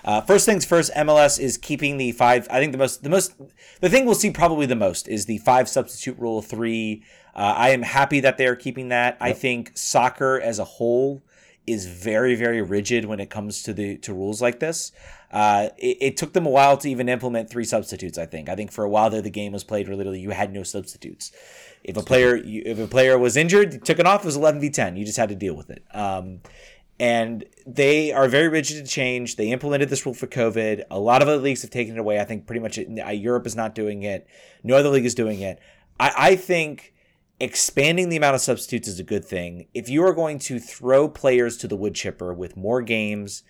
Uh, 0.05 0.21
first 0.21 0.45
things 0.45 0.63
first, 0.63 0.91
MLS 0.95 1.39
is 1.39 1.58
keeping 1.58 1.97
the 1.97 2.12
five. 2.13 2.47
I 2.49 2.60
think 2.60 2.71
the 2.71 2.77
most 2.77 3.03
the 3.03 3.10
most 3.10 3.34
the 3.82 3.89
thing 3.89 4.05
we'll 4.05 4.15
see 4.15 4.32
probably 4.32 4.65
the 4.65 4.75
most 4.75 5.08
is 5.08 5.25
the 5.25 5.39
five 5.39 5.67
substitute 5.67 6.17
rule 6.17 6.41
three. 6.41 7.03
Uh, 7.36 7.53
I 7.58 7.69
am 7.71 7.82
happy 7.82 8.21
that 8.21 8.38
they 8.38 8.47
are 8.47 8.55
keeping 8.55 8.89
that. 8.89 9.17
I 9.19 9.34
think 9.34 9.71
soccer 9.75 10.39
as 10.39 10.60
a 10.60 10.63
whole 10.63 11.21
is 11.71 11.86
very 11.86 12.36
very 12.36 12.62
rigid 12.62 13.05
when 13.05 13.19
it 13.19 13.29
comes 13.29 13.63
to 13.63 13.73
the 13.73 13.97
to 13.97 14.13
rules 14.13 14.41
like 14.41 14.60
this. 14.60 14.91
Uh, 15.32 15.69
it, 15.77 15.97
it 16.01 16.17
took 16.17 16.34
them 16.34 16.45
a 16.45 16.49
while 16.49 16.75
to 16.77 16.89
even 16.89 17.08
implement 17.08 17.49
three 17.49 17.65
substitutes. 17.65 18.17
I 18.17 18.25
think. 18.25 18.49
I 18.49 18.55
think 18.55 18.71
for 18.71 18.84
a 18.84 18.89
while 18.89 19.10
there 19.10 19.21
the 19.21 19.29
game 19.29 19.51
was 19.51 19.63
played 19.63 19.88
where 19.88 19.97
literally 19.97 20.19
you 20.19 20.32
had 20.32 20.53
no 20.53 20.63
substitutes. 20.63 21.32
If 21.84 21.95
a 21.97 22.01
player 22.01 22.36
you, 22.36 22.63
if 22.65 22.79
a 22.79 22.88
player 22.88 23.17
was 23.17 23.38
injured, 23.38 23.86
took 23.86 23.99
it 23.99 24.05
off. 24.05 24.23
It 24.23 24.25
was 24.25 24.36
eleven 24.36 24.60
v 24.60 24.69
ten. 24.69 24.95
You 24.95 25.05
just 25.05 25.17
had 25.17 25.29
to 25.29 25.36
deal 25.36 25.55
with 25.55 25.69
it. 25.69 25.84
Um, 25.93 26.41
and 26.99 27.45
they 27.65 28.12
are 28.12 28.27
very 28.27 28.49
rigid 28.49 28.84
to 28.84 28.91
change. 28.91 29.38
They 29.38 29.51
implemented 29.51 29.88
this 29.89 30.05
rule 30.05 30.13
for 30.13 30.27
COVID. 30.27 30.84
A 30.91 30.99
lot 30.99 31.21
of 31.21 31.29
other 31.29 31.41
leagues 31.41 31.62
have 31.62 31.71
taken 31.71 31.95
it 31.95 31.99
away. 31.99 32.19
I 32.19 32.25
think 32.25 32.45
pretty 32.45 32.60
much 32.60 32.77
it, 32.77 32.89
uh, 32.99 33.10
Europe 33.12 33.47
is 33.47 33.55
not 33.55 33.73
doing 33.73 34.03
it. 34.03 34.27
No 34.63 34.75
other 34.75 34.89
league 34.89 35.05
is 35.05 35.15
doing 35.15 35.39
it. 35.39 35.60
I, 35.97 36.12
I 36.17 36.36
think 36.36 36.93
expanding 37.39 38.10
the 38.10 38.17
amount 38.17 38.36
of 38.36 38.41
substitutes 38.41 38.88
is 38.88 38.99
a 38.99 39.04
good 39.04 39.25
thing. 39.25 39.67
If 39.73 39.89
you 39.89 40.04
are 40.06 40.13
going 40.13 40.39
to 40.39 40.60
throw 40.60 41.08
players 41.08 41.58
to 41.58 41.67
the 41.67 41.75
wood 41.75 41.95
chipper 41.95 42.34
with 42.34 42.58
more 42.58 42.82
games, 42.82 43.43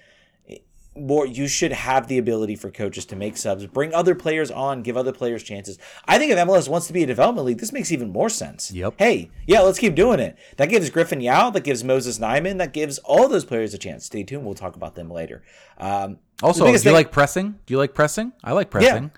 more 0.95 1.25
you 1.25 1.47
should 1.47 1.71
have 1.71 2.07
the 2.07 2.17
ability 2.17 2.55
for 2.55 2.69
coaches 2.71 3.05
to 3.05 3.15
make 3.15 3.37
subs, 3.37 3.65
bring 3.67 3.93
other 3.93 4.15
players 4.15 4.51
on, 4.51 4.83
give 4.83 4.97
other 4.97 5.13
players 5.13 5.43
chances. 5.43 5.77
I 6.05 6.17
think 6.17 6.31
if 6.31 6.37
MLS 6.37 6.67
wants 6.67 6.87
to 6.87 6.93
be 6.93 7.03
a 7.03 7.07
development 7.07 7.47
league, 7.47 7.59
this 7.59 7.71
makes 7.71 7.91
even 7.91 8.09
more 8.11 8.29
sense. 8.29 8.71
Yep. 8.71 8.95
Hey, 8.97 9.31
yeah, 9.47 9.61
let's 9.61 9.79
keep 9.79 9.95
doing 9.95 10.19
it. 10.19 10.37
That 10.57 10.69
gives 10.69 10.89
Griffin 10.89 11.21
Yow, 11.21 11.51
that 11.51 11.63
gives 11.63 11.83
Moses 11.83 12.19
Nyeman, 12.19 12.57
that 12.57 12.73
gives 12.73 12.97
all 12.99 13.27
those 13.27 13.45
players 13.45 13.73
a 13.73 13.77
chance. 13.77 14.05
Stay 14.05 14.23
tuned. 14.23 14.45
We'll 14.45 14.55
talk 14.55 14.75
about 14.75 14.95
them 14.95 15.09
later. 15.09 15.43
Um, 15.77 16.17
Also, 16.43 16.65
do 16.65 16.71
you 16.71 16.91
like 16.91 17.11
pressing? 17.11 17.59
Do 17.65 17.73
you 17.73 17.77
like 17.77 17.93
pressing? 17.93 18.33
I 18.43 18.51
like 18.53 18.69
pressing. 18.69 19.11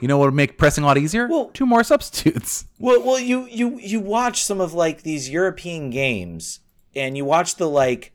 You 0.00 0.08
know 0.08 0.18
what 0.18 0.26
would 0.26 0.34
make 0.34 0.58
pressing 0.58 0.84
a 0.84 0.86
lot 0.86 0.98
easier? 0.98 1.26
Well- 1.28 1.50
Two 1.54 1.66
more 1.66 1.82
substitutes. 1.84 2.64
Well, 2.78 3.02
well, 3.02 3.18
you 3.18 3.46
you 3.46 3.78
you 3.80 4.00
watch 4.00 4.44
some 4.44 4.60
of 4.60 4.74
like 4.74 5.02
these 5.02 5.30
European 5.30 5.88
games, 5.90 6.60
and 6.94 7.16
you 7.16 7.24
watch 7.24 7.56
the 7.56 7.66
like 7.68 8.12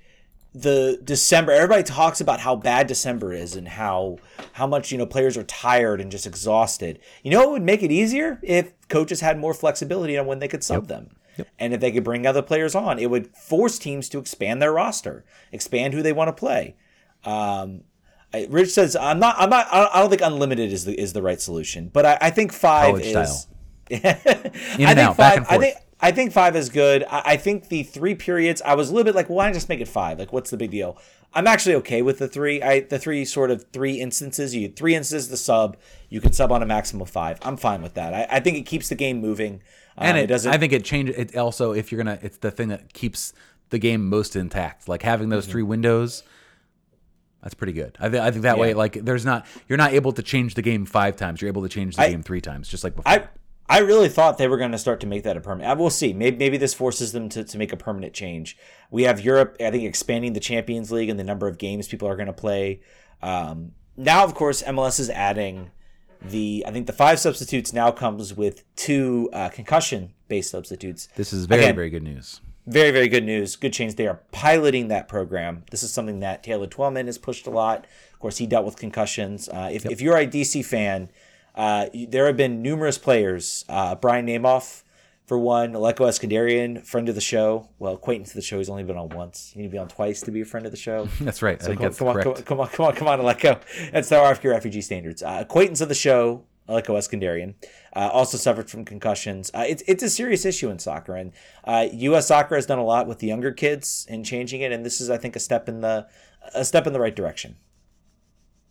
the 0.54 1.00
December. 1.04 1.52
Everybody 1.52 1.82
talks 1.82 2.22
about 2.22 2.41
how 2.41 2.56
bad 2.56 2.86
December 2.86 3.34
is 3.34 3.56
and 3.56 3.67
how 3.67 4.17
how 4.54 4.67
much 4.67 4.91
you 4.91 5.00
know 5.00 5.08
players 5.08 5.36
are 5.38 5.44
tired 5.44 6.00
and 6.00 6.12
just 6.12 6.28
exhausted. 6.28 7.00
You 7.24 7.32
know, 7.32 7.39
what 7.39 7.52
would 7.54 7.63
make 7.63 7.82
it 7.82 7.91
easier 7.91 8.39
if 8.44 8.72
coaches 8.88 9.22
had 9.22 9.39
more 9.39 9.54
flexibility 9.56 10.15
on 10.17 10.28
when 10.28 10.38
they 10.39 10.48
could 10.48 10.63
sub 10.63 10.88
them. 10.88 11.10
And 11.58 11.74
if 11.74 11.80
they 11.80 11.91
could 11.91 12.04
bring 12.04 12.28
other 12.28 12.44
players 12.44 12.76
on, 12.76 13.00
it 13.00 13.10
would 13.10 13.36
force 13.36 13.80
teams 13.80 14.08
to 14.10 14.20
expand 14.20 14.62
their 14.62 14.72
roster, 14.74 15.26
expand 15.52 15.94
who 15.96 16.04
they 16.04 16.13
want 16.13 16.28
to 16.28 16.34
play. 16.34 16.76
Um, 17.24 17.82
Rich 18.50 18.70
says, 18.72 18.96
"I'm 18.96 19.20
not. 19.20 19.36
I'm 19.38 19.50
not. 19.50 19.67
I 19.72 20.00
don't- 20.00 20.10
think 20.10 20.22
unlimited 20.22 20.72
is 20.72 20.86
the 20.86 21.00
is 21.00 21.13
the 21.13 21.22
right 21.22 21.39
solution, 21.41 21.89
but 21.91 22.06
I, 22.06 22.17
I 22.22 22.30
think 22.30 22.52
five 22.54 22.88
College 22.88 23.06
is 23.06 23.12
style. 23.12 23.48
in 23.89 23.98
In 24.00 24.06
I 24.06 24.96
think 24.96 24.98
out, 25.00 25.17
five, 25.17 25.46
I 25.50 25.58
think 25.58 25.76
I 26.00 26.12
think 26.12 26.32
five 26.32 26.56
is 26.56 26.70
good. 26.70 27.04
I, 27.10 27.22
I 27.26 27.38
think 27.38 27.67
the 27.70 27.84
three 27.84 28.15
periods. 28.15 28.62
I 28.62 28.76
was 28.76 28.89
a 28.89 28.94
little 28.94 29.04
bit 29.06 29.15
like, 29.15 29.28
why 29.30 29.48
not 29.48 29.54
just 29.54 29.67
make 29.70 29.82
it 29.82 29.88
five? 29.88 30.17
Like, 30.17 30.32
what's 30.32 30.50
the 30.50 30.58
big 30.58 30.72
deal? 30.72 30.98
I'm 31.34 31.48
actually 31.48 31.76
okay 31.76 32.02
with 32.02 32.20
the 32.20 32.28
three. 32.28 32.62
I 32.62 32.82
the 32.82 33.00
three 33.00 33.24
sort 33.26 33.52
of 33.52 33.65
three 33.74 34.00
instances. 34.00 34.56
You 34.56 34.70
three 34.70 34.96
instances 34.96 35.30
the 35.30 35.38
sub. 35.38 35.78
You 36.10 36.22
can 36.22 36.32
sub 36.34 36.52
on 36.52 36.63
a 36.63 36.65
maximum 36.65 37.02
of 37.02 37.10
five. 37.10 37.38
I'm 37.41 37.58
fine 37.58 37.82
with 37.82 37.94
that. 37.96 38.13
I, 38.13 38.28
I 38.38 38.39
think 38.39 38.58
it 38.58 38.63
keeps 38.65 38.89
the 38.89 38.96
game 38.96 39.20
moving. 39.22 39.62
Um, 39.98 40.08
and 40.08 40.17
it, 40.17 40.24
it, 40.24 40.28
doesn't. 40.28 40.52
I 40.52 40.58
think 40.58 40.74
it 40.74 40.84
changes. 40.86 41.17
It 41.17 41.36
also, 41.38 41.74
if 41.74 41.91
you're 41.91 41.98
gonna, 42.02 42.20
it's 42.22 42.38
the 42.38 42.52
thing 42.52 42.70
that 42.70 42.94
keeps 42.94 43.34
the 43.70 43.78
game 43.80 44.08
most 44.10 44.36
intact. 44.36 44.88
Like 44.88 45.04
having 45.04 45.30
those 45.30 45.44
Mm-hmm. 45.44 45.52
three 45.52 45.63
windows, 45.63 46.24
that's 47.42 47.54
pretty 47.56 47.74
good. 47.74 47.98
I, 48.00 48.10
th- 48.10 48.22
I 48.22 48.32
think 48.32 48.44
that 48.44 48.58
way, 48.58 48.74
like 48.74 48.94
there's 48.94 49.26
not, 49.26 49.46
you're 49.68 49.78
not 49.78 49.94
able 49.94 50.12
to 50.14 50.24
change 50.24 50.54
the 50.56 50.62
game 50.62 50.86
five 50.86 51.16
times. 51.16 51.42
You're 51.42 51.50
able 51.50 51.64
to 51.64 51.70
change 51.70 51.96
the 51.96 52.04
I- 52.04 52.10
game 52.12 52.24
three 52.24 52.42
times, 52.42 52.68
just 52.68 52.84
like 52.84 52.96
before. 52.96 53.12
I 53.12 53.28
I 53.70 53.80
really 53.80 54.10
thought 54.10 54.38
they 54.38 54.50
were 54.50 54.58
going 54.58 54.74
to 54.74 54.78
start 54.78 55.00
to 55.00 55.08
make 55.08 55.24
that 55.24 55.38
a 55.38 55.40
permanent. 55.40 55.80
We'll 55.80 55.90
see. 55.90 56.12
Maybe, 56.12 56.36
maybe 56.36 56.58
this 56.58 56.74
forces 56.74 57.14
them 57.14 57.30
to, 57.30 57.46
to 57.46 57.58
make 57.58 57.72
a 57.72 57.78
permanent 57.78 58.14
change. 58.14 58.58
We 58.90 59.04
have 59.04 59.22
Europe, 59.22 59.56
I 59.62 59.72
think, 59.72 59.86
expanding 59.86 60.34
the 60.34 60.42
Champions 60.42 60.92
League 60.92 61.08
and 61.08 61.18
the 61.18 61.24
number 61.24 61.48
of 61.48 61.58
games 61.58 61.88
people 61.88 62.06
are 62.10 62.18
going 62.18 62.28
to 62.28 62.34
play. 62.34 62.82
Um, 63.22 63.72
now, 63.96 64.26
of 64.26 64.36
course, 64.36 64.62
MLS 64.64 65.00
is 65.00 65.10
adding 65.10 65.72
the. 66.22 66.66
I 66.68 66.72
think 66.72 66.86
the 66.86 66.92
five 66.92 67.20
substitutes 67.20 67.72
now 67.72 67.92
comes 67.92 68.34
with 68.34 68.66
two 68.76 69.30
uh, 69.32 69.48
concussion-based 69.48 70.50
substitutes. 70.52 71.08
this 71.16 71.32
is 71.32 71.46
very, 71.46 71.62
Again, 71.64 71.76
very 71.76 71.90
good 71.90 72.04
news. 72.04 72.42
Very 72.67 72.91
very 72.91 73.08
good 73.08 73.24
news. 73.24 73.56
Good 73.56 73.74
change 73.74 73.95
they 73.95 74.08
are 74.08 74.21
piloting 74.32 74.88
that 74.89 75.08
program. 75.08 75.63
This 75.71 75.84
is 75.84 75.93
something 75.93 76.19
that 76.19 76.43
taylor 76.43 76.67
twellman 76.67 77.06
has 77.08 77.17
pushed 77.17 77.47
a 77.47 77.52
lot. 77.52 77.86
Of 78.13 78.19
course 78.19 78.38
he 78.38 78.45
dealt 78.45 78.65
with 78.65 78.78
concussions. 78.78 79.50
Uh, 79.50 79.69
if, 79.71 79.86
if 79.86 80.02
you're 80.02 80.17
a 80.17 80.28
dc 80.28 80.65
fan 80.65 81.10
uh, 81.54 81.88
there 81.93 82.28
have 82.28 82.38
been 82.38 82.62
numerous 82.62 82.97
players 82.97 83.65
uh, 83.67 83.95
brian 83.95 84.28
Namoff, 84.28 84.84
for 85.32 85.38
one 85.38 85.71
Aleko 85.71 86.06
Eskandarian, 86.06 86.86
friend 86.86 87.08
of 87.08 87.15
the 87.15 87.21
show. 87.21 87.69
Well 87.80 87.93
acquaintance 87.93 88.32
of 88.32 88.36
the 88.36 88.41
show 88.41 88.58
he's 88.58 88.69
only 88.69 88.84
been 88.84 88.97
on 88.97 89.08
once. 89.10 89.54
You 89.56 89.62
need 89.62 89.69
to 89.69 89.71
be 89.71 89.78
on 89.78 89.88
twice 89.88 90.19
to 90.24 90.32
be 90.32 90.41
a 90.41 90.45
friend 90.45 90.65
of 90.65 90.74
the 90.74 90.78
show. 90.78 91.08
That's 91.21 91.41
right. 91.41 91.58
Think 91.58 91.78
come, 91.78 91.86
on, 91.86 91.89
that's 91.89 92.00
come 92.00 92.08
on, 92.10 92.13
correct. 92.15 92.45
come 92.45 92.60
on, 92.60 92.67
come 92.67 92.86
on, 92.86 92.93
come 92.95 93.08
on, 93.08 93.17
come 93.17 93.26
on, 93.26 93.36
Aleko. 93.36 93.62
That's 93.93 94.12
our 94.12 94.36
RFK 94.36 94.50
refugee 94.50 94.82
standards. 94.82 95.24
Uh, 95.24 95.38
acquaintance 95.39 95.80
of 95.80 95.88
the 95.88 95.95
show, 95.95 96.43
Aleko 96.67 96.95
Eskandarian, 96.97 97.54
uh, 97.96 98.10
also 98.12 98.38
suffered 98.38 98.70
from 98.70 98.86
concussions. 98.86 99.52
Uh, 99.54 99.66
it's 99.68 99.84
it's 99.88 100.04
a 100.04 100.10
serious 100.10 100.46
issue 100.46 100.70
in 100.70 100.80
soccer, 100.80 101.16
and 101.16 101.32
uh, 101.66 101.88
U.S. 101.92 102.28
soccer 102.28 102.56
has 102.56 102.66
done 102.66 102.80
a 102.80 102.86
lot 102.86 103.08
with 103.08 103.20
the 103.20 103.28
younger 103.28 103.52
kids 103.52 104.06
in 104.10 104.24
changing 104.24 104.62
it, 104.62 104.72
and 104.72 104.86
this 104.86 105.02
is, 105.02 105.10
I 105.10 105.18
think, 105.18 105.36
a 105.36 105.40
step 105.40 105.68
in 105.68 105.82
the 105.82 106.08
a 106.56 106.64
step 106.66 106.88
in 106.88 106.94
the 106.94 107.00
right 107.00 107.16
direction. 107.16 107.58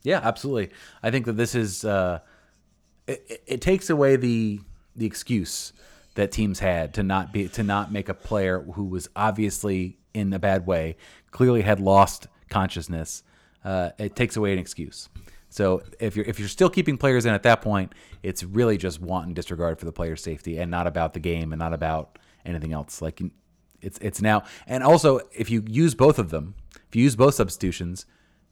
Yeah, 0.02 0.20
absolutely. 0.22 0.70
I 1.02 1.10
think 1.10 1.26
that 1.26 1.36
this 1.36 1.54
is 1.54 1.84
uh, 1.84 2.20
it, 3.06 3.42
it- 3.46 3.60
takes 3.60 3.90
away 3.90 4.16
the 4.16 4.60
the 4.96 5.06
excuse 5.06 5.72
that 6.14 6.32
teams 6.32 6.58
had 6.58 6.94
to 6.94 7.02
not 7.02 7.32
be 7.32 7.48
to 7.48 7.62
not 7.62 7.92
make 7.92 8.08
a 8.08 8.14
player 8.14 8.60
who 8.74 8.84
was 8.84 9.08
obviously 9.14 9.98
in 10.14 10.32
a 10.32 10.38
bad 10.38 10.66
way, 10.66 10.96
clearly 11.30 11.62
had 11.62 11.78
lost 11.80 12.26
consciousness. 12.48 13.22
Uh, 13.64 13.90
it 13.98 14.16
takes 14.16 14.36
away 14.36 14.52
an 14.54 14.58
excuse. 14.58 15.08
So 15.50 15.82
if 15.98 16.16
you're 16.16 16.24
if 16.24 16.38
you're 16.38 16.48
still 16.48 16.70
keeping 16.70 16.96
players 16.96 17.26
in 17.26 17.34
at 17.34 17.42
that 17.42 17.60
point, 17.60 17.92
it's 18.22 18.42
really 18.42 18.78
just 18.78 19.00
wanton 19.00 19.34
disregard 19.34 19.78
for 19.78 19.84
the 19.84 19.92
player's 19.92 20.22
safety 20.22 20.58
and 20.58 20.70
not 20.70 20.86
about 20.86 21.12
the 21.12 21.20
game 21.20 21.52
and 21.52 21.58
not 21.58 21.74
about 21.74 22.18
anything 22.46 22.72
else. 22.72 23.02
Like 23.02 23.20
it's 23.82 23.98
it's 24.00 24.22
now 24.22 24.44
and 24.66 24.82
also 24.82 25.20
if 25.32 25.50
you 25.50 25.64
use 25.66 25.94
both 25.94 26.18
of 26.18 26.30
them, 26.30 26.54
if 26.88 26.96
you 26.96 27.02
use 27.02 27.16
both 27.16 27.34
substitutions, 27.34 28.06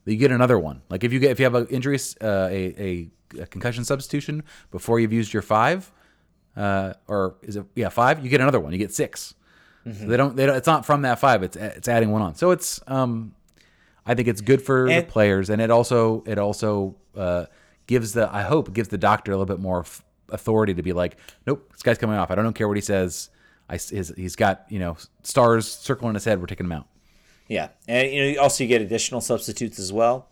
you 0.05 0.17
get 0.17 0.33
another 0.33 0.59
one. 0.59 0.83
Like 0.91 1.05
if 1.05 1.13
you 1.13 1.21
get 1.21 1.31
if 1.31 1.39
you 1.39 1.45
have 1.45 1.55
an 1.55 1.67
injury, 1.69 1.99
uh, 2.21 2.49
a, 2.51 2.75
a 2.79 3.11
a 3.43 3.47
concussion 3.47 3.85
substitution 3.85 4.43
before 4.71 4.99
you've 5.01 5.13
used 5.13 5.33
your 5.33 5.43
five, 5.43 5.93
uh, 6.57 6.95
or 7.07 7.37
is 7.43 7.57
it 7.57 7.65
yeah 7.75 7.89
five? 7.91 8.25
You 8.25 8.29
get 8.31 8.41
another 8.41 8.61
one. 8.61 8.73
You 8.73 8.79
get 8.79 8.93
6 8.93 9.35
So 9.85 10.07
they 10.07 10.17
don't. 10.17 10.37
They 10.37 10.45
don't. 10.47 10.57
It's 10.57 10.67
not 10.67 10.85
from 10.85 11.03
that 11.03 11.19
five. 11.19 11.43
It's 11.43 11.57
it's 11.57 11.89
adding 11.89 12.11
one 12.11 12.23
on. 12.23 12.35
So 12.35 12.51
it's 12.51 12.81
um, 12.89 13.35
I 14.09 14.15
think 14.15 14.27
it's 14.27 14.41
good 14.41 14.63
for 14.63 14.87
And- 14.87 15.07
the 15.07 15.11
players, 15.11 15.51
and 15.51 15.61
it 15.63 15.71
also 15.71 16.25
it 16.27 16.39
also 16.39 16.97
uh, 17.17 17.45
gives 17.87 18.13
the 18.15 18.29
I 18.35 18.43
hope 18.43 18.73
gives 18.73 18.89
the 18.89 18.99
doctor 18.99 19.31
a 19.33 19.35
little 19.37 19.47
bit 19.55 19.61
more 19.61 19.81
f- 19.81 20.03
authority 20.31 20.75
to 20.75 20.83
be 20.83 20.93
like, 20.93 21.17
nope, 21.47 21.71
this 21.73 21.83
guy's 21.83 21.99
coming 21.99 22.17
off. 22.17 22.31
I 22.31 22.35
don't 22.35 22.55
care 22.55 22.67
what 22.67 22.77
he 22.77 22.81
says. 22.81 23.31
I 23.69 23.75
his, 23.75 24.13
he's 24.17 24.35
got 24.35 24.65
you 24.71 24.79
know 24.79 24.97
stars 25.23 25.69
circling 25.69 26.15
his 26.15 26.25
head. 26.25 26.41
We're 26.41 26.47
taking 26.47 26.67
him 26.67 26.73
out. 26.73 26.87
Yeah, 27.49 27.69
and 27.87 28.11
you 28.11 28.33
know, 28.35 28.43
also 28.43 28.65
you 28.65 28.69
get 28.69 28.81
additional 28.83 29.21
substitutes 29.21 29.79
as 29.79 29.93
well. 29.93 30.29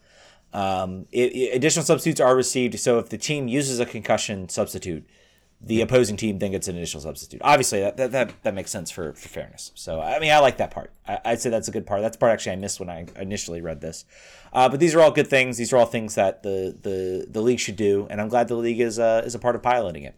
Um, 0.53 1.07
it, 1.13 1.33
it- 1.35 1.55
additional 1.57 1.85
substitutes 1.85 2.21
are 2.21 2.35
received. 2.35 2.79
So 2.81 2.99
if 2.99 3.11
the 3.11 3.19
team 3.19 3.47
uses 3.47 3.79
a 3.81 3.85
concussion 3.87 4.49
substitute, 4.49 5.07
the 5.67 5.81
opposing 5.81 6.17
team 6.17 6.39
then 6.39 6.53
gets 6.53 6.69
an 6.69 6.77
initial 6.77 7.01
substitute. 7.01 7.41
Obviously, 7.45 7.81
that 7.81 7.97
that, 7.97 8.13
that, 8.13 8.33
that 8.43 8.55
makes 8.55 8.71
sense 8.71 8.91
for, 8.91 9.13
for 9.13 9.29
fairness. 9.29 9.73
So 9.75 10.01
I 10.01 10.19
mean, 10.19 10.33
I 10.33 10.39
like 10.39 10.57
that 10.59 10.71
part. 10.71 10.93
I, 11.07 11.19
I'd 11.25 11.41
say 11.41 11.51
that's 11.51 11.69
a 11.69 11.73
good 11.73 11.87
part. 11.87 12.01
That's 12.01 12.17
the 12.17 12.21
part 12.21 12.33
actually 12.33 12.53
I 12.53 12.57
missed 12.57 12.81
when 12.81 12.89
I 12.89 13.07
initially 13.17 13.61
read 13.61 13.81
this. 13.81 14.05
Uh, 14.53 14.69
but 14.69 14.81
these 14.81 14.95
are 14.95 15.01
all 15.01 15.11
good 15.11 15.29
things. 15.29 15.59
These 15.59 15.73
are 15.73 15.77
all 15.77 15.87
things 15.87 16.15
that 16.15 16.43
the 16.43 16.77
the, 16.81 17.27
the 17.29 17.43
league 17.43 17.61
should 17.61 17.77
do, 17.77 18.07
and 18.09 18.21
I'm 18.21 18.29
glad 18.29 18.49
the 18.49 18.55
league 18.55 18.81
is 18.81 18.99
uh, 18.99 19.23
is 19.25 19.35
a 19.35 19.39
part 19.39 19.57
of 19.57 19.63
piloting 19.63 20.05
it. 20.05 20.15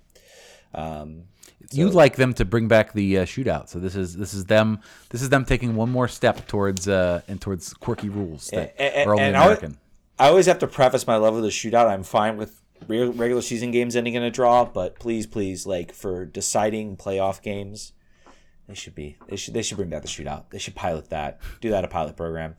You'd 1.73 1.95
like 1.95 2.17
them 2.17 2.33
to 2.35 2.45
bring 2.45 2.69
back 2.69 2.93
the 2.93 3.19
uh, 3.19 3.25
shootout. 3.25 3.69
So 3.69 3.79
this 3.79 3.95
is 3.95 4.17
this 4.17 4.33
is 4.33 4.47
them 4.47 4.81
this 5.11 5.23
is 5.23 5.29
them 5.29 5.45
taking 5.45 5.75
one 5.75 5.91
more 5.91 6.09
step 6.09 6.47
towards 6.47 6.89
uh 6.89 7.21
and 7.29 7.41
towards 7.41 7.75
quirky 7.75 8.09
rules 8.09 8.49
that 8.49 8.75
A- 8.79 9.03
a- 9.03 9.07
are 9.07 9.13
only 9.13 9.25
and 9.25 9.37
American. 9.37 9.79
I 10.19 10.29
always 10.29 10.47
have 10.47 10.59
to 10.61 10.67
preface 10.67 11.07
my 11.07 11.17
love 11.17 11.37
of 11.37 11.43
the 11.43 11.49
shootout. 11.49 11.87
I'm 11.87 12.03
fine 12.03 12.37
with 12.37 12.58
regular 12.87 13.43
season 13.43 13.71
games 13.71 13.97
ending 13.97 14.15
in 14.15 14.23
a 14.23 14.31
draw, 14.31 14.65
but 14.65 14.99
please, 14.99 15.27
please, 15.27 15.67
like 15.67 15.93
for 15.93 16.25
deciding 16.25 16.97
playoff 16.97 17.43
games, 17.43 17.93
they 18.69 18.75
should 18.75 18.95
be 18.95 19.17
they 19.29 19.37
should 19.37 19.55
they 19.55 19.63
should 19.63 19.77
bring 19.77 19.89
back 19.89 20.03
the 20.03 20.09
shootout. 20.09 20.51
They 20.51 20.59
should 20.59 20.75
pilot 20.75 21.11
that. 21.11 21.41
Do 21.61 21.71
that 21.71 21.85
a 21.85 21.89
pilot 21.89 22.17
program. 22.17 22.57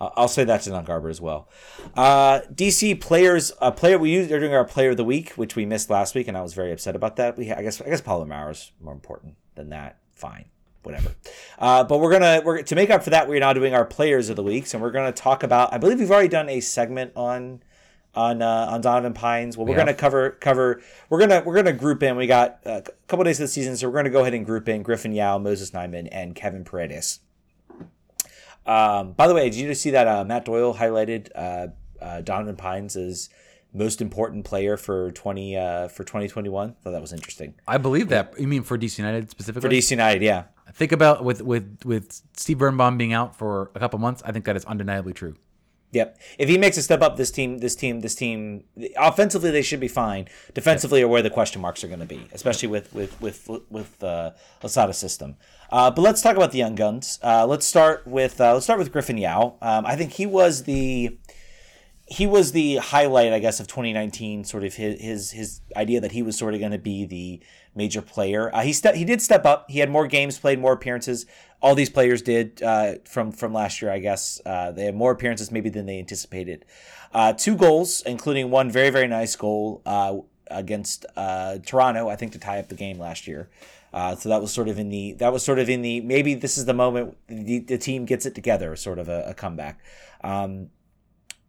Uh, 0.00 0.10
I'll 0.16 0.28
say 0.28 0.44
that 0.44 0.62
to 0.62 0.70
Don 0.70 0.84
Garber 0.84 1.08
as 1.08 1.20
well. 1.20 1.48
Uh, 1.96 2.40
DC 2.52 3.00
players, 3.00 3.52
uh, 3.60 3.70
player 3.72 3.98
we 3.98 4.10
used. 4.10 4.28
Doing 4.28 4.54
our 4.54 4.64
player 4.64 4.90
of 4.90 4.96
the 4.96 5.04
week, 5.04 5.32
which 5.32 5.56
we 5.56 5.66
missed 5.66 5.90
last 5.90 6.14
week, 6.14 6.28
and 6.28 6.36
I 6.36 6.42
was 6.42 6.54
very 6.54 6.72
upset 6.72 6.94
about 6.94 7.16
that. 7.16 7.36
We, 7.36 7.50
I 7.50 7.62
guess, 7.62 7.80
I 7.80 7.86
guess 7.86 8.00
Paulo 8.00 8.24
Mauer's 8.24 8.72
more 8.80 8.92
important 8.92 9.34
than 9.56 9.70
that. 9.70 9.98
Fine, 10.14 10.46
whatever. 10.84 11.14
Uh, 11.58 11.82
but 11.82 11.98
we're 11.98 12.12
gonna 12.12 12.42
we're 12.44 12.62
to 12.62 12.74
make 12.76 12.90
up 12.90 13.02
for 13.02 13.10
that. 13.10 13.28
We're 13.28 13.40
now 13.40 13.52
doing 13.52 13.74
our 13.74 13.84
players 13.84 14.28
of 14.28 14.36
the 14.36 14.42
weeks, 14.44 14.74
and 14.74 14.82
we're 14.82 14.92
gonna 14.92 15.12
talk 15.12 15.42
about. 15.42 15.72
I 15.72 15.78
believe 15.78 15.98
we've 15.98 16.10
already 16.10 16.28
done 16.28 16.48
a 16.48 16.60
segment 16.60 17.12
on 17.16 17.62
on 18.18 18.42
uh, 18.42 18.66
on 18.68 18.80
Donovan 18.80 19.14
Pines. 19.14 19.56
Well, 19.56 19.66
we're 19.66 19.76
gonna 19.76 19.94
cover 19.94 20.30
cover. 20.30 20.82
We're 21.08 21.20
gonna 21.20 21.42
we're 21.46 21.54
gonna 21.54 21.72
group 21.72 22.02
in. 22.02 22.16
We 22.16 22.26
got 22.26 22.58
uh, 22.66 22.80
a 22.84 22.90
couple 23.06 23.24
days 23.24 23.38
of 23.38 23.44
the 23.44 23.48
season, 23.48 23.76
so 23.76 23.88
we're 23.88 23.94
gonna 23.94 24.10
go 24.10 24.22
ahead 24.22 24.34
and 24.34 24.44
group 24.44 24.68
in 24.68 24.82
Griffin 24.82 25.12
Yow, 25.12 25.38
Moses 25.38 25.70
Nyeman, 25.70 26.08
and 26.10 26.34
Kevin 26.34 26.64
Paredes. 26.64 27.20
Um, 28.66 29.12
by 29.12 29.28
the 29.28 29.34
way, 29.34 29.48
did 29.48 29.54
you 29.54 29.68
just 29.68 29.80
see 29.80 29.90
that 29.90 30.08
uh, 30.08 30.24
Matt 30.24 30.44
Doyle 30.44 30.74
highlighted 30.74 31.28
uh, 31.34 31.68
uh, 32.02 32.20
Donovan 32.22 32.56
Pines 32.56 32.96
as 32.96 33.30
most 33.72 34.00
important 34.00 34.44
player 34.44 34.76
for 34.76 35.12
twenty 35.12 35.56
uh, 35.56 35.86
for 35.86 36.02
twenty 36.02 36.26
twenty 36.26 36.48
one? 36.48 36.74
Thought 36.82 36.90
that 36.90 37.00
was 37.00 37.12
interesting 37.12 37.54
I 37.68 37.78
believe 37.78 38.08
that. 38.08 38.34
You 38.38 38.48
mean 38.48 38.64
for 38.64 38.76
DC 38.76 38.98
United 38.98 39.30
specifically? 39.30 39.68
for? 39.68 39.74
DC 39.74 39.92
United. 39.92 40.22
Yeah, 40.22 40.44
Think 40.72 40.90
about 40.90 41.24
with 41.24 41.40
with 41.40 41.84
with 41.84 42.20
Steve 42.36 42.58
Birnbaum 42.58 42.98
being 42.98 43.12
out 43.12 43.36
for 43.36 43.70
a 43.76 43.78
couple 43.78 44.00
months. 44.00 44.22
I 44.24 44.32
think 44.32 44.44
that 44.46 44.56
is 44.56 44.64
undeniably 44.64 45.12
true. 45.12 45.36
Yep. 45.92 46.20
If 46.38 46.48
he 46.50 46.58
makes 46.58 46.76
a 46.76 46.82
step 46.82 47.00
up, 47.00 47.16
this 47.16 47.30
team, 47.30 47.58
this 47.58 47.74
team, 47.74 48.00
this 48.00 48.14
team, 48.14 48.64
offensively 48.96 49.50
they 49.50 49.62
should 49.62 49.80
be 49.80 49.88
fine. 49.88 50.28
Defensively 50.52 51.02
are 51.02 51.08
where 51.08 51.22
the 51.22 51.30
question 51.30 51.62
marks 51.62 51.82
are 51.82 51.88
going 51.88 52.00
to 52.00 52.06
be, 52.06 52.28
especially 52.32 52.68
with 52.68 52.92
with 52.92 53.18
with 53.20 53.48
with 53.70 54.02
uh, 54.02 54.32
Losada's 54.62 54.98
system. 54.98 55.36
Uh, 55.70 55.90
but 55.90 56.02
let's 56.02 56.20
talk 56.20 56.36
about 56.36 56.52
the 56.52 56.58
young 56.58 56.74
guns. 56.74 57.18
Uh, 57.22 57.46
let's 57.46 57.66
start 57.66 58.06
with 58.06 58.38
uh, 58.40 58.52
let's 58.52 58.64
start 58.64 58.78
with 58.78 58.92
Griffin 58.92 59.16
Yow. 59.16 59.56
Um, 59.62 59.86
I 59.86 59.96
think 59.96 60.12
he 60.12 60.26
was 60.26 60.64
the 60.64 61.18
he 62.10 62.26
was 62.26 62.52
the 62.52 62.76
highlight, 62.76 63.32
I 63.32 63.38
guess, 63.38 63.60
of 63.60 63.66
2019. 63.66 64.44
Sort 64.44 64.64
of 64.64 64.74
his 64.74 65.00
his 65.00 65.30
his 65.30 65.60
idea 65.74 66.00
that 66.00 66.12
he 66.12 66.22
was 66.22 66.36
sort 66.36 66.54
of 66.54 66.60
going 66.60 66.72
to 66.72 66.78
be 66.78 67.06
the 67.06 67.40
major 67.74 68.02
player. 68.02 68.54
Uh, 68.54 68.62
he 68.62 68.72
ste- 68.72 68.94
he 68.94 69.04
did 69.04 69.22
step 69.22 69.44
up. 69.44 69.70
He 69.70 69.78
had 69.78 69.90
more 69.90 70.06
games 70.06 70.38
played, 70.38 70.58
more 70.58 70.72
appearances. 70.72 71.26
All 71.60 71.74
these 71.74 71.90
players 71.90 72.22
did 72.22 72.62
uh, 72.62 72.94
from 73.04 73.32
from 73.32 73.52
last 73.52 73.82
year, 73.82 73.90
I 73.90 73.98
guess. 73.98 74.40
Uh, 74.46 74.70
they 74.70 74.84
had 74.84 74.94
more 74.94 75.10
appearances 75.10 75.50
maybe 75.50 75.68
than 75.70 75.86
they 75.86 75.98
anticipated. 75.98 76.64
Uh, 77.12 77.32
two 77.32 77.56
goals, 77.56 78.02
including 78.02 78.50
one 78.50 78.70
very 78.70 78.90
very 78.90 79.08
nice 79.08 79.34
goal 79.34 79.82
uh, 79.84 80.18
against 80.48 81.04
uh, 81.16 81.58
Toronto, 81.64 82.08
I 82.08 82.16
think, 82.16 82.32
to 82.32 82.38
tie 82.38 82.58
up 82.58 82.68
the 82.68 82.74
game 82.74 82.98
last 82.98 83.26
year. 83.26 83.48
So 83.92 84.28
that 84.28 84.40
was 84.40 84.52
sort 84.52 84.68
of 84.68 84.78
in 84.78 84.88
the 84.90 85.14
that 85.14 85.32
was 85.32 85.44
sort 85.44 85.58
of 85.58 85.68
in 85.68 85.82
the 85.82 86.00
maybe 86.00 86.34
this 86.34 86.58
is 86.58 86.66
the 86.66 86.74
moment 86.74 87.16
the, 87.26 87.58
the 87.58 87.78
team 87.78 88.04
gets 88.04 88.24
it 88.26 88.34
together, 88.34 88.76
sort 88.76 88.98
of 88.98 89.08
a, 89.08 89.24
a 89.28 89.34
comeback. 89.34 89.80
Um, 90.22 90.70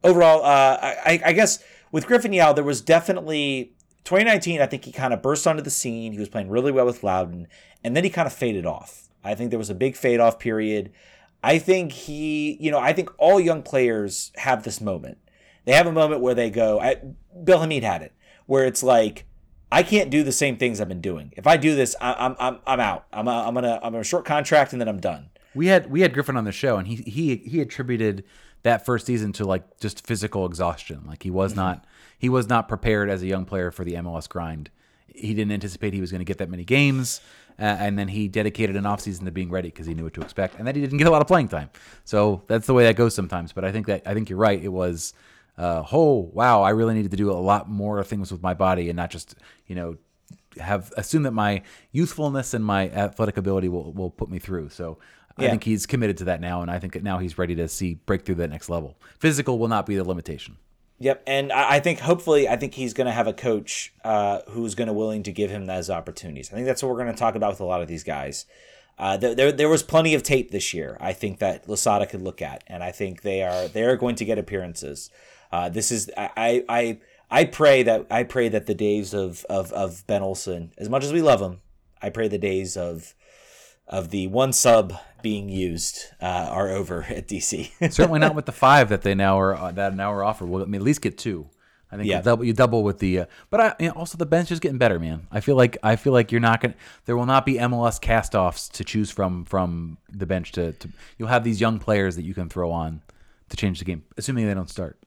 overall, 0.03 0.43
I, 0.43 1.21
I 1.23 1.33
guess 1.33 1.63
with 1.91 2.07
Griffin 2.07 2.33
Yow, 2.33 2.53
there 2.53 2.63
was 2.63 2.81
definitely 2.81 3.73
2019. 4.05 4.61
I 4.61 4.65
think 4.65 4.85
he 4.85 4.91
kind 4.91 5.13
of 5.13 5.21
burst 5.21 5.45
onto 5.45 5.61
the 5.61 5.69
scene. 5.69 6.13
He 6.13 6.19
was 6.19 6.29
playing 6.29 6.49
really 6.49 6.71
well 6.71 6.85
with 6.85 7.03
Loudoun, 7.03 7.47
and 7.83 7.95
then 7.95 8.03
he 8.03 8.09
kind 8.09 8.25
of 8.25 8.33
faded 8.33 8.65
off. 8.65 9.08
I 9.23 9.35
think 9.35 9.49
there 9.49 9.59
was 9.59 9.69
a 9.69 9.75
big 9.75 9.95
fade 9.95 10.19
off 10.19 10.39
period. 10.39 10.91
I 11.43 11.59
think 11.59 11.91
he, 11.91 12.57
you 12.59 12.71
know, 12.71 12.79
I 12.79 12.93
think 12.93 13.09
all 13.17 13.39
young 13.39 13.63
players 13.63 14.31
have 14.35 14.63
this 14.63 14.81
moment. 14.81 15.17
They 15.65 15.73
have 15.73 15.87
a 15.87 15.91
moment 15.91 16.21
where 16.21 16.35
they 16.35 16.49
go. 16.49 16.79
I, 16.79 16.97
Bill 17.43 17.59
Hamid 17.59 17.83
had 17.83 18.01
it, 18.01 18.13
where 18.45 18.65
it's 18.65 18.83
like, 18.83 19.25
I 19.71 19.83
can't 19.83 20.09
do 20.09 20.23
the 20.23 20.31
same 20.31 20.57
things 20.57 20.81
I've 20.81 20.87
been 20.87 21.01
doing. 21.01 21.33
If 21.37 21.45
I 21.45 21.57
do 21.57 21.75
this, 21.75 21.95
I, 22.01 22.13
I'm 22.13 22.35
I'm 22.39 22.59
I'm 22.65 22.79
out. 22.79 23.05
I'm 23.13 23.27
a, 23.27 23.47
I'm 23.47 23.53
gonna 23.53 23.79
I'm 23.83 23.93
on 23.93 24.01
a 24.01 24.03
short 24.03 24.25
contract 24.25 24.73
and 24.73 24.81
then 24.81 24.87
I'm 24.87 24.99
done. 24.99 25.29
We 25.53 25.67
had 25.67 25.91
we 25.91 26.01
had 26.01 26.13
Griffin 26.13 26.37
on 26.37 26.45
the 26.45 26.51
show, 26.51 26.77
and 26.77 26.87
he 26.87 26.95
he 26.95 27.35
he 27.35 27.61
attributed 27.61 28.23
that 28.63 28.85
first 28.85 29.05
season 29.05 29.31
to 29.33 29.45
like 29.45 29.79
just 29.79 30.05
physical 30.05 30.45
exhaustion. 30.45 31.03
Like 31.05 31.23
he 31.23 31.29
was 31.29 31.51
mm-hmm. 31.51 31.61
not 31.61 31.85
he 32.17 32.29
was 32.29 32.49
not 32.49 32.67
prepared 32.67 33.09
as 33.09 33.21
a 33.21 33.27
young 33.27 33.45
player 33.45 33.71
for 33.71 33.83
the 33.83 33.93
MLS 33.93 34.27
grind. 34.27 34.69
He 35.07 35.33
didn't 35.33 35.51
anticipate 35.51 35.93
he 35.93 36.01
was 36.01 36.11
going 36.11 36.19
to 36.19 36.25
get 36.25 36.37
that 36.37 36.49
many 36.49 36.63
games, 36.63 37.21
uh, 37.59 37.63
and 37.63 37.97
then 37.97 38.07
he 38.07 38.27
dedicated 38.27 38.75
an 38.75 38.83
offseason 38.83 39.25
to 39.25 39.31
being 39.31 39.49
ready 39.49 39.69
because 39.69 39.85
he 39.85 39.93
knew 39.93 40.03
what 40.03 40.13
to 40.13 40.21
expect, 40.21 40.55
and 40.57 40.67
then 40.67 40.75
he 40.75 40.81
didn't 40.81 40.97
get 40.97 41.07
a 41.07 41.11
lot 41.11 41.21
of 41.21 41.27
playing 41.27 41.49
time. 41.49 41.69
So 42.05 42.43
that's 42.47 42.67
the 42.67 42.73
way 42.73 42.85
that 42.85 42.95
goes 42.95 43.13
sometimes. 43.13 43.53
But 43.53 43.65
I 43.65 43.71
think 43.71 43.87
that 43.87 44.03
I 44.05 44.13
think 44.13 44.29
you're 44.29 44.39
right. 44.39 44.61
It 44.61 44.69
was. 44.69 45.13
Uh, 45.57 45.83
oh 45.91 46.29
wow! 46.33 46.61
I 46.61 46.69
really 46.69 46.93
needed 46.93 47.11
to 47.11 47.17
do 47.17 47.29
a 47.29 47.33
lot 47.33 47.69
more 47.69 48.01
things 48.05 48.31
with 48.31 48.41
my 48.41 48.53
body 48.53 48.87
and 48.87 48.95
not 48.95 49.09
just 49.09 49.35
you 49.67 49.75
know 49.75 49.97
have 50.57 50.93
assume 50.95 51.23
that 51.23 51.31
my 51.31 51.63
youthfulness 51.91 52.53
and 52.53 52.63
my 52.63 52.89
athletic 52.89 53.35
ability 53.35 53.67
will, 53.67 53.91
will 53.91 54.09
put 54.09 54.29
me 54.29 54.39
through. 54.39 54.69
So 54.69 54.99
I 55.37 55.49
think 55.49 55.63
he's 55.63 55.85
committed 55.85 56.17
to 56.17 56.25
that 56.25 56.41
now, 56.41 56.61
and 56.61 56.69
I 56.69 56.79
think 56.79 56.93
that 56.93 57.03
now 57.03 57.17
he's 57.17 57.37
ready 57.37 57.55
to 57.55 57.67
see 57.67 57.95
break 58.05 58.25
through 58.25 58.35
that 58.35 58.49
next 58.49 58.69
level. 58.69 58.97
Physical 59.19 59.57
will 59.57 59.67
not 59.67 59.85
be 59.85 59.95
the 59.95 60.03
limitation. 60.03 60.57
Yep, 61.01 61.23
and 61.27 61.53
I 61.53 61.79
think 61.79 61.99
hopefully 61.99 62.49
I 62.49 62.57
think 62.57 62.73
he's 62.73 62.93
going 62.93 63.05
to 63.05 63.13
have 63.13 63.27
a 63.27 63.33
coach 63.33 63.93
uh, 64.03 64.39
who's 64.49 64.75
going 64.75 64.87
to 64.87 64.93
willing 64.93 65.23
to 65.23 65.31
give 65.31 65.49
him 65.49 65.65
those 65.65 65.89
opportunities. 65.89 66.51
I 66.51 66.55
think 66.55 66.65
that's 66.65 66.83
what 66.83 66.89
we're 66.89 67.01
going 67.01 67.13
to 67.13 67.17
talk 67.17 67.35
about 67.35 67.51
with 67.51 67.61
a 67.61 67.65
lot 67.65 67.81
of 67.81 67.87
these 67.87 68.03
guys. 68.03 68.45
Uh, 68.97 69.15
there, 69.15 69.33
there, 69.33 69.51
there 69.53 69.69
was 69.69 69.81
plenty 69.81 70.13
of 70.13 70.23
tape 70.23 70.51
this 70.51 70.73
year. 70.73 70.97
I 70.99 71.13
think 71.13 71.39
that 71.39 71.69
Losada 71.69 72.05
could 72.05 72.21
look 72.21 72.41
at, 72.41 72.65
and 72.67 72.83
I 72.83 72.91
think 72.91 73.21
they 73.21 73.43
are 73.43 73.69
they 73.69 73.83
are 73.83 73.95
going 73.95 74.15
to 74.15 74.25
get 74.25 74.37
appearances. 74.37 75.09
Uh, 75.53 75.69
this 75.69 75.89
is 75.89 76.11
I, 76.17 76.65
I 76.67 76.99
I 77.31 77.45
pray 77.45 77.81
that 77.83 78.07
I 78.11 78.23
pray 78.23 78.49
that 78.49 78.65
the 78.65 78.75
days 78.75 79.13
of 79.13 79.45
of 79.49 79.71
of 79.71 80.05
Ben 80.05 80.21
Olsen, 80.21 80.73
as 80.77 80.89
much 80.89 81.05
as 81.05 81.13
we 81.13 81.21
love 81.21 81.41
him, 81.41 81.61
I 82.01 82.09
pray 82.09 82.27
the 82.27 82.37
days 82.37 82.75
of 82.75 83.15
of 83.89 84.09
the 84.11 84.27
one 84.27 84.53
sub 84.53 84.93
being 85.21 85.49
used 85.49 86.05
uh, 86.21 86.25
are 86.25 86.69
over 86.69 87.03
at 87.09 87.27
DC. 87.27 87.71
Certainly 87.91 88.19
not 88.19 88.35
with 88.35 88.45
the 88.45 88.51
five 88.51 88.89
that 88.89 89.01
they 89.01 89.15
now 89.15 89.39
are 89.39 89.55
uh, 89.55 89.71
that 89.73 89.95
now 89.95 90.13
are 90.13 90.23
offered. 90.23 90.47
We'll 90.47 90.61
at 90.61 90.69
least 90.69 91.01
get 91.01 91.17
two. 91.17 91.49
I 91.91 91.95
think 91.97 92.07
Yeah. 92.07 92.17
you 92.17 92.23
double, 92.23 92.45
you 92.45 92.53
double 92.53 92.83
with 92.83 92.99
the, 92.99 93.21
uh, 93.21 93.25
but 93.49 93.59
I 93.59 93.75
you 93.79 93.87
know, 93.87 93.93
also 93.95 94.15
the 94.15 94.25
bench 94.27 94.51
is 94.51 94.59
getting 94.59 94.77
better, 94.77 94.99
man. 94.99 95.25
I 95.31 95.39
feel 95.39 95.55
like 95.55 95.75
I 95.81 95.95
feel 95.95 96.13
like 96.13 96.31
you're 96.31 96.39
not 96.39 96.61
gonna. 96.61 96.75
There 97.05 97.17
will 97.17 97.25
not 97.25 97.45
be 97.47 97.55
MLS 97.55 97.99
castoffs 97.99 98.71
to 98.73 98.83
choose 98.83 99.09
from 99.09 99.43
from 99.45 99.97
the 100.07 100.27
bench. 100.27 100.51
To, 100.53 100.71
to 100.73 100.89
you'll 101.17 101.29
have 101.29 101.43
these 101.43 101.59
young 101.59 101.79
players 101.79 102.15
that 102.15 102.23
you 102.23 102.35
can 102.35 102.47
throw 102.47 102.71
on 102.71 103.01
to 103.49 103.57
change 103.57 103.79
the 103.79 103.85
game, 103.85 104.03
assuming 104.17 104.45
they 104.45 104.53
don't 104.53 104.69
start. 104.69 104.99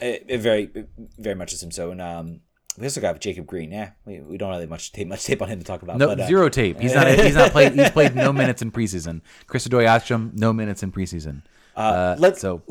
It, 0.00 0.24
it 0.28 0.38
very, 0.38 0.70
it 0.74 0.88
very 1.18 1.36
much 1.36 1.52
assume 1.52 1.70
so. 1.70 1.90
And 1.92 2.00
um, 2.00 2.40
we 2.78 2.86
also 2.86 3.00
got 3.00 3.20
Jacob 3.20 3.46
Green. 3.46 3.70
Yeah, 3.70 3.90
we, 4.04 4.20
we 4.20 4.38
don't 4.38 4.50
really 4.50 4.66
much 4.66 4.92
tape 4.92 5.08
much 5.08 5.24
tape 5.24 5.42
on 5.42 5.48
him 5.48 5.58
to 5.58 5.64
talk 5.64 5.82
about. 5.82 5.98
No 5.98 6.08
but, 6.08 6.20
uh, 6.20 6.26
zero 6.26 6.48
tape. 6.48 6.80
He's 6.80 6.94
not. 6.94 7.06
He's 7.08 7.34
not 7.34 7.52
played. 7.52 7.72
He's 7.72 7.90
played 7.90 8.14
no 8.14 8.32
minutes 8.32 8.62
in 8.62 8.70
preseason. 8.70 9.22
Chris 9.46 9.66
Odoi-Atsem, 9.66 10.38
no 10.38 10.52
minutes 10.52 10.82
in 10.82 10.92
preseason. 10.92 11.42
Uh, 11.76 12.16
let's 12.18 12.40
so 12.40 12.62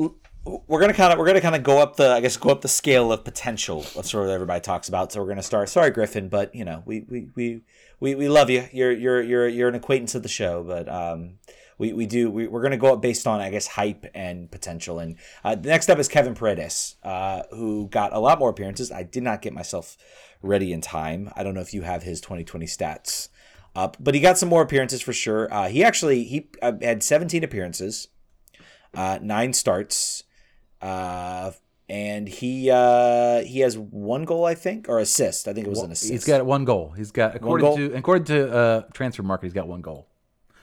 we're 0.68 0.80
gonna 0.80 0.94
kind 0.94 1.14
of 1.14 1.20
we're 1.20 1.26
gonna 1.28 1.42
kind 1.42 1.56
of 1.56 1.64
go 1.64 1.80
up 1.80 1.96
the 1.98 2.10
I 2.10 2.22
guess 2.22 2.38
go 2.38 2.50
up 2.50 2.62
the 2.62 2.68
scale 2.68 3.12
of 3.12 3.24
potential. 3.24 3.82
That's 3.96 4.12
sort 4.12 4.24
of 4.24 4.30
what 4.30 4.34
everybody 4.34 4.62
talks 4.62 4.88
about. 4.88 5.12
So 5.12 5.22
we're 5.22 5.28
gonna 5.28 5.44
start. 5.44 5.70
Sorry, 5.70 5.92
Griffin, 5.92 6.30
but 6.30 6.54
you 6.56 6.66
know 6.66 6.84
we 6.86 7.06
we 7.10 7.30
we 7.36 7.62
we, 8.00 8.16
we 8.16 8.30
love 8.30 8.50
you. 8.50 8.68
You're 8.72 8.92
you're 8.92 9.22
you're 9.22 9.48
you're 9.48 9.70
an 9.70 9.76
acquaintance 9.76 10.16
of 10.16 10.24
the 10.24 10.30
show, 10.30 10.64
but 10.64 10.88
um, 10.88 11.40
we, 11.80 11.94
we 11.94 12.06
do 12.06 12.30
we, 12.30 12.46
we're 12.48 12.62
going 12.62 12.72
to 12.72 12.78
go 12.78 12.94
up 12.94 13.02
based 13.02 13.26
on 13.26 13.42
i 13.42 13.50
guess 13.50 13.66
hype 13.66 14.06
and 14.14 14.52
potential 14.52 15.00
and 15.00 15.16
uh, 15.44 15.56
next 15.64 15.90
up 15.90 15.98
is 15.98 16.08
kevin 16.08 16.36
paredes 16.36 16.96
uh, 17.02 17.42
who 17.52 17.88
got 17.88 18.14
a 18.14 18.20
lot 18.20 18.38
more 18.38 18.50
appearances 18.50 18.92
i 18.92 19.02
did 19.02 19.24
not 19.24 19.42
get 19.42 19.54
myself 19.54 19.98
ready 20.44 20.72
in 20.72 20.82
time 20.82 21.32
i 21.36 21.42
don't 21.42 21.56
know 21.56 21.62
if 21.62 21.74
you 21.74 21.82
have 21.82 22.04
his 22.04 22.22
2020 22.22 22.68
stats 22.68 23.30
up 23.76 23.98
but 24.00 24.14
he 24.14 24.20
got 24.20 24.38
some 24.38 24.50
more 24.50 24.62
appearances 24.62 25.02
for 25.02 25.14
sure 25.14 25.52
uh, 25.52 25.68
he 25.68 25.84
actually 25.84 26.24
he 26.26 26.50
uh, 26.62 26.74
had 26.82 27.02
17 27.02 27.44
appearances 27.44 28.10
uh, 28.94 29.18
nine 29.22 29.54
starts 29.54 30.24
uh, 30.82 31.52
and 31.90 32.30
he 32.30 32.70
uh, 32.70 33.42
he 33.42 33.62
has 33.62 33.78
one 33.78 34.24
goal, 34.24 34.46
I 34.46 34.54
think, 34.54 34.88
or 34.88 35.00
assist. 35.00 35.48
I 35.48 35.54
think 35.54 35.66
it 35.66 35.70
was 35.72 35.82
an 35.82 35.92
assist. 35.92 36.12
He's 36.12 36.26
got 36.26 36.46
one 36.46 36.64
goal. 36.64 36.94
He's 36.96 37.12
got 37.12 37.36
according 37.36 37.76
to 37.78 37.96
according 37.96 38.26
to 38.26 38.54
uh, 38.54 38.82
Transfermarkt, 38.94 39.44
he's 39.44 39.54
got 39.54 39.68
one 39.68 39.82
goal. 39.82 40.09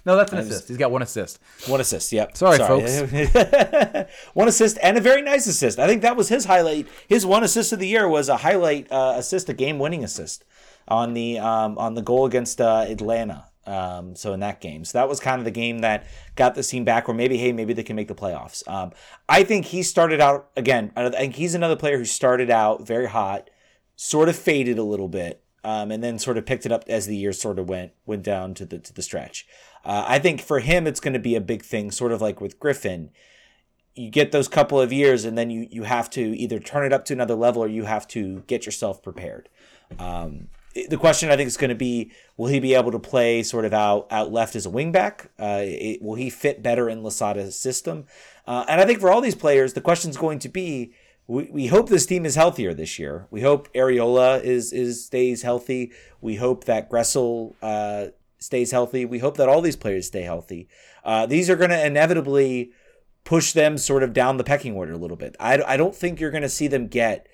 No, 0.07 0.15
that's 0.15 0.33
an 0.33 0.39
assist. 0.39 0.69
He's 0.69 0.77
got 0.77 0.93
one 0.93 1.03
assist. 1.03 1.41
One 1.67 1.81
assist. 1.81 2.13
Yep. 2.13 2.37
Sorry, 2.37 2.59
folks. 2.59 4.13
one 4.35 4.47
assist 4.47 4.79
and 4.81 4.97
a 4.97 5.01
very 5.01 5.21
nice 5.21 5.49
assist. 5.49 5.81
I 5.81 5.89
think 5.89 6.03
that 6.03 6.17
was 6.17 6.29
his 6.29 6.45
highlight. 6.45 6.87
His 7.09 7.27
one 7.27 7.43
assist 7.43 7.73
of 7.73 7.81
the 7.81 7.89
year 7.89 8.09
was 8.09 8.29
a 8.29 8.37
highlight 8.37 8.91
uh, 8.93 9.15
assist, 9.17 9.49
a 9.49 9.53
game-winning 9.53 10.05
assist 10.05 10.45
on 10.87 11.15
the 11.15 11.41
um, 11.41 11.77
on 11.77 11.95
the 11.95 12.03
goal 12.03 12.25
against 12.25 12.61
uh, 12.61 12.87
Atlanta. 12.89 13.47
Um, 13.67 14.15
so 14.15 14.33
in 14.33 14.39
that 14.41 14.61
game, 14.61 14.85
so 14.85 14.97
that 14.99 15.09
was 15.09 15.19
kind 15.19 15.41
of 15.41 15.45
the 15.45 15.51
game 15.51 15.81
that 15.81 16.07
got 16.37 16.55
the 16.55 16.63
team 16.63 16.85
back, 16.85 17.09
where 17.09 17.17
maybe 17.17 17.37
hey, 17.37 17.51
maybe 17.51 17.73
they 17.73 17.83
can 17.83 17.97
make 17.97 18.07
the 18.07 18.15
playoffs. 18.15 18.67
Um, 18.69 18.93
I 19.29 19.43
think 19.43 19.67
he 19.67 19.83
started 19.83 20.21
out 20.21 20.51
again. 20.57 20.93
I 20.95 21.09
think 21.11 21.35
he's 21.35 21.57
another 21.57 21.75
player 21.75 21.99
who 21.99 22.05
started 22.05 22.49
out 22.49 22.87
very 22.87 23.09
hot, 23.09 23.51
sort 23.97 24.29
of 24.29 24.37
faded 24.37 24.79
a 24.79 24.85
little 24.85 25.09
bit, 25.09 25.43
um, 25.65 25.91
and 25.91 26.01
then 26.01 26.21
sort 26.21 26.39
of 26.39 26.47
picked 26.47 26.65
it 26.65 26.71
up 26.71 26.85
as 26.87 27.07
the 27.07 27.17
year 27.17 27.33
sort 27.33 27.59
of 27.59 27.69
went 27.69 27.91
went 28.07 28.23
down 28.23 28.55
to 28.55 28.65
the 28.65 28.79
to 28.79 28.95
the 28.95 29.03
stretch. 29.03 29.49
Uh, 29.87 30.05
I 30.09 30.19
think 30.19 30.41
for 30.41 30.59
him, 30.59 30.85
it's 30.89 30.99
going 30.99 31.13
to 31.13 31.21
be 31.21 31.37
a 31.37 31.41
big 31.41 31.63
thing, 31.63 31.93
sort 31.93 32.11
of 32.11 32.21
like 32.21 32.41
with 32.41 32.59
Griffin. 32.59 33.11
You 33.95 34.11
get 34.11 34.33
those 34.33 34.49
couple 34.49 34.81
of 34.81 34.93
years, 34.93 35.25
and 35.25 35.39
then 35.39 35.49
you 35.49 35.69
you 35.71 35.85
have 35.85 36.11
to 36.11 36.21
either 36.37 36.59
turn 36.59 36.85
it 36.85 36.93
up 36.93 37.05
to 37.07 37.13
another 37.13 37.37
level, 37.37 37.63
or 37.63 37.69
you 37.69 37.85
have 37.85 38.09
to 38.09 38.43
get 38.49 38.67
yourself 38.67 39.01
prepared. 39.01 39.49
Um, 40.01 40.49
the 40.89 40.97
question 40.97 41.31
I 41.31 41.37
think 41.37 41.47
is 41.47 41.57
going 41.57 41.71
to 41.71 41.77
be: 41.77 42.11
Will 42.37 42.49
he 42.49 42.59
be 42.59 42.75
able 42.75 42.91
to 42.91 42.99
play 42.99 43.45
sort 43.45 43.65
of 43.65 43.73
out 43.73 44.09
out 44.11 44.33
left 44.33 44.57
as 44.57 44.67
a 44.67 44.71
wingback? 44.71 45.27
Uh, 45.39 45.63
it, 45.63 46.03
will 46.03 46.17
he 46.17 46.31
fit 46.31 46.65
better 46.65 46.89
in 46.89 47.03
Losada's 47.03 47.57
system? 47.57 48.07
Uh, 48.45 48.65
and 48.69 48.81
I 48.81 48.87
think 48.87 48.99
for 48.99 49.11
all 49.11 49.21
these 49.21 49.37
players, 49.37 49.75
the 49.75 49.81
question 49.81 50.11
is 50.11 50.17
going 50.17 50.41
to 50.41 50.49
be: 50.49 50.93
we, 51.29 51.45
we 51.45 51.67
hope 51.69 51.89
this 51.89 52.07
team 52.07 52.27
is 52.27 52.35
healthier 52.35 52.75
this 52.75 52.99
year. 52.99 53.29
We 53.31 53.43
hope 53.43 53.73
Arriola 53.73 54.43
is 54.43 54.73
is 54.73 55.07
stays 55.07 55.43
healthy. 55.43 55.93
We 56.21 56.35
hope 56.35 56.65
that 56.65 56.91
Gressel 56.91 57.55
uh, 57.63 58.07
stays 58.39 58.71
healthy. 58.71 59.05
We 59.05 59.19
hope 59.19 59.37
that 59.37 59.49
all 59.49 59.61
these 59.61 59.77
players 59.77 60.07
stay 60.07 60.23
healthy. 60.23 60.69
Uh, 61.05 61.27
these 61.27 61.49
are 61.49 61.57
going 61.57 61.71
to 61.71 61.87
inevitably 61.87 62.73
push 63.25 63.53
them 63.53 63.77
sort 63.77 64.03
of 64.03 64.13
down 64.13 64.37
the 64.37 64.45
pecking 64.45 64.75
order 64.75 64.93
a 64.93 64.99
little 64.99 65.17
bit. 65.17 65.37
I, 65.41 65.63
I 65.63 65.77
don't 65.77 65.95
think 65.95 66.21
you're 66.21 66.31
going 66.31 66.43
to 66.43 66.49
see 66.49 66.69
them 66.69 66.87
get 66.87 67.27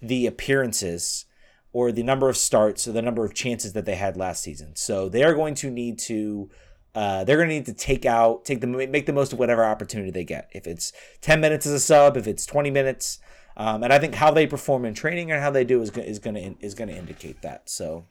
the 0.00 0.26
appearances 0.26 1.26
or 1.72 1.92
the 1.92 2.02
number 2.02 2.28
of 2.28 2.36
starts 2.36 2.86
or 2.88 2.92
the 2.92 3.02
number 3.02 3.24
of 3.24 3.34
chances 3.34 3.72
that 3.72 3.84
they 3.84 3.94
had 3.96 4.16
last 4.16 4.42
season. 4.42 4.74
So 4.76 5.08
they're 5.08 5.34
going 5.34 5.54
to 5.56 5.70
need 5.70 5.98
to 6.00 6.50
uh, 6.92 7.22
they're 7.22 7.36
going 7.36 7.48
to 7.48 7.54
need 7.54 7.66
to 7.66 7.72
take 7.72 8.04
out 8.04 8.44
take 8.44 8.60
the 8.60 8.66
make 8.66 9.06
the 9.06 9.12
most 9.12 9.32
of 9.32 9.38
whatever 9.38 9.64
opportunity 9.64 10.10
they 10.10 10.24
get. 10.24 10.50
If 10.52 10.66
it's 10.66 10.92
10 11.20 11.40
minutes 11.40 11.66
as 11.66 11.72
a 11.72 11.80
sub, 11.80 12.16
if 12.16 12.26
it's 12.26 12.44
20 12.46 12.70
minutes, 12.70 13.20
um, 13.56 13.82
and 13.84 13.92
I 13.92 13.98
think 13.98 14.14
how 14.14 14.30
they 14.30 14.46
perform 14.46 14.84
in 14.84 14.94
training 14.94 15.30
and 15.30 15.40
how 15.40 15.50
they 15.50 15.64
do 15.64 15.80
is 15.82 15.90
is 15.90 16.18
going 16.18 16.34
to 16.34 16.64
is 16.64 16.74
going 16.74 16.88
to 16.88 16.96
indicate 16.96 17.42
that. 17.42 17.68
So 17.70 18.06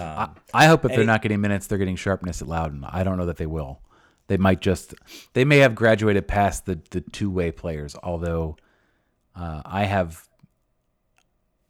um, 0.00 0.08
I, 0.52 0.64
I, 0.64 0.66
hope 0.66 0.84
if 0.84 0.92
they're 0.92 1.04
not 1.04 1.22
getting 1.22 1.40
minutes, 1.40 1.66
they're 1.66 1.78
getting 1.78 1.96
sharpness 1.96 2.42
at 2.42 2.48
Loudoun. 2.48 2.84
I 2.88 3.04
don't 3.04 3.16
know 3.16 3.26
that 3.26 3.36
they 3.36 3.46
will. 3.46 3.80
They 4.28 4.36
might 4.36 4.60
just 4.60 4.94
they 5.34 5.44
may 5.44 5.58
have 5.58 5.74
graduated 5.74 6.26
past 6.26 6.66
the 6.66 6.80
the 6.90 7.00
two 7.00 7.30
way 7.30 7.52
players. 7.52 7.94
Although 8.02 8.56
uh, 9.36 9.62
I 9.64 9.84
have, 9.84 10.28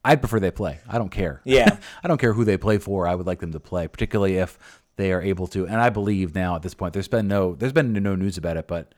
I'd 0.05 0.21
prefer 0.21 0.41
they 0.41 0.51
play. 0.51 0.79
I 0.89 0.99
don't 0.99 1.11
care. 1.11 1.43
Yeah, 1.45 1.77
I 2.03 2.09
don't 2.09 2.19
care 2.19 2.33
who 2.33 2.45
they 2.45 2.57
play 2.57 2.79
for. 2.79 3.07
I 3.07 3.15
would 3.15 3.27
like 3.27 3.41
them 3.41 3.53
to 3.53 3.61
play, 3.61 3.89
particularly 3.89 4.37
if 4.39 4.59
they 4.97 5.13
are 5.13 5.21
able 5.21 5.47
to. 5.49 5.67
And 5.67 5.77
I 5.77 5.91
believe 5.91 6.35
now 6.35 6.57
at 6.57 6.63
this 6.63 6.75
point, 6.75 6.95
there's 6.95 7.09
been 7.09 7.29
no 7.29 7.55
there's 7.55 7.75
been 7.75 7.93
no 7.93 8.15
news 8.15 8.39
about 8.39 8.57
it, 8.57 8.67
but 8.67 8.95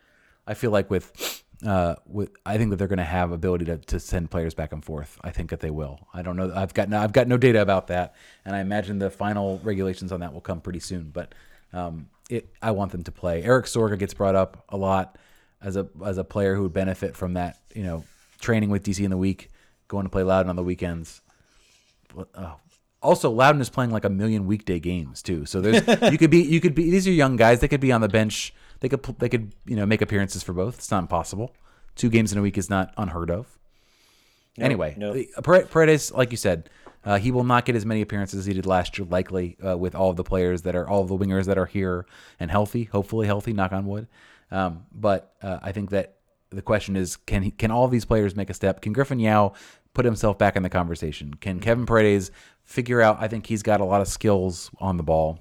I 0.47 0.53
feel 0.53 0.71
like 0.71 0.89
with 0.89 1.43
uh, 1.65 1.95
with 2.05 2.31
I 2.45 2.57
think 2.57 2.69
that 2.69 2.77
they're 2.77 2.87
going 2.87 2.97
to 2.97 3.03
have 3.03 3.31
ability 3.31 3.65
to, 3.65 3.77
to 3.77 3.99
send 3.99 4.31
players 4.31 4.53
back 4.53 4.71
and 4.71 4.83
forth. 4.83 5.17
I 5.23 5.31
think 5.31 5.49
that 5.49 5.59
they 5.59 5.69
will. 5.69 5.99
I 6.13 6.21
don't 6.21 6.37
know. 6.37 6.51
I've 6.55 6.73
got 6.73 6.89
no, 6.89 6.99
I've 6.99 7.13
got 7.13 7.27
no 7.27 7.37
data 7.37 7.61
about 7.61 7.87
that, 7.87 8.15
and 8.45 8.55
I 8.55 8.59
imagine 8.59 8.99
the 8.99 9.09
final 9.09 9.59
regulations 9.63 10.11
on 10.11 10.21
that 10.21 10.33
will 10.33 10.41
come 10.41 10.61
pretty 10.61 10.79
soon. 10.79 11.09
But 11.09 11.35
um, 11.73 12.09
it, 12.29 12.49
I 12.61 12.71
want 12.71 12.91
them 12.91 13.03
to 13.03 13.11
play. 13.11 13.43
Erik 13.43 13.65
Sorga 13.65 13.97
gets 13.97 14.13
brought 14.13 14.35
up 14.35 14.63
a 14.69 14.77
lot 14.77 15.17
as 15.61 15.75
a 15.75 15.87
as 16.05 16.17
a 16.17 16.23
player 16.23 16.55
who 16.55 16.63
would 16.63 16.73
benefit 16.73 17.15
from 17.15 17.33
that. 17.33 17.59
You 17.75 17.83
know, 17.83 18.03
training 18.39 18.69
with 18.69 18.83
DC 18.83 19.03
in 19.03 19.11
the 19.11 19.17
week, 19.17 19.49
going 19.87 20.05
to 20.05 20.09
play 20.09 20.23
Loudoun 20.23 20.49
on 20.49 20.55
the 20.55 20.63
weekends. 20.63 21.21
Uh, 22.33 22.53
also, 23.01 23.29
Loudoun 23.29 23.61
is 23.61 23.69
playing 23.69 23.91
like 23.91 24.05
a 24.05 24.09
million 24.09 24.47
weekday 24.47 24.79
games 24.79 25.21
too. 25.21 25.45
So 25.45 25.59
there's 25.59 25.85
you 26.11 26.17
could 26.17 26.31
be 26.31 26.41
you 26.41 26.61
could 26.61 26.73
be 26.73 26.89
these 26.89 27.05
are 27.05 27.11
young 27.11 27.35
guys. 27.35 27.59
They 27.59 27.67
could 27.67 27.81
be 27.81 27.91
on 27.91 27.99
the 27.99 28.07
bench 28.07 28.53
they 28.79 28.89
could 28.89 29.03
they 29.19 29.29
could 29.29 29.53
you 29.65 29.75
know 29.75 29.85
make 29.85 30.01
appearances 30.01 30.43
for 30.43 30.53
both. 30.53 30.75
It's 30.75 30.91
not 30.91 30.99
impossible. 30.99 31.55
Two 31.95 32.09
games 32.09 32.31
in 32.31 32.37
a 32.37 32.41
week 32.41 32.57
is 32.57 32.69
not 32.69 32.93
unheard 32.97 33.29
of. 33.29 33.57
Nope, 34.57 34.65
anyway, 34.65 34.95
nope. 34.97 35.25
Paredes, 35.43 36.11
like 36.11 36.31
you 36.31 36.37
said, 36.37 36.69
uh, 37.03 37.17
he 37.17 37.31
will 37.31 37.43
not 37.43 37.65
get 37.65 37.75
as 37.75 37.85
many 37.85 38.01
appearances 38.01 38.39
as 38.39 38.45
he 38.45 38.53
did 38.53 38.65
last 38.65 38.97
year, 38.97 39.07
likely 39.09 39.57
uh, 39.65 39.77
with 39.77 39.95
all 39.95 40.09
of 40.09 40.15
the 40.15 40.23
players 40.23 40.63
that 40.63 40.75
are 40.75 40.87
all 40.87 41.01
of 41.01 41.07
the 41.07 41.17
wingers 41.17 41.45
that 41.45 41.57
are 41.57 41.65
here 41.65 42.05
and 42.39 42.51
healthy, 42.51 42.85
hopefully 42.85 43.27
healthy. 43.27 43.53
Knock 43.53 43.71
on 43.71 43.85
wood. 43.85 44.07
Um, 44.51 44.85
but 44.91 45.33
uh, 45.41 45.59
I 45.61 45.71
think 45.71 45.91
that 45.91 46.15
the 46.49 46.61
question 46.61 46.95
is, 46.95 47.15
can 47.15 47.43
he, 47.43 47.51
can 47.51 47.71
all 47.71 47.87
these 47.87 48.05
players 48.05 48.35
make 48.35 48.49
a 48.49 48.53
step? 48.53 48.81
Can 48.81 48.91
Griffin 48.93 49.19
Yow 49.19 49.53
put 49.93 50.05
himself 50.05 50.37
back 50.37 50.55
in 50.55 50.63
the 50.63 50.69
conversation? 50.69 51.33
Can 51.35 51.59
Kevin 51.59 51.85
Paredes 51.85 52.31
figure 52.63 53.01
out? 53.01 53.17
I 53.19 53.27
think 53.27 53.45
he's 53.45 53.63
got 53.63 53.81
a 53.81 53.85
lot 53.85 54.01
of 54.01 54.07
skills 54.07 54.71
on 54.79 54.97
the 54.97 55.03
ball 55.03 55.39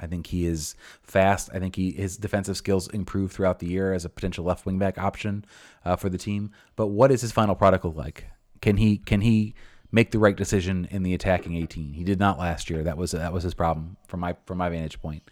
I 0.00 0.06
think 0.06 0.28
he 0.28 0.46
is 0.46 0.74
fast. 1.02 1.50
I 1.52 1.58
think 1.58 1.76
he 1.76 1.92
his 1.92 2.16
defensive 2.16 2.56
skills 2.56 2.88
improve 2.88 3.32
throughout 3.32 3.58
the 3.58 3.66
year 3.66 3.92
as 3.92 4.04
a 4.04 4.08
potential 4.08 4.44
left 4.44 4.66
wing 4.66 4.78
back 4.78 4.98
option 4.98 5.44
uh, 5.84 5.96
for 5.96 6.08
the 6.08 6.18
team. 6.18 6.50
But 6.76 6.88
what 6.88 7.10
is 7.10 7.20
his 7.20 7.32
final 7.32 7.54
product 7.54 7.84
look 7.84 7.96
like? 7.96 8.26
Can 8.60 8.76
he 8.76 8.98
can 8.98 9.20
he 9.20 9.54
make 9.92 10.10
the 10.10 10.18
right 10.18 10.36
decision 10.36 10.86
in 10.90 11.02
the 11.02 11.14
attacking 11.14 11.56
18? 11.56 11.94
He 11.94 12.04
did 12.04 12.18
not 12.18 12.38
last 12.38 12.70
year. 12.70 12.82
That 12.82 12.96
was 12.96 13.12
that 13.12 13.32
was 13.32 13.42
his 13.42 13.54
problem 13.54 13.96
from 14.06 14.20
my 14.20 14.36
from 14.46 14.58
my 14.58 14.68
vantage 14.68 15.00
point. 15.00 15.22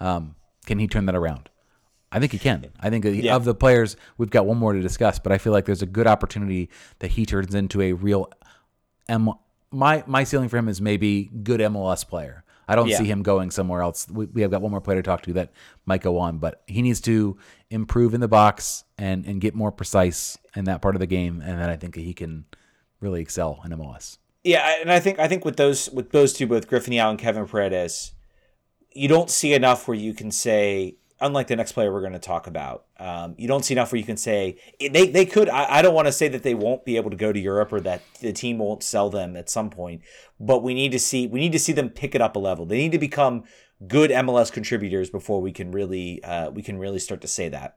Um, 0.00 0.36
can 0.66 0.78
he 0.78 0.86
turn 0.86 1.06
that 1.06 1.14
around? 1.14 1.48
I 2.12 2.20
think 2.20 2.32
he 2.32 2.38
can. 2.38 2.66
I 2.80 2.88
think 2.90 3.04
yeah. 3.04 3.34
of 3.34 3.44
the 3.44 3.54
players, 3.54 3.96
we've 4.16 4.30
got 4.30 4.46
one 4.46 4.58
more 4.58 4.72
to 4.72 4.80
discuss, 4.80 5.18
but 5.18 5.32
I 5.32 5.38
feel 5.38 5.52
like 5.52 5.64
there's 5.64 5.82
a 5.82 5.86
good 5.86 6.06
opportunity 6.06 6.70
that 7.00 7.12
he 7.12 7.26
turns 7.26 7.54
into 7.54 7.82
a 7.82 7.92
real 7.92 8.30
M. 9.08 9.30
My 9.72 10.04
my 10.06 10.24
ceiling 10.24 10.48
for 10.48 10.56
him 10.56 10.68
is 10.68 10.80
maybe 10.80 11.30
good 11.42 11.60
MLS 11.60 12.08
player. 12.08 12.44
I 12.68 12.74
don't 12.74 12.88
yeah. 12.88 12.98
see 12.98 13.04
him 13.04 13.22
going 13.22 13.50
somewhere 13.50 13.80
else. 13.80 14.08
We, 14.10 14.26
we 14.26 14.42
have 14.42 14.50
got 14.50 14.60
one 14.60 14.70
more 14.70 14.80
player 14.80 14.98
to 14.98 15.02
talk 15.02 15.22
to 15.22 15.32
that 15.34 15.52
might 15.84 16.02
go 16.02 16.18
on, 16.18 16.38
but 16.38 16.62
he 16.66 16.82
needs 16.82 17.00
to 17.02 17.36
improve 17.70 18.14
in 18.14 18.20
the 18.20 18.28
box 18.28 18.84
and 18.98 19.24
and 19.24 19.40
get 19.40 19.54
more 19.54 19.70
precise 19.70 20.36
in 20.54 20.64
that 20.64 20.82
part 20.82 20.96
of 20.96 21.00
the 21.00 21.06
game, 21.06 21.40
and 21.40 21.60
then 21.60 21.68
I 21.68 21.76
think 21.76 21.94
he 21.94 22.14
can 22.14 22.44
really 23.00 23.20
excel 23.20 23.60
in 23.64 23.70
MLS. 23.72 24.18
Yeah, 24.42 24.76
and 24.80 24.92
I 24.92 25.00
think 25.00 25.18
I 25.18 25.28
think 25.28 25.44
with 25.44 25.56
those 25.56 25.90
with 25.90 26.10
those 26.10 26.32
two, 26.32 26.46
both 26.46 26.68
Griffin 26.68 26.92
Yow 26.92 27.10
and 27.10 27.18
Kevin 27.18 27.46
Paredes, 27.46 28.12
you 28.92 29.08
don't 29.08 29.30
see 29.30 29.54
enough 29.54 29.86
where 29.86 29.96
you 29.96 30.14
can 30.14 30.30
say 30.30 30.96
unlike 31.20 31.46
the 31.46 31.56
next 31.56 31.72
player 31.72 31.92
we're 31.92 32.00
going 32.00 32.12
to 32.12 32.18
talk 32.18 32.46
about, 32.46 32.84
um, 32.98 33.34
you 33.38 33.48
don't 33.48 33.64
see 33.64 33.74
enough 33.74 33.92
where 33.92 33.98
you 33.98 34.04
can 34.04 34.16
say 34.16 34.58
they, 34.80 35.08
they 35.08 35.26
could. 35.26 35.48
I, 35.48 35.78
I 35.78 35.82
don't 35.82 35.94
want 35.94 36.06
to 36.06 36.12
say 36.12 36.28
that 36.28 36.42
they 36.42 36.54
won't 36.54 36.84
be 36.84 36.96
able 36.96 37.10
to 37.10 37.16
go 37.16 37.32
to 37.32 37.38
Europe 37.38 37.72
or 37.72 37.80
that 37.80 38.02
the 38.20 38.32
team 38.32 38.58
won't 38.58 38.82
sell 38.82 39.10
them 39.10 39.36
at 39.36 39.48
some 39.48 39.70
point, 39.70 40.02
but 40.38 40.62
we 40.62 40.74
need 40.74 40.92
to 40.92 40.98
see 40.98 41.26
we 41.26 41.40
need 41.40 41.52
to 41.52 41.58
see 41.58 41.72
them 41.72 41.90
pick 41.90 42.14
it 42.14 42.20
up 42.20 42.36
a 42.36 42.38
level. 42.38 42.66
They 42.66 42.78
need 42.78 42.92
to 42.92 42.98
become 42.98 43.44
good 43.86 44.10
MLS 44.10 44.52
contributors 44.52 45.10
before 45.10 45.40
we 45.40 45.52
can 45.52 45.70
really 45.70 46.22
uh, 46.22 46.50
we 46.50 46.62
can 46.62 46.78
really 46.78 46.98
start 46.98 47.20
to 47.22 47.28
say 47.28 47.48
that. 47.48 47.76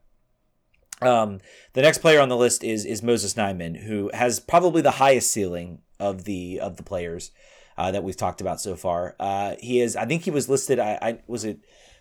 Um, 1.02 1.40
the 1.72 1.82
next 1.82 1.98
player 1.98 2.20
on 2.20 2.28
the 2.28 2.36
list 2.36 2.62
is 2.62 2.84
is 2.84 3.02
Moses 3.02 3.34
Nyeman, 3.34 3.84
who 3.84 4.10
has 4.12 4.38
probably 4.38 4.82
the 4.82 4.92
highest 4.92 5.30
ceiling 5.30 5.80
of 5.98 6.24
the 6.24 6.60
of 6.60 6.76
the 6.76 6.82
players 6.82 7.30
uh, 7.78 7.90
that 7.90 8.04
we've 8.04 8.16
talked 8.16 8.42
about 8.42 8.60
so 8.60 8.76
far. 8.76 9.16
Uh, 9.18 9.54
he 9.58 9.80
is, 9.80 9.96
I 9.96 10.04
think 10.04 10.24
he 10.24 10.30
was 10.30 10.50
listed. 10.50 10.78
I, 10.78 10.98
I 11.00 11.18
was 11.26 11.44
it 11.44 11.60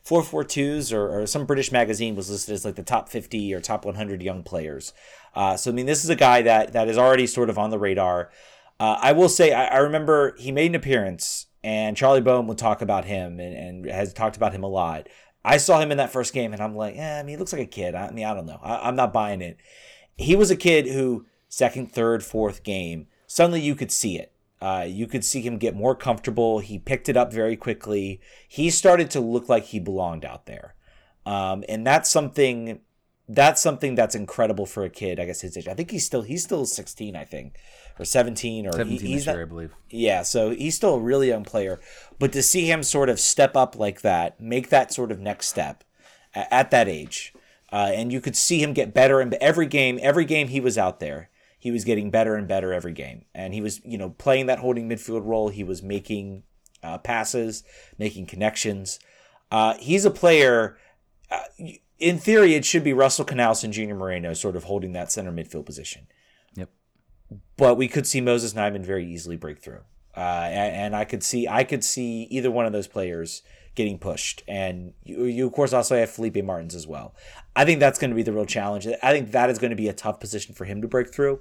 442s 0.10 0.92
or, 0.92 1.22
or 1.22 1.28
some 1.28 1.46
British 1.46 1.72
magazine 1.72 2.16
was 2.16 2.30
listed 2.32 2.54
as 2.54 2.66
like 2.66 2.76
the 2.76 2.84
top 2.84 3.10
50 3.10 3.54
or 3.54 3.62
top 3.62 3.86
100 3.86 4.24
young 4.24 4.42
players. 4.42 4.92
Uh, 5.36 5.56
so 5.56 5.70
I 5.70 5.74
mean, 5.74 5.86
this 5.86 6.04
is 6.04 6.10
a 6.10 6.16
guy 6.16 6.42
that 6.42 6.74
that 6.74 6.88
is 6.88 6.98
already 6.98 7.28
sort 7.28 7.50
of 7.50 7.60
on 7.60 7.70
the 7.70 7.78
radar. 7.78 8.32
Uh, 8.80 8.98
I 9.02 9.12
will 9.12 9.30
say, 9.30 9.54
I, 9.54 9.66
I, 9.66 9.78
remember 9.78 10.36
he 10.38 10.52
made 10.52 10.72
an 10.72 10.76
appearance, 10.76 11.48
and 11.64 11.96
Charlie 11.96 12.22
Bone 12.22 12.48
would 12.48 12.58
talk 12.58 12.82
about 12.82 13.06
him 13.06 13.40
and, 13.40 13.54
and 13.54 13.86
has 13.86 14.14
talked 14.14 14.38
about 14.38 14.54
him 14.54 14.64
a 14.64 14.70
lot. 14.70 15.08
I 15.44 15.58
saw 15.58 15.80
him 15.80 15.92
in 15.92 15.98
that 15.98 16.12
first 16.12 16.34
game, 16.34 16.54
and 16.54 16.62
I'm 16.62 16.76
like, 16.76 16.96
yeah, 16.96 17.20
I 17.20 17.24
mean, 17.24 17.32
he 17.32 17.38
looks 17.38 17.54
like 17.54 17.62
a 17.62 17.66
kid. 17.66 17.94
I 17.94 18.10
mean, 18.12 18.26
I 18.26 18.34
don't 18.34 18.46
know. 18.46 18.60
I, 18.64 18.88
am 18.88 18.96
not 18.96 19.14
buying 19.14 19.42
it. 19.42 19.60
he 20.18 20.36
was 20.36 20.50
a 20.50 20.56
kid 20.56 20.88
who 20.88 21.26
second, 21.50 21.92
third, 21.92 22.24
fourth 22.24 22.64
game 22.64 23.08
suddenly 23.28 23.62
you 23.62 23.76
could 23.76 23.92
see 23.92 24.18
it. 24.18 24.34
Uh, 24.62 24.86
you 24.88 25.08
could 25.08 25.24
see 25.24 25.42
him 25.42 25.58
get 25.58 25.76
more 25.76 25.96
comfortable. 25.96 26.60
He 26.60 26.78
picked 26.78 27.08
it 27.08 27.16
up 27.16 27.32
very 27.32 27.56
quickly. 27.56 28.20
He 28.48 28.70
started 28.70 29.10
to 29.12 29.20
look 29.22 29.48
like 29.48 29.66
he 29.66 29.80
belonged 29.80 30.26
out 30.26 30.46
there, 30.46 30.76
um, 31.26 31.64
and 31.70 31.86
that's 31.86 32.10
something. 32.10 32.82
That's 33.32 33.62
something 33.62 33.94
that's 33.94 34.16
incredible 34.16 34.66
for 34.66 34.84
a 34.84 34.90
kid. 34.90 35.20
I 35.20 35.26
guess 35.26 35.42
his 35.42 35.56
age. 35.56 35.68
I 35.68 35.76
think 35.76 35.92
he's 35.92 36.06
still 36.06 36.24
he's 36.24 36.44
still 36.44 36.66
sixteen. 36.66 37.16
I 37.16 37.26
think 37.26 37.56
or 38.00 38.06
seventeen 38.06 38.66
or 38.66 38.72
17 38.72 39.00
he, 39.00 39.08
he's 39.08 39.20
this 39.20 39.28
not, 39.28 39.34
year, 39.36 39.42
I 39.44 39.46
believe. 39.46 39.74
yeah, 39.90 40.24
so 40.24 40.52
he's 40.52 40.76
still 40.76 40.96
a 40.96 41.00
really 41.00 41.28
young 41.28 41.44
player, 41.44 41.80
but 42.18 42.32
to 42.32 42.42
see 42.42 42.66
him 42.66 42.82
sort 42.82 43.10
of 43.10 43.20
step 43.20 43.56
up 43.56 43.76
like 43.76 44.02
that, 44.02 44.40
make 44.40 44.70
that 44.70 44.94
sort 44.94 45.12
of 45.12 45.20
next 45.20 45.48
step 45.48 45.84
a- 46.34 46.52
at 46.52 46.72
that 46.72 46.88
age, 46.88 47.34
uh, 47.72 47.92
and 47.94 48.12
you 48.12 48.22
could 48.22 48.38
see 48.38 48.64
him 48.64 48.74
get 48.74 48.94
better 48.94 49.20
and 49.20 49.34
every 49.36 49.68
game, 49.68 50.00
every 50.02 50.26
game 50.26 50.48
he 50.48 50.62
was 50.62 50.78
out 50.78 51.00
there, 51.02 51.30
he 51.60 51.70
was 51.72 51.84
getting 51.84 52.10
better 52.10 52.36
and 52.36 52.48
better 52.48 52.74
every 52.74 52.94
game, 52.94 53.26
and 53.36 53.54
he 53.54 53.62
was 53.62 53.80
you 53.86 53.98
know 53.98 54.10
playing 54.12 54.48
that 54.48 54.60
holding 54.60 54.90
midfield 54.90 55.26
role. 55.26 55.50
He 55.50 55.64
was 55.64 55.84
making 55.84 56.44
uh, 56.82 56.98
passes, 56.98 57.64
making 57.98 58.26
connections. 58.26 59.00
Uh, 59.52 59.76
he's 59.80 60.06
a 60.06 60.12
player. 60.12 60.78
Uh, 61.30 61.42
in 62.00 62.18
theory, 62.18 62.56
it 62.56 62.64
should 62.64 62.84
be 62.84 62.94
Russell 62.94 63.26
Canouse 63.26 63.64
and 63.64 63.74
Junior 63.74 63.96
Moreno 63.96 64.34
sort 64.34 64.56
of 64.56 64.64
holding 64.64 64.94
that 64.94 65.12
center 65.12 65.32
midfield 65.34 65.66
position 65.66 66.08
Yep. 66.56 66.70
but 67.58 67.76
we 67.76 67.90
could 67.90 68.08
see 68.08 68.22
Moses 68.22 68.54
Nyeman 68.54 68.86
very 68.86 69.06
easily 69.06 69.36
break 69.36 69.60
through. 69.60 69.82
Uh, 70.16 70.48
and, 70.50 70.76
and 70.76 70.96
I 70.96 71.04
could 71.06 71.24
see 71.24 71.48
I 71.48 71.64
could 71.66 71.84
see 71.84 72.24
either 72.32 72.50
one 72.50 72.66
of 72.66 72.72
those 72.72 72.88
players 72.88 73.44
getting 73.80 73.98
pushed. 73.98 74.44
And 74.46 74.94
you, 75.06 75.24
you 75.24 75.48
of 75.48 75.54
course 75.54 75.72
also 75.72 75.96
have 75.96 76.10
Felipe 76.10 76.44
Martins 76.44 76.76
as 76.76 76.86
well. 76.86 77.16
I 77.56 77.64
think 77.64 77.80
that's 77.80 77.98
going 77.98 78.10
to 78.10 78.16
be 78.16 78.24
the 78.24 78.34
real 78.34 78.46
challenge. 78.46 78.86
I 79.02 79.14
think 79.14 79.32
that 79.32 79.50
is 79.50 79.58
going 79.58 79.70
to 79.70 79.78
be 79.78 79.88
a 79.88 79.94
tough 79.94 80.20
position 80.20 80.54
for 80.54 80.66
him 80.66 80.82
to 80.82 80.88
break 80.90 81.14
through. 81.14 81.40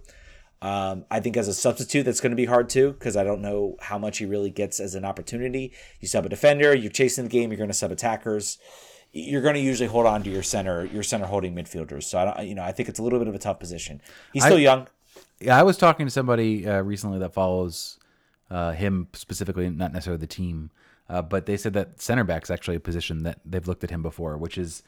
Um, 0.62 1.04
I 1.10 1.18
think 1.18 1.36
as 1.36 1.48
a 1.48 1.54
substitute, 1.54 2.04
that's 2.04 2.20
going 2.20 2.30
to 2.30 2.36
be 2.36 2.44
hard 2.44 2.68
too 2.68 2.92
because 2.92 3.16
I 3.16 3.24
don't 3.24 3.42
know 3.42 3.74
how 3.80 3.98
much 3.98 4.18
he 4.18 4.24
really 4.24 4.50
gets 4.50 4.78
as 4.78 4.94
an 4.94 5.04
opportunity. 5.04 5.72
You 5.98 6.06
sub 6.06 6.26
a 6.26 6.28
defender, 6.28 6.76
you're 6.76 6.92
chasing 6.92 7.24
the 7.24 7.30
game, 7.30 7.50
you're 7.50 7.58
going 7.58 7.70
to 7.70 7.74
sub 7.74 7.90
attackers. 7.90 8.58
You're 9.10 9.42
going 9.42 9.54
to 9.54 9.60
usually 9.60 9.88
hold 9.88 10.06
on 10.06 10.22
to 10.22 10.30
your 10.30 10.44
center, 10.44 10.84
your 10.84 11.02
center 11.02 11.26
holding 11.26 11.56
midfielders. 11.56 12.04
So 12.04 12.20
I 12.20 12.24
don't, 12.24 12.46
you 12.46 12.54
know, 12.54 12.62
I 12.62 12.70
think 12.70 12.88
it's 12.88 13.00
a 13.00 13.02
little 13.02 13.18
bit 13.18 13.26
of 13.26 13.34
a 13.34 13.38
tough 13.38 13.58
position. 13.58 14.00
He's 14.32 14.44
still 14.44 14.60
young. 14.60 14.86
Yeah, 15.40 15.58
I 15.58 15.64
was 15.64 15.76
talking 15.76 16.06
to 16.06 16.10
somebody 16.10 16.68
uh, 16.68 16.82
recently 16.82 17.18
that 17.18 17.34
follows 17.34 17.98
uh, 18.48 18.72
him 18.72 19.08
specifically, 19.14 19.68
not 19.70 19.92
necessarily 19.92 20.20
the 20.20 20.28
team, 20.28 20.70
uh, 21.08 21.22
but 21.22 21.46
they 21.46 21.56
said 21.56 21.72
that 21.74 22.00
center 22.00 22.24
back's 22.24 22.50
actually 22.50 22.76
a 22.76 22.80
position 22.80 23.22
that 23.22 23.38
they've 23.44 23.66
looked 23.66 23.84
at 23.84 23.90
him 23.90 24.02
before, 24.02 24.36
which 24.36 24.58
is 24.58 24.82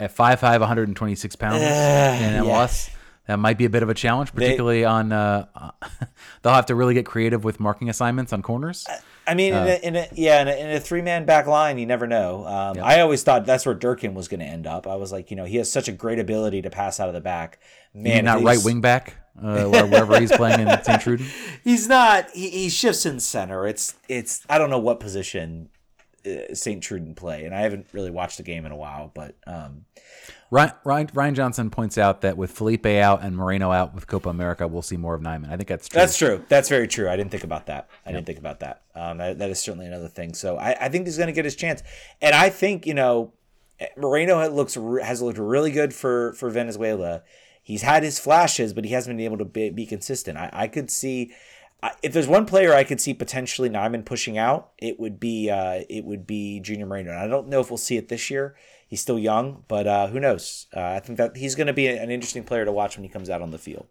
at 0.00 0.14
5'5", 0.14 0.60
126 0.60 1.36
pounds 1.36 1.62
in 1.62 2.44
MLS. 2.44 2.90
That 3.26 3.38
might 3.38 3.56
be 3.56 3.64
a 3.64 3.70
bit 3.70 3.82
of 3.82 3.88
a 3.88 3.94
challenge, 3.94 4.34
particularly 4.34 4.84
on. 4.84 5.10
Uh, 5.10 5.46
they'll 6.42 6.52
have 6.52 6.66
to 6.66 6.74
really 6.74 6.92
get 6.92 7.06
creative 7.06 7.42
with 7.42 7.58
marking 7.58 7.88
assignments 7.88 8.34
on 8.34 8.42
corners. 8.42 8.86
I 9.26 9.34
mean, 9.34 9.54
in, 9.54 9.66
a, 9.66 9.74
in 9.76 9.96
a 9.96 10.08
yeah, 10.12 10.42
in 10.42 10.48
a, 10.48 10.52
in 10.52 10.70
a 10.72 10.80
three 10.80 11.00
man 11.00 11.24
back 11.24 11.46
line, 11.46 11.78
you 11.78 11.86
never 11.86 12.06
know. 12.06 12.46
Um, 12.46 12.78
I 12.82 13.00
always 13.00 13.22
thought 13.22 13.46
that's 13.46 13.64
where 13.64 13.74
Durkin 13.74 14.12
was 14.12 14.28
going 14.28 14.40
to 14.40 14.46
end 14.46 14.66
up. 14.66 14.86
I 14.86 14.96
was 14.96 15.10
like, 15.10 15.30
you 15.30 15.38
know, 15.38 15.44
he 15.44 15.56
has 15.56 15.72
such 15.72 15.88
a 15.88 15.92
great 15.92 16.18
ability 16.18 16.60
to 16.62 16.70
pass 16.70 17.00
out 17.00 17.08
of 17.08 17.14
the 17.14 17.22
back. 17.22 17.60
Man, 17.94 18.18
And 18.18 18.24
not 18.26 18.42
right 18.42 18.62
wing 18.62 18.82
back, 18.82 19.14
uh, 19.40 19.66
wherever 19.66 20.18
he's 20.20 20.32
playing 20.32 20.60
in 20.60 20.68
St. 20.84 21.00
Truiden. 21.00 21.26
He's 21.64 21.88
not. 21.88 22.30
He, 22.30 22.50
he 22.50 22.68
shifts 22.68 23.04
in 23.04 23.20
center. 23.20 23.66
It's 23.66 23.94
it's. 24.08 24.42
I 24.48 24.58
don't 24.58 24.70
know 24.70 24.78
what 24.78 25.00
position 25.00 25.70
uh, 26.24 26.54
St. 26.54 26.82
Truiden 26.82 27.16
play, 27.16 27.44
and 27.44 27.54
I 27.54 27.62
haven't 27.62 27.86
really 27.92 28.10
watched 28.10 28.36
the 28.36 28.42
game 28.42 28.64
in 28.64 28.72
a 28.72 28.76
while. 28.76 29.10
But 29.12 29.34
um, 29.46 29.86
Ryan, 30.50 30.72
Ryan, 30.84 31.10
Ryan 31.12 31.34
Johnson 31.34 31.70
points 31.70 31.98
out 31.98 32.20
that 32.20 32.36
with 32.36 32.52
Felipe 32.52 32.86
out 32.86 33.22
and 33.22 33.36
Moreno 33.36 33.72
out 33.72 33.94
with 33.94 34.06
Copa 34.06 34.28
America, 34.28 34.68
we'll 34.68 34.82
see 34.82 34.96
more 34.96 35.14
of 35.14 35.20
Nyeman. 35.20 35.50
I 35.50 35.56
think 35.56 35.68
that's 35.68 35.88
true. 35.88 35.98
That's 35.98 36.16
true. 36.16 36.44
That's 36.48 36.68
very 36.68 36.86
true. 36.86 37.10
I 37.10 37.16
didn't 37.16 37.30
think 37.30 37.44
about 37.44 37.66
that. 37.66 37.88
I 38.06 38.12
didn't 38.12 38.26
think 38.26 38.38
about 38.38 38.60
that. 38.60 38.82
Um, 38.94 39.18
that, 39.18 39.38
that 39.38 39.50
is 39.50 39.60
certainly 39.60 39.86
another 39.86 40.08
thing. 40.08 40.32
So 40.34 40.56
I, 40.56 40.76
I 40.86 40.88
think 40.88 41.06
he's 41.06 41.16
going 41.16 41.26
to 41.26 41.32
get 41.32 41.44
his 41.44 41.56
chance, 41.56 41.82
and 42.22 42.34
I 42.34 42.50
think 42.50 42.86
you 42.86 42.94
know, 42.94 43.32
Moreno 43.96 44.48
looks 44.48 44.76
has 45.02 45.20
looked 45.20 45.38
really 45.38 45.72
good 45.72 45.92
for 45.92 46.34
for 46.34 46.50
Venezuela. 46.50 47.22
He's 47.64 47.82
had 47.82 48.04
his 48.04 48.20
flashes, 48.20 48.72
but 48.72 48.84
he 48.84 48.92
hasn't 48.92 49.16
been 49.16 49.24
able 49.24 49.38
to 49.38 49.44
be, 49.44 49.70
be 49.70 49.86
consistent. 49.86 50.38
I, 50.38 50.50
I 50.52 50.68
could 50.68 50.90
see. 50.90 51.32
If 52.02 52.14
there's 52.14 52.28
one 52.28 52.46
player 52.46 52.72
I 52.72 52.84
could 52.84 53.00
see 53.00 53.12
potentially 53.12 53.68
Nyeman 53.68 54.06
pushing 54.06 54.38
out, 54.38 54.70
it 54.78 55.00
would 55.00 55.18
be 55.18 55.50
uh, 55.50 55.82
it 55.90 56.04
would 56.04 56.26
be 56.26 56.60
Junior 56.60 56.86
Moreno. 56.86 57.10
And 57.10 57.18
I 57.18 57.26
don't 57.26 57.48
know 57.48 57.60
if 57.60 57.70
we'll 57.70 57.76
see 57.76 57.96
it 57.96 58.08
this 58.08 58.30
year. 58.30 58.54
He's 58.86 59.00
still 59.00 59.18
young, 59.18 59.64
but 59.66 59.86
uh, 59.86 60.06
who 60.06 60.20
knows? 60.20 60.66
Uh, 60.74 60.80
I 60.80 61.00
think 61.00 61.18
that 61.18 61.36
he's 61.36 61.54
going 61.54 61.66
to 61.66 61.72
be 61.72 61.88
an 61.88 62.10
interesting 62.10 62.44
player 62.44 62.64
to 62.64 62.72
watch 62.72 62.96
when 62.96 63.02
he 63.04 63.10
comes 63.10 63.28
out 63.28 63.42
on 63.42 63.50
the 63.50 63.58
field 63.58 63.86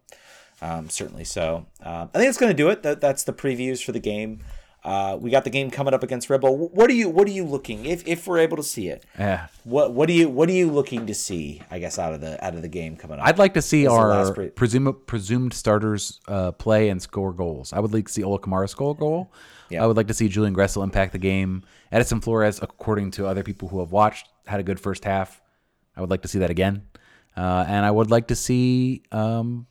um, 0.62 0.88
certainly. 0.88 1.24
So 1.24 1.66
um, 1.82 2.10
I 2.14 2.18
think 2.18 2.28
it's 2.28 2.38
going 2.38 2.50
to 2.50 2.56
do 2.56 2.68
it. 2.68 2.82
That, 2.82 3.00
that's 3.00 3.24
the 3.24 3.32
previews 3.32 3.84
for 3.84 3.92
the 3.92 4.00
game. 4.00 4.40
Uh, 4.84 5.16
we 5.18 5.30
got 5.30 5.44
the 5.44 5.50
game 5.50 5.70
coming 5.70 5.94
up 5.94 6.02
against 6.02 6.28
Red 6.28 6.42
Bull. 6.42 6.68
What 6.68 6.90
are 6.90 6.94
you 6.94 7.08
What 7.08 7.26
are 7.26 7.30
you 7.30 7.44
looking 7.44 7.86
if 7.86 8.06
if 8.06 8.26
we're 8.26 8.38
able 8.38 8.58
to 8.58 8.62
see 8.62 8.88
it? 8.88 9.04
Yeah. 9.18 9.46
What 9.64 9.92
What 9.92 10.10
are 10.10 10.12
you 10.12 10.28
What 10.28 10.48
are 10.50 10.52
you 10.52 10.70
looking 10.70 11.06
to 11.06 11.14
see? 11.14 11.62
I 11.70 11.78
guess 11.78 11.98
out 11.98 12.12
of 12.12 12.20
the 12.20 12.42
out 12.44 12.54
of 12.54 12.60
the 12.60 12.68
game 12.68 12.96
coming 12.96 13.18
up. 13.18 13.26
I'd 13.26 13.38
like 13.38 13.54
to 13.54 13.62
see 13.62 13.86
our 13.86 14.34
pre- 14.34 14.50
presumed 14.50 15.06
presumed 15.06 15.54
starters 15.54 16.20
uh, 16.28 16.52
play 16.52 16.90
and 16.90 17.00
score 17.00 17.32
goals. 17.32 17.72
I 17.72 17.80
would 17.80 17.94
like 17.94 18.08
to 18.08 18.12
see 18.12 18.22
Ola 18.22 18.38
Kamara 18.38 18.68
score 18.68 18.90
a 18.90 18.94
goal. 18.94 19.32
Yeah. 19.70 19.82
I 19.82 19.86
would 19.86 19.96
like 19.96 20.08
to 20.08 20.14
see 20.14 20.28
Julian 20.28 20.54
Gressel 20.54 20.84
impact 20.84 21.12
the 21.12 21.18
game. 21.18 21.62
Edison 21.90 22.20
Flores, 22.20 22.60
according 22.60 23.12
to 23.12 23.26
other 23.26 23.42
people 23.42 23.68
who 23.68 23.80
have 23.80 23.90
watched, 23.90 24.28
had 24.46 24.60
a 24.60 24.62
good 24.62 24.78
first 24.78 25.04
half. 25.04 25.40
I 25.96 26.02
would 26.02 26.10
like 26.10 26.22
to 26.22 26.28
see 26.28 26.40
that 26.40 26.50
again, 26.50 26.82
uh, 27.36 27.64
and 27.66 27.86
I 27.86 27.90
would 27.90 28.10
like 28.10 28.28
to 28.28 28.36
see. 28.36 29.02
Um, 29.12 29.66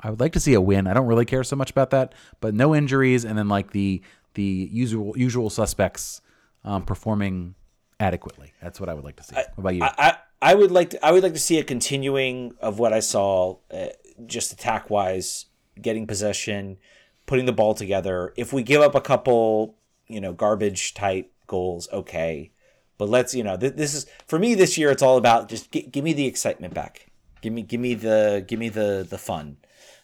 I 0.00 0.10
would 0.10 0.20
like 0.20 0.32
to 0.32 0.40
see 0.40 0.54
a 0.54 0.60
win. 0.60 0.86
I 0.86 0.94
don't 0.94 1.06
really 1.06 1.24
care 1.24 1.44
so 1.44 1.54
much 1.54 1.70
about 1.70 1.90
that, 1.90 2.14
but 2.40 2.54
no 2.54 2.74
injuries, 2.74 3.24
and 3.24 3.38
then 3.38 3.48
like 3.48 3.70
the 3.70 4.02
the 4.34 4.68
usual 4.72 5.16
usual 5.16 5.50
suspects 5.50 6.20
um, 6.64 6.84
performing 6.84 7.54
adequately. 8.00 8.52
That's 8.62 8.80
what 8.80 8.88
I 8.88 8.94
would 8.94 9.04
like 9.04 9.16
to 9.16 9.24
see. 9.24 9.34
what 9.34 9.58
about 9.58 9.74
you? 9.74 9.82
I, 9.82 9.94
I 9.98 10.16
I 10.42 10.54
would 10.54 10.72
like 10.72 10.90
to 10.90 11.04
I 11.06 11.12
would 11.12 11.22
like 11.22 11.34
to 11.34 11.38
see 11.38 11.58
a 11.58 11.64
continuing 11.64 12.54
of 12.60 12.78
what 12.78 12.92
I 12.92 13.00
saw, 13.00 13.58
uh, 13.72 13.86
just 14.26 14.52
attack 14.52 14.90
wise, 14.90 15.46
getting 15.80 16.06
possession, 16.06 16.78
putting 17.26 17.46
the 17.46 17.52
ball 17.52 17.74
together. 17.74 18.32
If 18.36 18.52
we 18.52 18.62
give 18.62 18.82
up 18.82 18.94
a 18.94 19.00
couple, 19.00 19.76
you 20.08 20.20
know, 20.20 20.32
garbage 20.32 20.94
type 20.94 21.32
goals, 21.46 21.88
okay, 21.92 22.50
but 22.98 23.08
let's 23.08 23.34
you 23.34 23.44
know 23.44 23.56
th- 23.56 23.74
this 23.74 23.94
is 23.94 24.06
for 24.26 24.38
me 24.38 24.54
this 24.54 24.76
year. 24.76 24.90
It's 24.90 25.02
all 25.02 25.16
about 25.16 25.48
just 25.48 25.70
gi- 25.70 25.82
give 25.82 26.02
me 26.02 26.12
the 26.12 26.26
excitement 26.26 26.74
back. 26.74 27.10
Give 27.40 27.52
me 27.52 27.62
give 27.62 27.80
me 27.80 27.94
the 27.94 28.44
give 28.46 28.58
me 28.58 28.68
the 28.68 29.06
the 29.08 29.18
fun. 29.18 29.58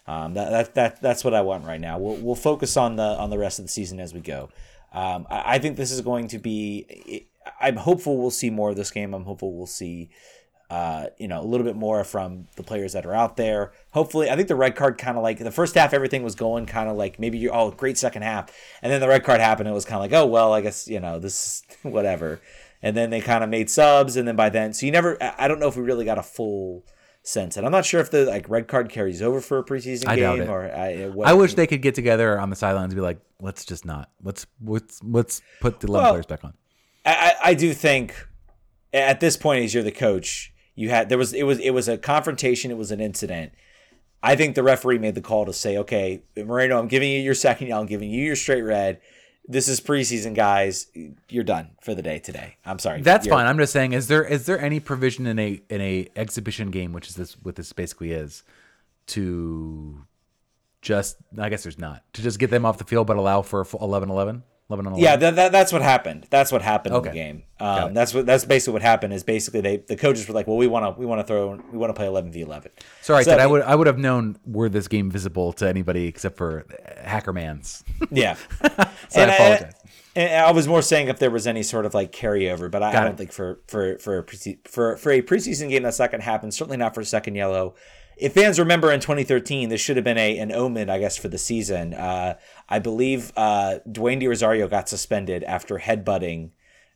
Um, 0.08 0.32
that, 0.34 0.50
that 0.50 0.74
that 0.74 1.02
that's 1.02 1.22
what 1.22 1.34
I 1.34 1.42
want 1.42 1.66
right 1.66 1.80
now. 1.80 1.98
We'll 1.98 2.16
we'll 2.16 2.34
focus 2.34 2.78
on 2.78 2.96
the 2.96 3.02
on 3.02 3.28
the 3.28 3.36
rest 3.36 3.58
of 3.58 3.66
the 3.66 3.70
season 3.70 4.00
as 4.00 4.14
we 4.14 4.20
go. 4.20 4.48
Um, 4.90 5.26
I, 5.28 5.56
I 5.56 5.58
think 5.58 5.76
this 5.76 5.92
is 5.92 6.00
going 6.00 6.28
to 6.28 6.38
be. 6.38 7.26
I'm 7.60 7.76
hopeful 7.76 8.16
we'll 8.16 8.30
see 8.30 8.48
more 8.48 8.70
of 8.70 8.76
this 8.76 8.90
game. 8.90 9.12
I'm 9.12 9.24
hopeful 9.24 9.52
we'll 9.52 9.66
see, 9.66 10.08
uh, 10.70 11.08
you 11.18 11.28
know, 11.28 11.42
a 11.42 11.44
little 11.44 11.64
bit 11.64 11.76
more 11.76 12.04
from 12.04 12.48
the 12.56 12.62
players 12.62 12.94
that 12.94 13.04
are 13.04 13.14
out 13.14 13.36
there. 13.36 13.72
Hopefully, 13.92 14.30
I 14.30 14.36
think 14.36 14.48
the 14.48 14.56
red 14.56 14.76
card 14.76 14.96
kind 14.96 15.18
of 15.18 15.22
like 15.22 15.40
the 15.40 15.50
first 15.50 15.74
half, 15.74 15.92
everything 15.92 16.22
was 16.22 16.34
going 16.34 16.64
kind 16.64 16.88
of 16.88 16.96
like 16.96 17.18
maybe 17.18 17.36
you're 17.36 17.54
oh 17.54 17.70
great 17.70 17.98
second 17.98 18.22
half, 18.22 18.50
and 18.80 18.90
then 18.90 19.02
the 19.02 19.08
red 19.08 19.24
card 19.24 19.42
happened. 19.42 19.68
It 19.68 19.72
was 19.72 19.84
kind 19.84 19.96
of 19.96 20.00
like 20.00 20.14
oh 20.14 20.24
well, 20.24 20.54
I 20.54 20.62
guess 20.62 20.88
you 20.88 21.00
know 21.00 21.18
this 21.18 21.34
is 21.68 21.76
whatever. 21.82 22.40
And 22.80 22.96
then 22.96 23.10
they 23.10 23.20
kind 23.20 23.44
of 23.44 23.50
made 23.50 23.68
subs, 23.68 24.16
and 24.16 24.26
then 24.26 24.36
by 24.36 24.48
then, 24.48 24.72
so 24.72 24.86
you 24.86 24.92
never. 24.92 25.18
I 25.20 25.48
don't 25.48 25.60
know 25.60 25.68
if 25.68 25.76
we 25.76 25.82
really 25.82 26.06
got 26.06 26.16
a 26.16 26.22
full 26.22 26.84
sense, 27.28 27.56
and 27.56 27.66
I'm 27.66 27.72
not 27.72 27.84
sure 27.84 28.00
if 28.00 28.10
the 28.10 28.24
like 28.24 28.48
red 28.48 28.68
card 28.68 28.88
carries 28.88 29.22
over 29.22 29.40
for 29.40 29.58
a 29.58 29.64
preseason 29.64 30.08
I 30.08 30.16
doubt 30.16 30.36
game 30.36 30.44
it. 30.44 30.48
or 30.48 30.64
uh, 30.64 30.76
I. 30.76 31.08
What, 31.08 31.28
I 31.28 31.34
wish 31.34 31.54
they 31.54 31.66
could 31.66 31.82
get 31.82 31.94
together 31.94 32.38
on 32.38 32.50
the 32.50 32.56
sidelines 32.56 32.92
and 32.92 32.96
be 32.96 33.02
like, 33.02 33.20
let's 33.40 33.64
just 33.64 33.84
not. 33.84 34.10
Let's 34.22 34.46
let's 34.64 35.00
let's 35.02 35.42
put 35.60 35.80
the 35.80 35.88
eleven 35.88 36.04
Well, 36.04 36.12
players 36.12 36.26
back 36.26 36.44
on. 36.44 36.54
I, 37.04 37.12
I 37.12 37.50
I 37.50 37.54
do 37.54 37.72
think 37.74 38.14
at 38.92 39.20
this 39.20 39.36
point, 39.36 39.64
as 39.64 39.74
you're 39.74 39.82
the 39.82 39.92
coach, 39.92 40.52
you 40.74 40.90
had 40.90 41.08
there 41.08 41.18
was 41.18 41.32
it 41.32 41.44
was 41.44 41.58
it 41.58 41.70
was 41.70 41.88
a 41.88 41.98
confrontation, 41.98 42.70
it 42.70 42.76
was 42.76 42.90
an 42.90 43.00
incident. 43.00 43.52
I 44.22 44.34
think 44.34 44.56
the 44.56 44.64
referee 44.64 44.98
made 44.98 45.14
the 45.14 45.20
call 45.20 45.46
to 45.46 45.52
say, 45.52 45.76
okay, 45.78 46.22
Moreno, 46.36 46.78
I'm 46.78 46.88
giving 46.88 47.08
you 47.10 47.20
your 47.20 47.34
second 47.34 47.68
yellow, 47.68 47.82
I'm 47.82 47.86
giving 47.86 48.10
you 48.10 48.24
your 48.24 48.36
straight 48.36 48.62
red 48.62 49.00
this 49.48 49.66
is 49.66 49.80
preseason, 49.80 50.34
guys. 50.34 50.86
You're 51.28 51.42
done 51.44 51.70
for 51.80 51.94
the 51.94 52.02
day 52.02 52.18
today. 52.18 52.56
I'm 52.66 52.78
sorry. 52.78 53.00
That's 53.02 53.26
You're- 53.26 53.36
fine. 53.38 53.46
I'm 53.46 53.56
just 53.58 53.72
saying, 53.72 53.92
is 53.94 54.06
there 54.08 54.22
is 54.22 54.46
there 54.46 54.60
any 54.60 54.78
provision 54.78 55.26
in 55.26 55.38
a 55.38 55.60
in 55.70 55.80
a 55.80 56.08
exhibition 56.14 56.70
game, 56.70 56.92
which 56.92 57.08
is 57.08 57.16
this 57.16 57.32
what 57.42 57.56
this 57.56 57.72
basically 57.72 58.12
is, 58.12 58.44
to 59.08 60.04
just 60.82 61.16
I 61.38 61.48
guess 61.48 61.62
there's 61.64 61.78
not 61.78 62.04
to 62.12 62.22
just 62.22 62.38
get 62.38 62.50
them 62.50 62.64
off 62.66 62.78
the 62.78 62.84
field, 62.84 63.06
but 63.06 63.16
allow 63.16 63.42
for 63.42 63.64
11-11? 63.64 64.42
Lebanon. 64.70 64.96
Yeah, 64.96 65.16
that, 65.16 65.36
that, 65.36 65.52
that's 65.52 65.72
what 65.72 65.80
happened. 65.80 66.26
That's 66.28 66.52
what 66.52 66.60
happened 66.60 66.94
okay. 66.96 67.08
in 67.08 67.14
the 67.14 67.20
game. 67.20 67.42
Um, 67.58 67.94
that's 67.94 68.12
what 68.12 68.26
that's 68.26 68.44
basically 68.44 68.74
what 68.74 68.82
happened. 68.82 69.14
Is 69.14 69.24
basically 69.24 69.62
they 69.62 69.76
the 69.78 69.96
coaches 69.96 70.28
were 70.28 70.34
like, 70.34 70.46
well, 70.46 70.58
we 70.58 70.66
want 70.66 70.84
to 70.84 71.00
we 71.00 71.06
want 71.06 71.20
to 71.20 71.24
throw 71.26 71.58
we 71.72 71.78
want 71.78 71.88
to 71.88 71.94
play 71.94 72.06
eleven 72.06 72.30
v 72.30 72.42
eleven. 72.42 72.70
Sorry, 73.00 73.24
so, 73.24 73.32
I, 73.32 73.44
I 73.44 73.46
would 73.46 73.62
I 73.62 73.74
would 73.74 73.86
have 73.86 73.98
known 73.98 74.38
were 74.44 74.68
this 74.68 74.86
game 74.86 75.10
visible 75.10 75.54
to 75.54 75.68
anybody 75.68 76.06
except 76.06 76.36
for 76.36 76.66
uh, 76.70 77.08
hackermans. 77.08 77.82
yeah, 78.10 78.34
so 79.08 79.22
and 79.22 79.30
I 79.30 79.34
apologize. 79.34 79.74
I, 80.14 80.34
I 80.34 80.50
was 80.52 80.68
more 80.68 80.82
saying 80.82 81.08
if 81.08 81.18
there 81.18 81.30
was 81.30 81.46
any 81.46 81.62
sort 81.62 81.86
of 81.86 81.94
like 81.94 82.12
carryover, 82.12 82.70
but 82.70 82.82
I, 82.82 82.90
I 82.90 83.04
don't 83.04 83.16
think 83.16 83.32
for 83.32 83.60
for 83.68 83.98
for 83.98 84.18
a 84.18 84.22
pre- 84.22 84.58
for 84.64 84.98
for 84.98 85.12
a 85.12 85.22
preseason 85.22 85.70
game 85.70 85.82
that's 85.82 85.98
not 85.98 86.10
going 86.10 86.20
to 86.20 86.26
happen. 86.26 86.50
Certainly 86.50 86.76
not 86.76 86.94
for 86.94 87.02
second 87.04 87.36
yellow 87.36 87.74
if 88.18 88.34
fans 88.34 88.58
remember 88.58 88.92
in 88.92 89.00
2013, 89.00 89.68
this 89.68 89.80
should 89.80 89.96
have 89.96 90.04
been 90.04 90.18
a 90.18 90.38
an 90.38 90.52
omen, 90.52 90.90
I 90.90 90.98
guess, 90.98 91.16
for 91.16 91.28
the 91.28 91.38
season. 91.38 91.94
Uh, 91.94 92.36
I 92.68 92.78
believe 92.78 93.32
uh, 93.36 93.78
Dwayne 93.88 94.22
DeRosario 94.22 94.68
got 94.68 94.88
suspended 94.88 95.44
after 95.44 95.78
headbutting 95.78 96.50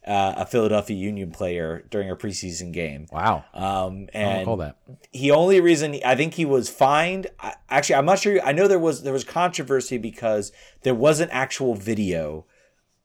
uh, 0.07 0.35
a 0.39 0.47
Philadelphia 0.47 0.97
Union 0.97 1.31
player 1.31 1.85
during 1.91 2.11
a 2.11 2.16
preseason 2.16 2.73
game. 2.73 3.07
Wow. 3.12 3.45
Um, 3.55 4.09
and 4.12 4.41
recall 4.41 4.57
that. 4.57 4.77
he 5.12 5.31
only 5.31 5.61
reason 5.61 5.99
I 6.05 6.16
think 6.16 6.35
he 6.35 6.45
was 6.45 6.68
fined. 6.68 7.29
I, 7.39 7.55
actually, 7.68 7.97
I'm 7.97 8.07
not 8.07 8.18
sure. 8.18 8.41
I 8.43 8.53
know 8.53 8.66
there 8.66 8.79
was 8.79 9.03
there 9.03 9.12
was 9.12 9.25
controversy 9.25 9.99
because 9.99 10.51
there 10.83 10.95
wasn't 10.95 11.31
actual 11.33 11.75
video 11.75 12.47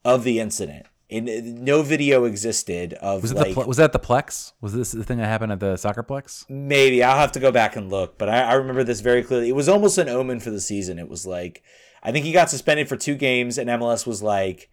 of 0.04 0.24
the 0.24 0.40
incident. 0.40 0.88
And 1.10 1.64
no 1.64 1.84
video 1.84 2.26
existed 2.26 2.94
of 2.96 3.22
Was 3.22 3.32
it 3.32 3.38
like 3.38 3.56
the 3.56 3.62
was 3.62 3.78
that 3.78 3.94
the 3.94 4.00
Plex? 4.00 4.52
Was 4.60 4.74
this 4.74 4.92
the 4.92 5.06
thing 5.06 5.20
that 5.20 5.28
happened 5.28 5.54
at 5.54 5.60
the 5.62 5.78
soccer 5.78 6.04
Plex? 6.04 6.44
maybe 6.50 7.02
I'll 7.02 7.18
have 7.18 7.32
to 7.34 7.40
go 7.40 7.52
back 7.52 7.78
and 7.78 7.90
look, 7.90 8.18
but 8.18 8.28
I, 8.28 8.42
I 8.42 8.54
remember 8.56 8.84
this 8.84 9.00
very 9.00 9.24
clearly. 9.24 9.48
It 9.48 9.56
was 9.56 9.70
almost 9.70 9.98
an 9.98 10.10
omen 10.10 10.42
for 10.42 10.50
the 10.50 10.60
season. 10.60 11.00
It 11.00 11.08
was 11.08 11.26
like 11.26 11.64
I 12.04 12.12
think 12.12 12.26
he 12.26 12.34
got 12.34 12.50
suspended 12.50 12.90
for 12.90 12.98
two 12.98 13.16
games, 13.16 13.58
and 13.58 13.70
MLS 13.70 14.06
was 14.06 14.22
like, 14.22 14.70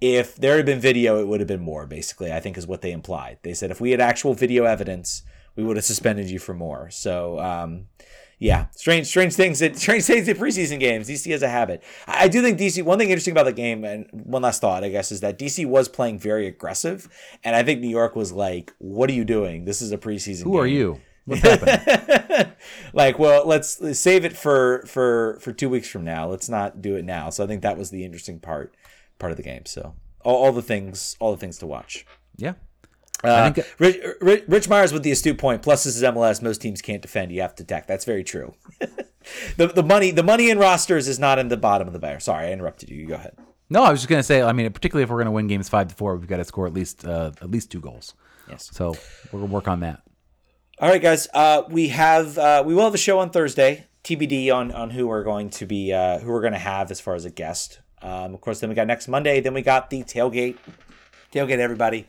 if 0.00 0.36
there 0.36 0.56
had 0.56 0.66
been 0.66 0.80
video, 0.80 1.20
it 1.20 1.26
would 1.26 1.40
have 1.40 1.48
been 1.48 1.60
more. 1.60 1.86
Basically, 1.86 2.32
I 2.32 2.38
think 2.38 2.56
is 2.56 2.66
what 2.66 2.82
they 2.82 2.92
implied. 2.92 3.38
They 3.42 3.54
said 3.54 3.72
if 3.72 3.80
we 3.80 3.90
had 3.90 4.00
actual 4.00 4.34
video 4.34 4.64
evidence, 4.64 5.22
we 5.56 5.64
would 5.64 5.76
have 5.76 5.84
suspended 5.84 6.30
you 6.30 6.38
for 6.38 6.54
more. 6.54 6.90
So. 6.90 7.40
Um, 7.40 7.86
yeah, 8.42 8.66
strange, 8.72 9.06
strange 9.06 9.34
things 9.34 9.60
that 9.60 9.76
strange 9.84 10.04
things 10.04 10.26
in 10.26 10.36
preseason 10.36 10.80
games. 10.80 11.08
DC 11.08 11.30
has 11.30 11.42
a 11.42 11.48
habit. 11.48 11.82
I 12.08 12.26
do 12.26 12.42
think 12.42 12.58
DC. 12.58 12.82
One 12.82 12.98
thing 12.98 13.08
interesting 13.08 13.32
about 13.32 13.44
the 13.44 13.52
game, 13.52 13.84
and 13.84 14.08
one 14.10 14.42
last 14.42 14.60
thought, 14.60 14.82
I 14.82 14.88
guess, 14.88 15.12
is 15.12 15.20
that 15.20 15.38
DC 15.38 15.64
was 15.64 15.88
playing 15.88 16.18
very 16.18 16.48
aggressive, 16.48 17.08
and 17.44 17.54
I 17.54 17.62
think 17.62 17.80
New 17.80 17.88
York 17.88 18.16
was 18.16 18.32
like, 18.32 18.72
"What 18.78 19.08
are 19.10 19.12
you 19.12 19.24
doing? 19.24 19.64
This 19.64 19.80
is 19.80 19.92
a 19.92 19.98
preseason. 19.98 20.42
Who 20.42 20.56
are 20.56 20.66
you? 20.66 21.00
What's 21.24 21.42
happening? 21.48 22.52
like, 22.92 23.16
well, 23.20 23.46
let's, 23.46 23.80
let's 23.80 24.00
save 24.00 24.24
it 24.24 24.36
for 24.36 24.84
for 24.88 25.38
for 25.40 25.52
two 25.52 25.68
weeks 25.68 25.88
from 25.88 26.02
now. 26.02 26.28
Let's 26.28 26.48
not 26.48 26.82
do 26.82 26.96
it 26.96 27.04
now. 27.04 27.30
So 27.30 27.44
I 27.44 27.46
think 27.46 27.62
that 27.62 27.78
was 27.78 27.90
the 27.90 28.04
interesting 28.04 28.40
part 28.40 28.74
part 29.20 29.30
of 29.30 29.36
the 29.36 29.44
game. 29.44 29.66
So 29.66 29.94
all, 30.24 30.46
all 30.46 30.52
the 30.52 30.62
things, 30.62 31.16
all 31.20 31.30
the 31.30 31.38
things 31.38 31.58
to 31.58 31.66
watch. 31.66 32.04
yeah. 32.36 32.54
Uh, 33.24 33.50
think- 33.50 33.66
Rich, 33.78 34.00
Rich, 34.20 34.44
Rich 34.48 34.68
Myers 34.68 34.92
with 34.92 35.02
the 35.02 35.12
astute 35.12 35.38
point. 35.38 35.62
Plus, 35.62 35.84
this 35.84 35.96
is 35.96 36.02
MLS. 36.02 36.42
Most 36.42 36.60
teams 36.60 36.82
can't 36.82 37.02
defend. 37.02 37.32
You 37.32 37.42
have 37.42 37.54
to 37.56 37.62
attack. 37.62 37.86
That's 37.86 38.04
very 38.04 38.24
true. 38.24 38.54
the 39.56 39.68
the 39.68 39.82
money 39.82 40.10
the 40.10 40.22
money 40.22 40.50
in 40.50 40.58
rosters 40.58 41.08
is 41.08 41.18
not 41.18 41.38
in 41.38 41.48
the 41.48 41.56
bottom 41.56 41.86
of 41.86 41.92
the 41.92 41.98
barrel. 41.98 42.20
Sorry, 42.20 42.48
I 42.48 42.52
interrupted 42.52 42.90
you. 42.90 42.96
You 42.96 43.06
go 43.06 43.14
ahead. 43.14 43.36
No, 43.70 43.82
I 43.84 43.90
was 43.90 44.00
just 44.00 44.08
gonna 44.08 44.22
say. 44.22 44.42
I 44.42 44.52
mean, 44.52 44.70
particularly 44.72 45.04
if 45.04 45.10
we're 45.10 45.18
gonna 45.18 45.30
win 45.32 45.46
games 45.46 45.68
five 45.68 45.88
to 45.88 45.94
four, 45.94 46.16
we've 46.16 46.28
got 46.28 46.38
to 46.38 46.44
score 46.44 46.66
at 46.66 46.74
least 46.74 47.06
uh, 47.06 47.32
at 47.40 47.50
least 47.50 47.70
two 47.70 47.80
goals. 47.80 48.14
Yes. 48.48 48.68
So 48.72 48.94
we're 49.30 49.40
gonna 49.40 49.52
work 49.52 49.68
on 49.68 49.80
that. 49.80 50.02
All 50.78 50.88
right, 50.88 51.00
guys. 51.00 51.28
Uh, 51.32 51.62
we 51.68 51.88
have 51.88 52.36
uh, 52.38 52.64
we 52.66 52.74
will 52.74 52.84
have 52.84 52.94
a 52.94 52.98
show 52.98 53.20
on 53.20 53.30
Thursday. 53.30 53.86
TBD 54.04 54.52
on 54.52 54.72
on 54.72 54.90
who 54.90 55.06
we're 55.06 55.22
going 55.22 55.48
to 55.50 55.66
be 55.66 55.92
uh, 55.92 56.18
who 56.18 56.32
we're 56.32 56.40
going 56.40 56.54
to 56.54 56.58
have 56.58 56.90
as 56.90 57.00
far 57.00 57.14
as 57.14 57.24
a 57.24 57.30
guest. 57.30 57.80
Um, 58.02 58.34
of 58.34 58.40
course, 58.40 58.58
then 58.58 58.68
we 58.68 58.74
got 58.74 58.88
next 58.88 59.06
Monday. 59.06 59.40
Then 59.40 59.54
we 59.54 59.62
got 59.62 59.90
the 59.90 60.02
tailgate. 60.02 60.56
Tailgate, 61.32 61.58
everybody. 61.58 62.08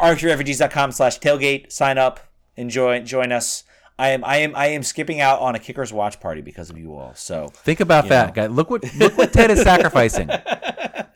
RFKRefugees.com 0.00 0.92
slash 0.92 1.18
tailgate. 1.18 1.70
Sign 1.72 1.98
up. 1.98 2.20
Enjoy. 2.56 3.00
Join 3.00 3.32
us. 3.32 3.64
I 3.98 4.08
am 4.08 4.24
I 4.24 4.38
am 4.38 4.56
I 4.56 4.66
am 4.68 4.82
skipping 4.82 5.20
out 5.20 5.38
on 5.40 5.54
a 5.54 5.58
kickers 5.58 5.92
watch 5.92 6.18
party 6.18 6.40
because 6.40 6.70
of 6.70 6.78
you 6.78 6.94
all. 6.94 7.14
So 7.14 7.48
Think 7.48 7.80
about 7.80 8.08
that, 8.08 8.28
know. 8.28 8.42
guy. 8.42 8.46
Look 8.48 8.70
what 8.70 8.82
look 8.96 9.16
what 9.16 9.32
Ted 9.32 9.50
is 9.50 9.62
sacrificing. 9.62 10.30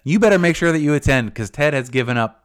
You 0.05 0.21
better 0.21 0.39
make 0.39 0.55
sure 0.55 0.71
that 0.71 0.79
you 0.79 0.95
attend 0.95 1.31
because 1.31 1.51
Ted 1.51 1.75
has 1.75 1.89
given 1.89 2.17
up 2.17 2.45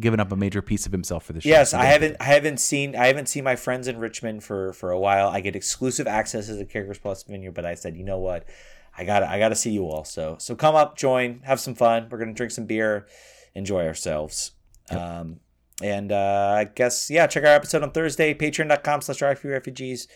given 0.00 0.20
up 0.20 0.32
a 0.32 0.36
major 0.36 0.62
piece 0.62 0.86
of 0.86 0.92
himself 0.92 1.22
for 1.26 1.34
this. 1.34 1.42
show. 1.42 1.50
Yes, 1.50 1.74
I 1.74 1.84
haven't 1.84 2.16
I 2.18 2.24
haven't 2.24 2.60
seen 2.60 2.96
I 2.96 3.08
haven't 3.08 3.26
seen 3.28 3.44
my 3.44 3.56
friends 3.56 3.88
in 3.88 3.98
Richmond 3.98 4.42
for 4.42 4.72
for 4.72 4.90
a 4.90 4.98
while. 4.98 5.28
I 5.28 5.40
get 5.40 5.54
exclusive 5.54 6.06
access 6.06 6.46
to 6.46 6.54
the 6.54 6.64
Kickers 6.64 6.98
Plus 6.98 7.22
venue, 7.24 7.52
but 7.52 7.66
I 7.66 7.74
said, 7.74 7.94
you 7.94 8.04
know 8.04 8.18
what? 8.18 8.48
I 8.96 9.04
got 9.04 9.22
I 9.22 9.38
got 9.38 9.50
to 9.50 9.54
see 9.54 9.70
you 9.70 9.84
all. 9.84 10.04
So 10.04 10.36
so 10.38 10.54
come 10.56 10.74
up, 10.74 10.96
join, 10.96 11.40
have 11.44 11.60
some 11.60 11.74
fun. 11.74 12.08
We're 12.10 12.16
going 12.16 12.28
to 12.28 12.34
drink 12.34 12.52
some 12.52 12.64
beer, 12.64 13.06
enjoy 13.54 13.86
ourselves. 13.86 14.52
Um 14.90 15.40
and 15.82 16.12
uh 16.12 16.54
I 16.58 16.64
guess 16.64 17.10
yeah, 17.10 17.26
check 17.26 17.44
our 17.44 17.50
episode 17.54 17.82
on 17.82 17.90
Thursday, 17.92 18.34
patreon.com 18.34 19.00
slash 19.02 19.20
refugees. 19.22 20.08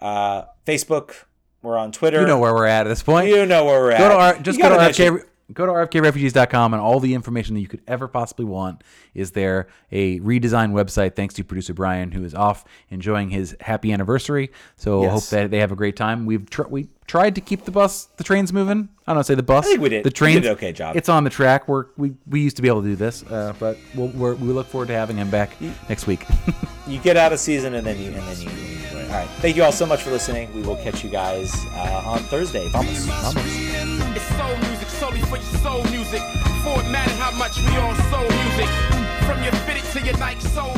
Uh 0.00 0.42
Facebook, 0.66 1.12
we're 1.62 1.78
on 1.78 1.92
Twitter. 1.92 2.20
You 2.20 2.26
know 2.26 2.38
where 2.38 2.54
we're 2.54 2.66
at 2.66 2.86
at 2.86 2.88
this 2.90 3.02
point. 3.02 3.28
You 3.28 3.46
know 3.46 3.64
where 3.64 3.80
we're 3.80 3.92
at. 3.92 3.98
go 3.98 4.08
to 4.08 4.14
our, 4.16 4.38
just 4.38 4.60
go 4.60 4.68
to 4.68 4.74
RFK, 4.76 5.22
go 5.52 5.64
to 5.66 5.72
rfkrefugees.com 5.72 6.74
and 6.74 6.82
all 6.82 7.00
the 7.00 7.14
information 7.14 7.54
that 7.54 7.60
you 7.60 7.68
could 7.68 7.82
ever 7.86 8.08
possibly 8.08 8.44
want 8.44 8.82
is 9.14 9.30
there. 9.30 9.68
A 9.92 10.18
redesigned 10.20 10.72
website 10.72 11.14
thanks 11.16 11.34
to 11.34 11.44
producer 11.44 11.72
Brian 11.72 12.10
who 12.12 12.24
is 12.24 12.34
off 12.34 12.64
enjoying 12.90 13.30
his 13.30 13.56
happy 13.60 13.92
anniversary. 13.92 14.50
So 14.76 15.02
Yes. 15.02 15.12
hope 15.12 15.24
that 15.30 15.50
they 15.50 15.58
have 15.58 15.72
a 15.72 15.76
great 15.76 15.96
time. 15.96 16.26
We've 16.26 16.48
tr- 16.50 16.66
we 16.68 16.88
tried 17.06 17.34
to 17.36 17.40
keep 17.40 17.64
the 17.64 17.70
bus, 17.70 18.08
the 18.16 18.24
trains 18.24 18.52
moving. 18.52 18.88
I 19.06 19.12
don't 19.12 19.18
know, 19.18 19.22
say 19.22 19.34
the 19.34 19.42
bus. 19.42 19.64
I 19.66 19.70
think 19.70 19.80
we 19.80 19.88
did. 19.88 20.04
The 20.04 20.08
We 20.08 20.12
trains. 20.12 20.34
did 20.42 20.46
an 20.46 20.52
okay 20.52 20.72
job. 20.72 20.96
It's 20.96 21.08
on 21.08 21.24
the 21.24 21.30
track. 21.30 21.68
We're, 21.68 21.86
we 21.96 22.14
we 22.26 22.40
used 22.40 22.56
to 22.56 22.62
be 22.62 22.68
able 22.68 22.82
to 22.82 22.88
do 22.88 22.96
this, 22.96 23.22
uh, 23.24 23.54
but 23.58 23.78
we'll, 23.94 24.08
we're, 24.08 24.34
we 24.34 24.48
look 24.48 24.66
forward 24.66 24.88
to 24.88 24.94
having 24.94 25.16
him 25.16 25.30
back 25.30 25.50
next 25.88 26.06
week. 26.06 26.24
you 26.86 26.98
get 26.98 27.16
out 27.16 27.32
of 27.32 27.38
season 27.38 27.74
and 27.74 27.86
then 27.86 27.98
you 27.98 28.10
and 28.10 28.22
then 28.22 28.40
you, 28.40 28.50
you 28.50 28.76
enjoy. 28.84 29.02
All 29.04 29.12
right. 29.12 29.28
Thank 29.40 29.56
you 29.56 29.62
all 29.62 29.72
so 29.72 29.86
much 29.86 30.02
for 30.02 30.10
listening. 30.10 30.52
We 30.54 30.62
will 30.62 30.76
catch 30.76 31.04
you 31.04 31.10
guys 31.10 31.54
uh, 31.72 32.02
on 32.04 32.18
Thursday. 32.20 32.68
Vamos. 32.70 33.06
It's 33.06 34.24
soul 34.36 34.56
music, 34.68 34.88
solely 34.88 35.20
for 35.22 35.36
your 35.36 35.60
soul 35.62 35.84
music. 35.84 36.20
For 36.64 36.80
it 36.80 36.90
matter 36.90 37.12
how 37.14 37.30
much 37.38 37.58
we 37.58 37.76
all 37.76 37.94
soul 38.10 38.28
music. 38.28 38.68
From 39.26 39.42
your 39.42 39.52
fitted 39.66 39.84
to 39.92 40.00
your 40.04 40.16
Nike 40.18 40.40
soul 40.40 40.72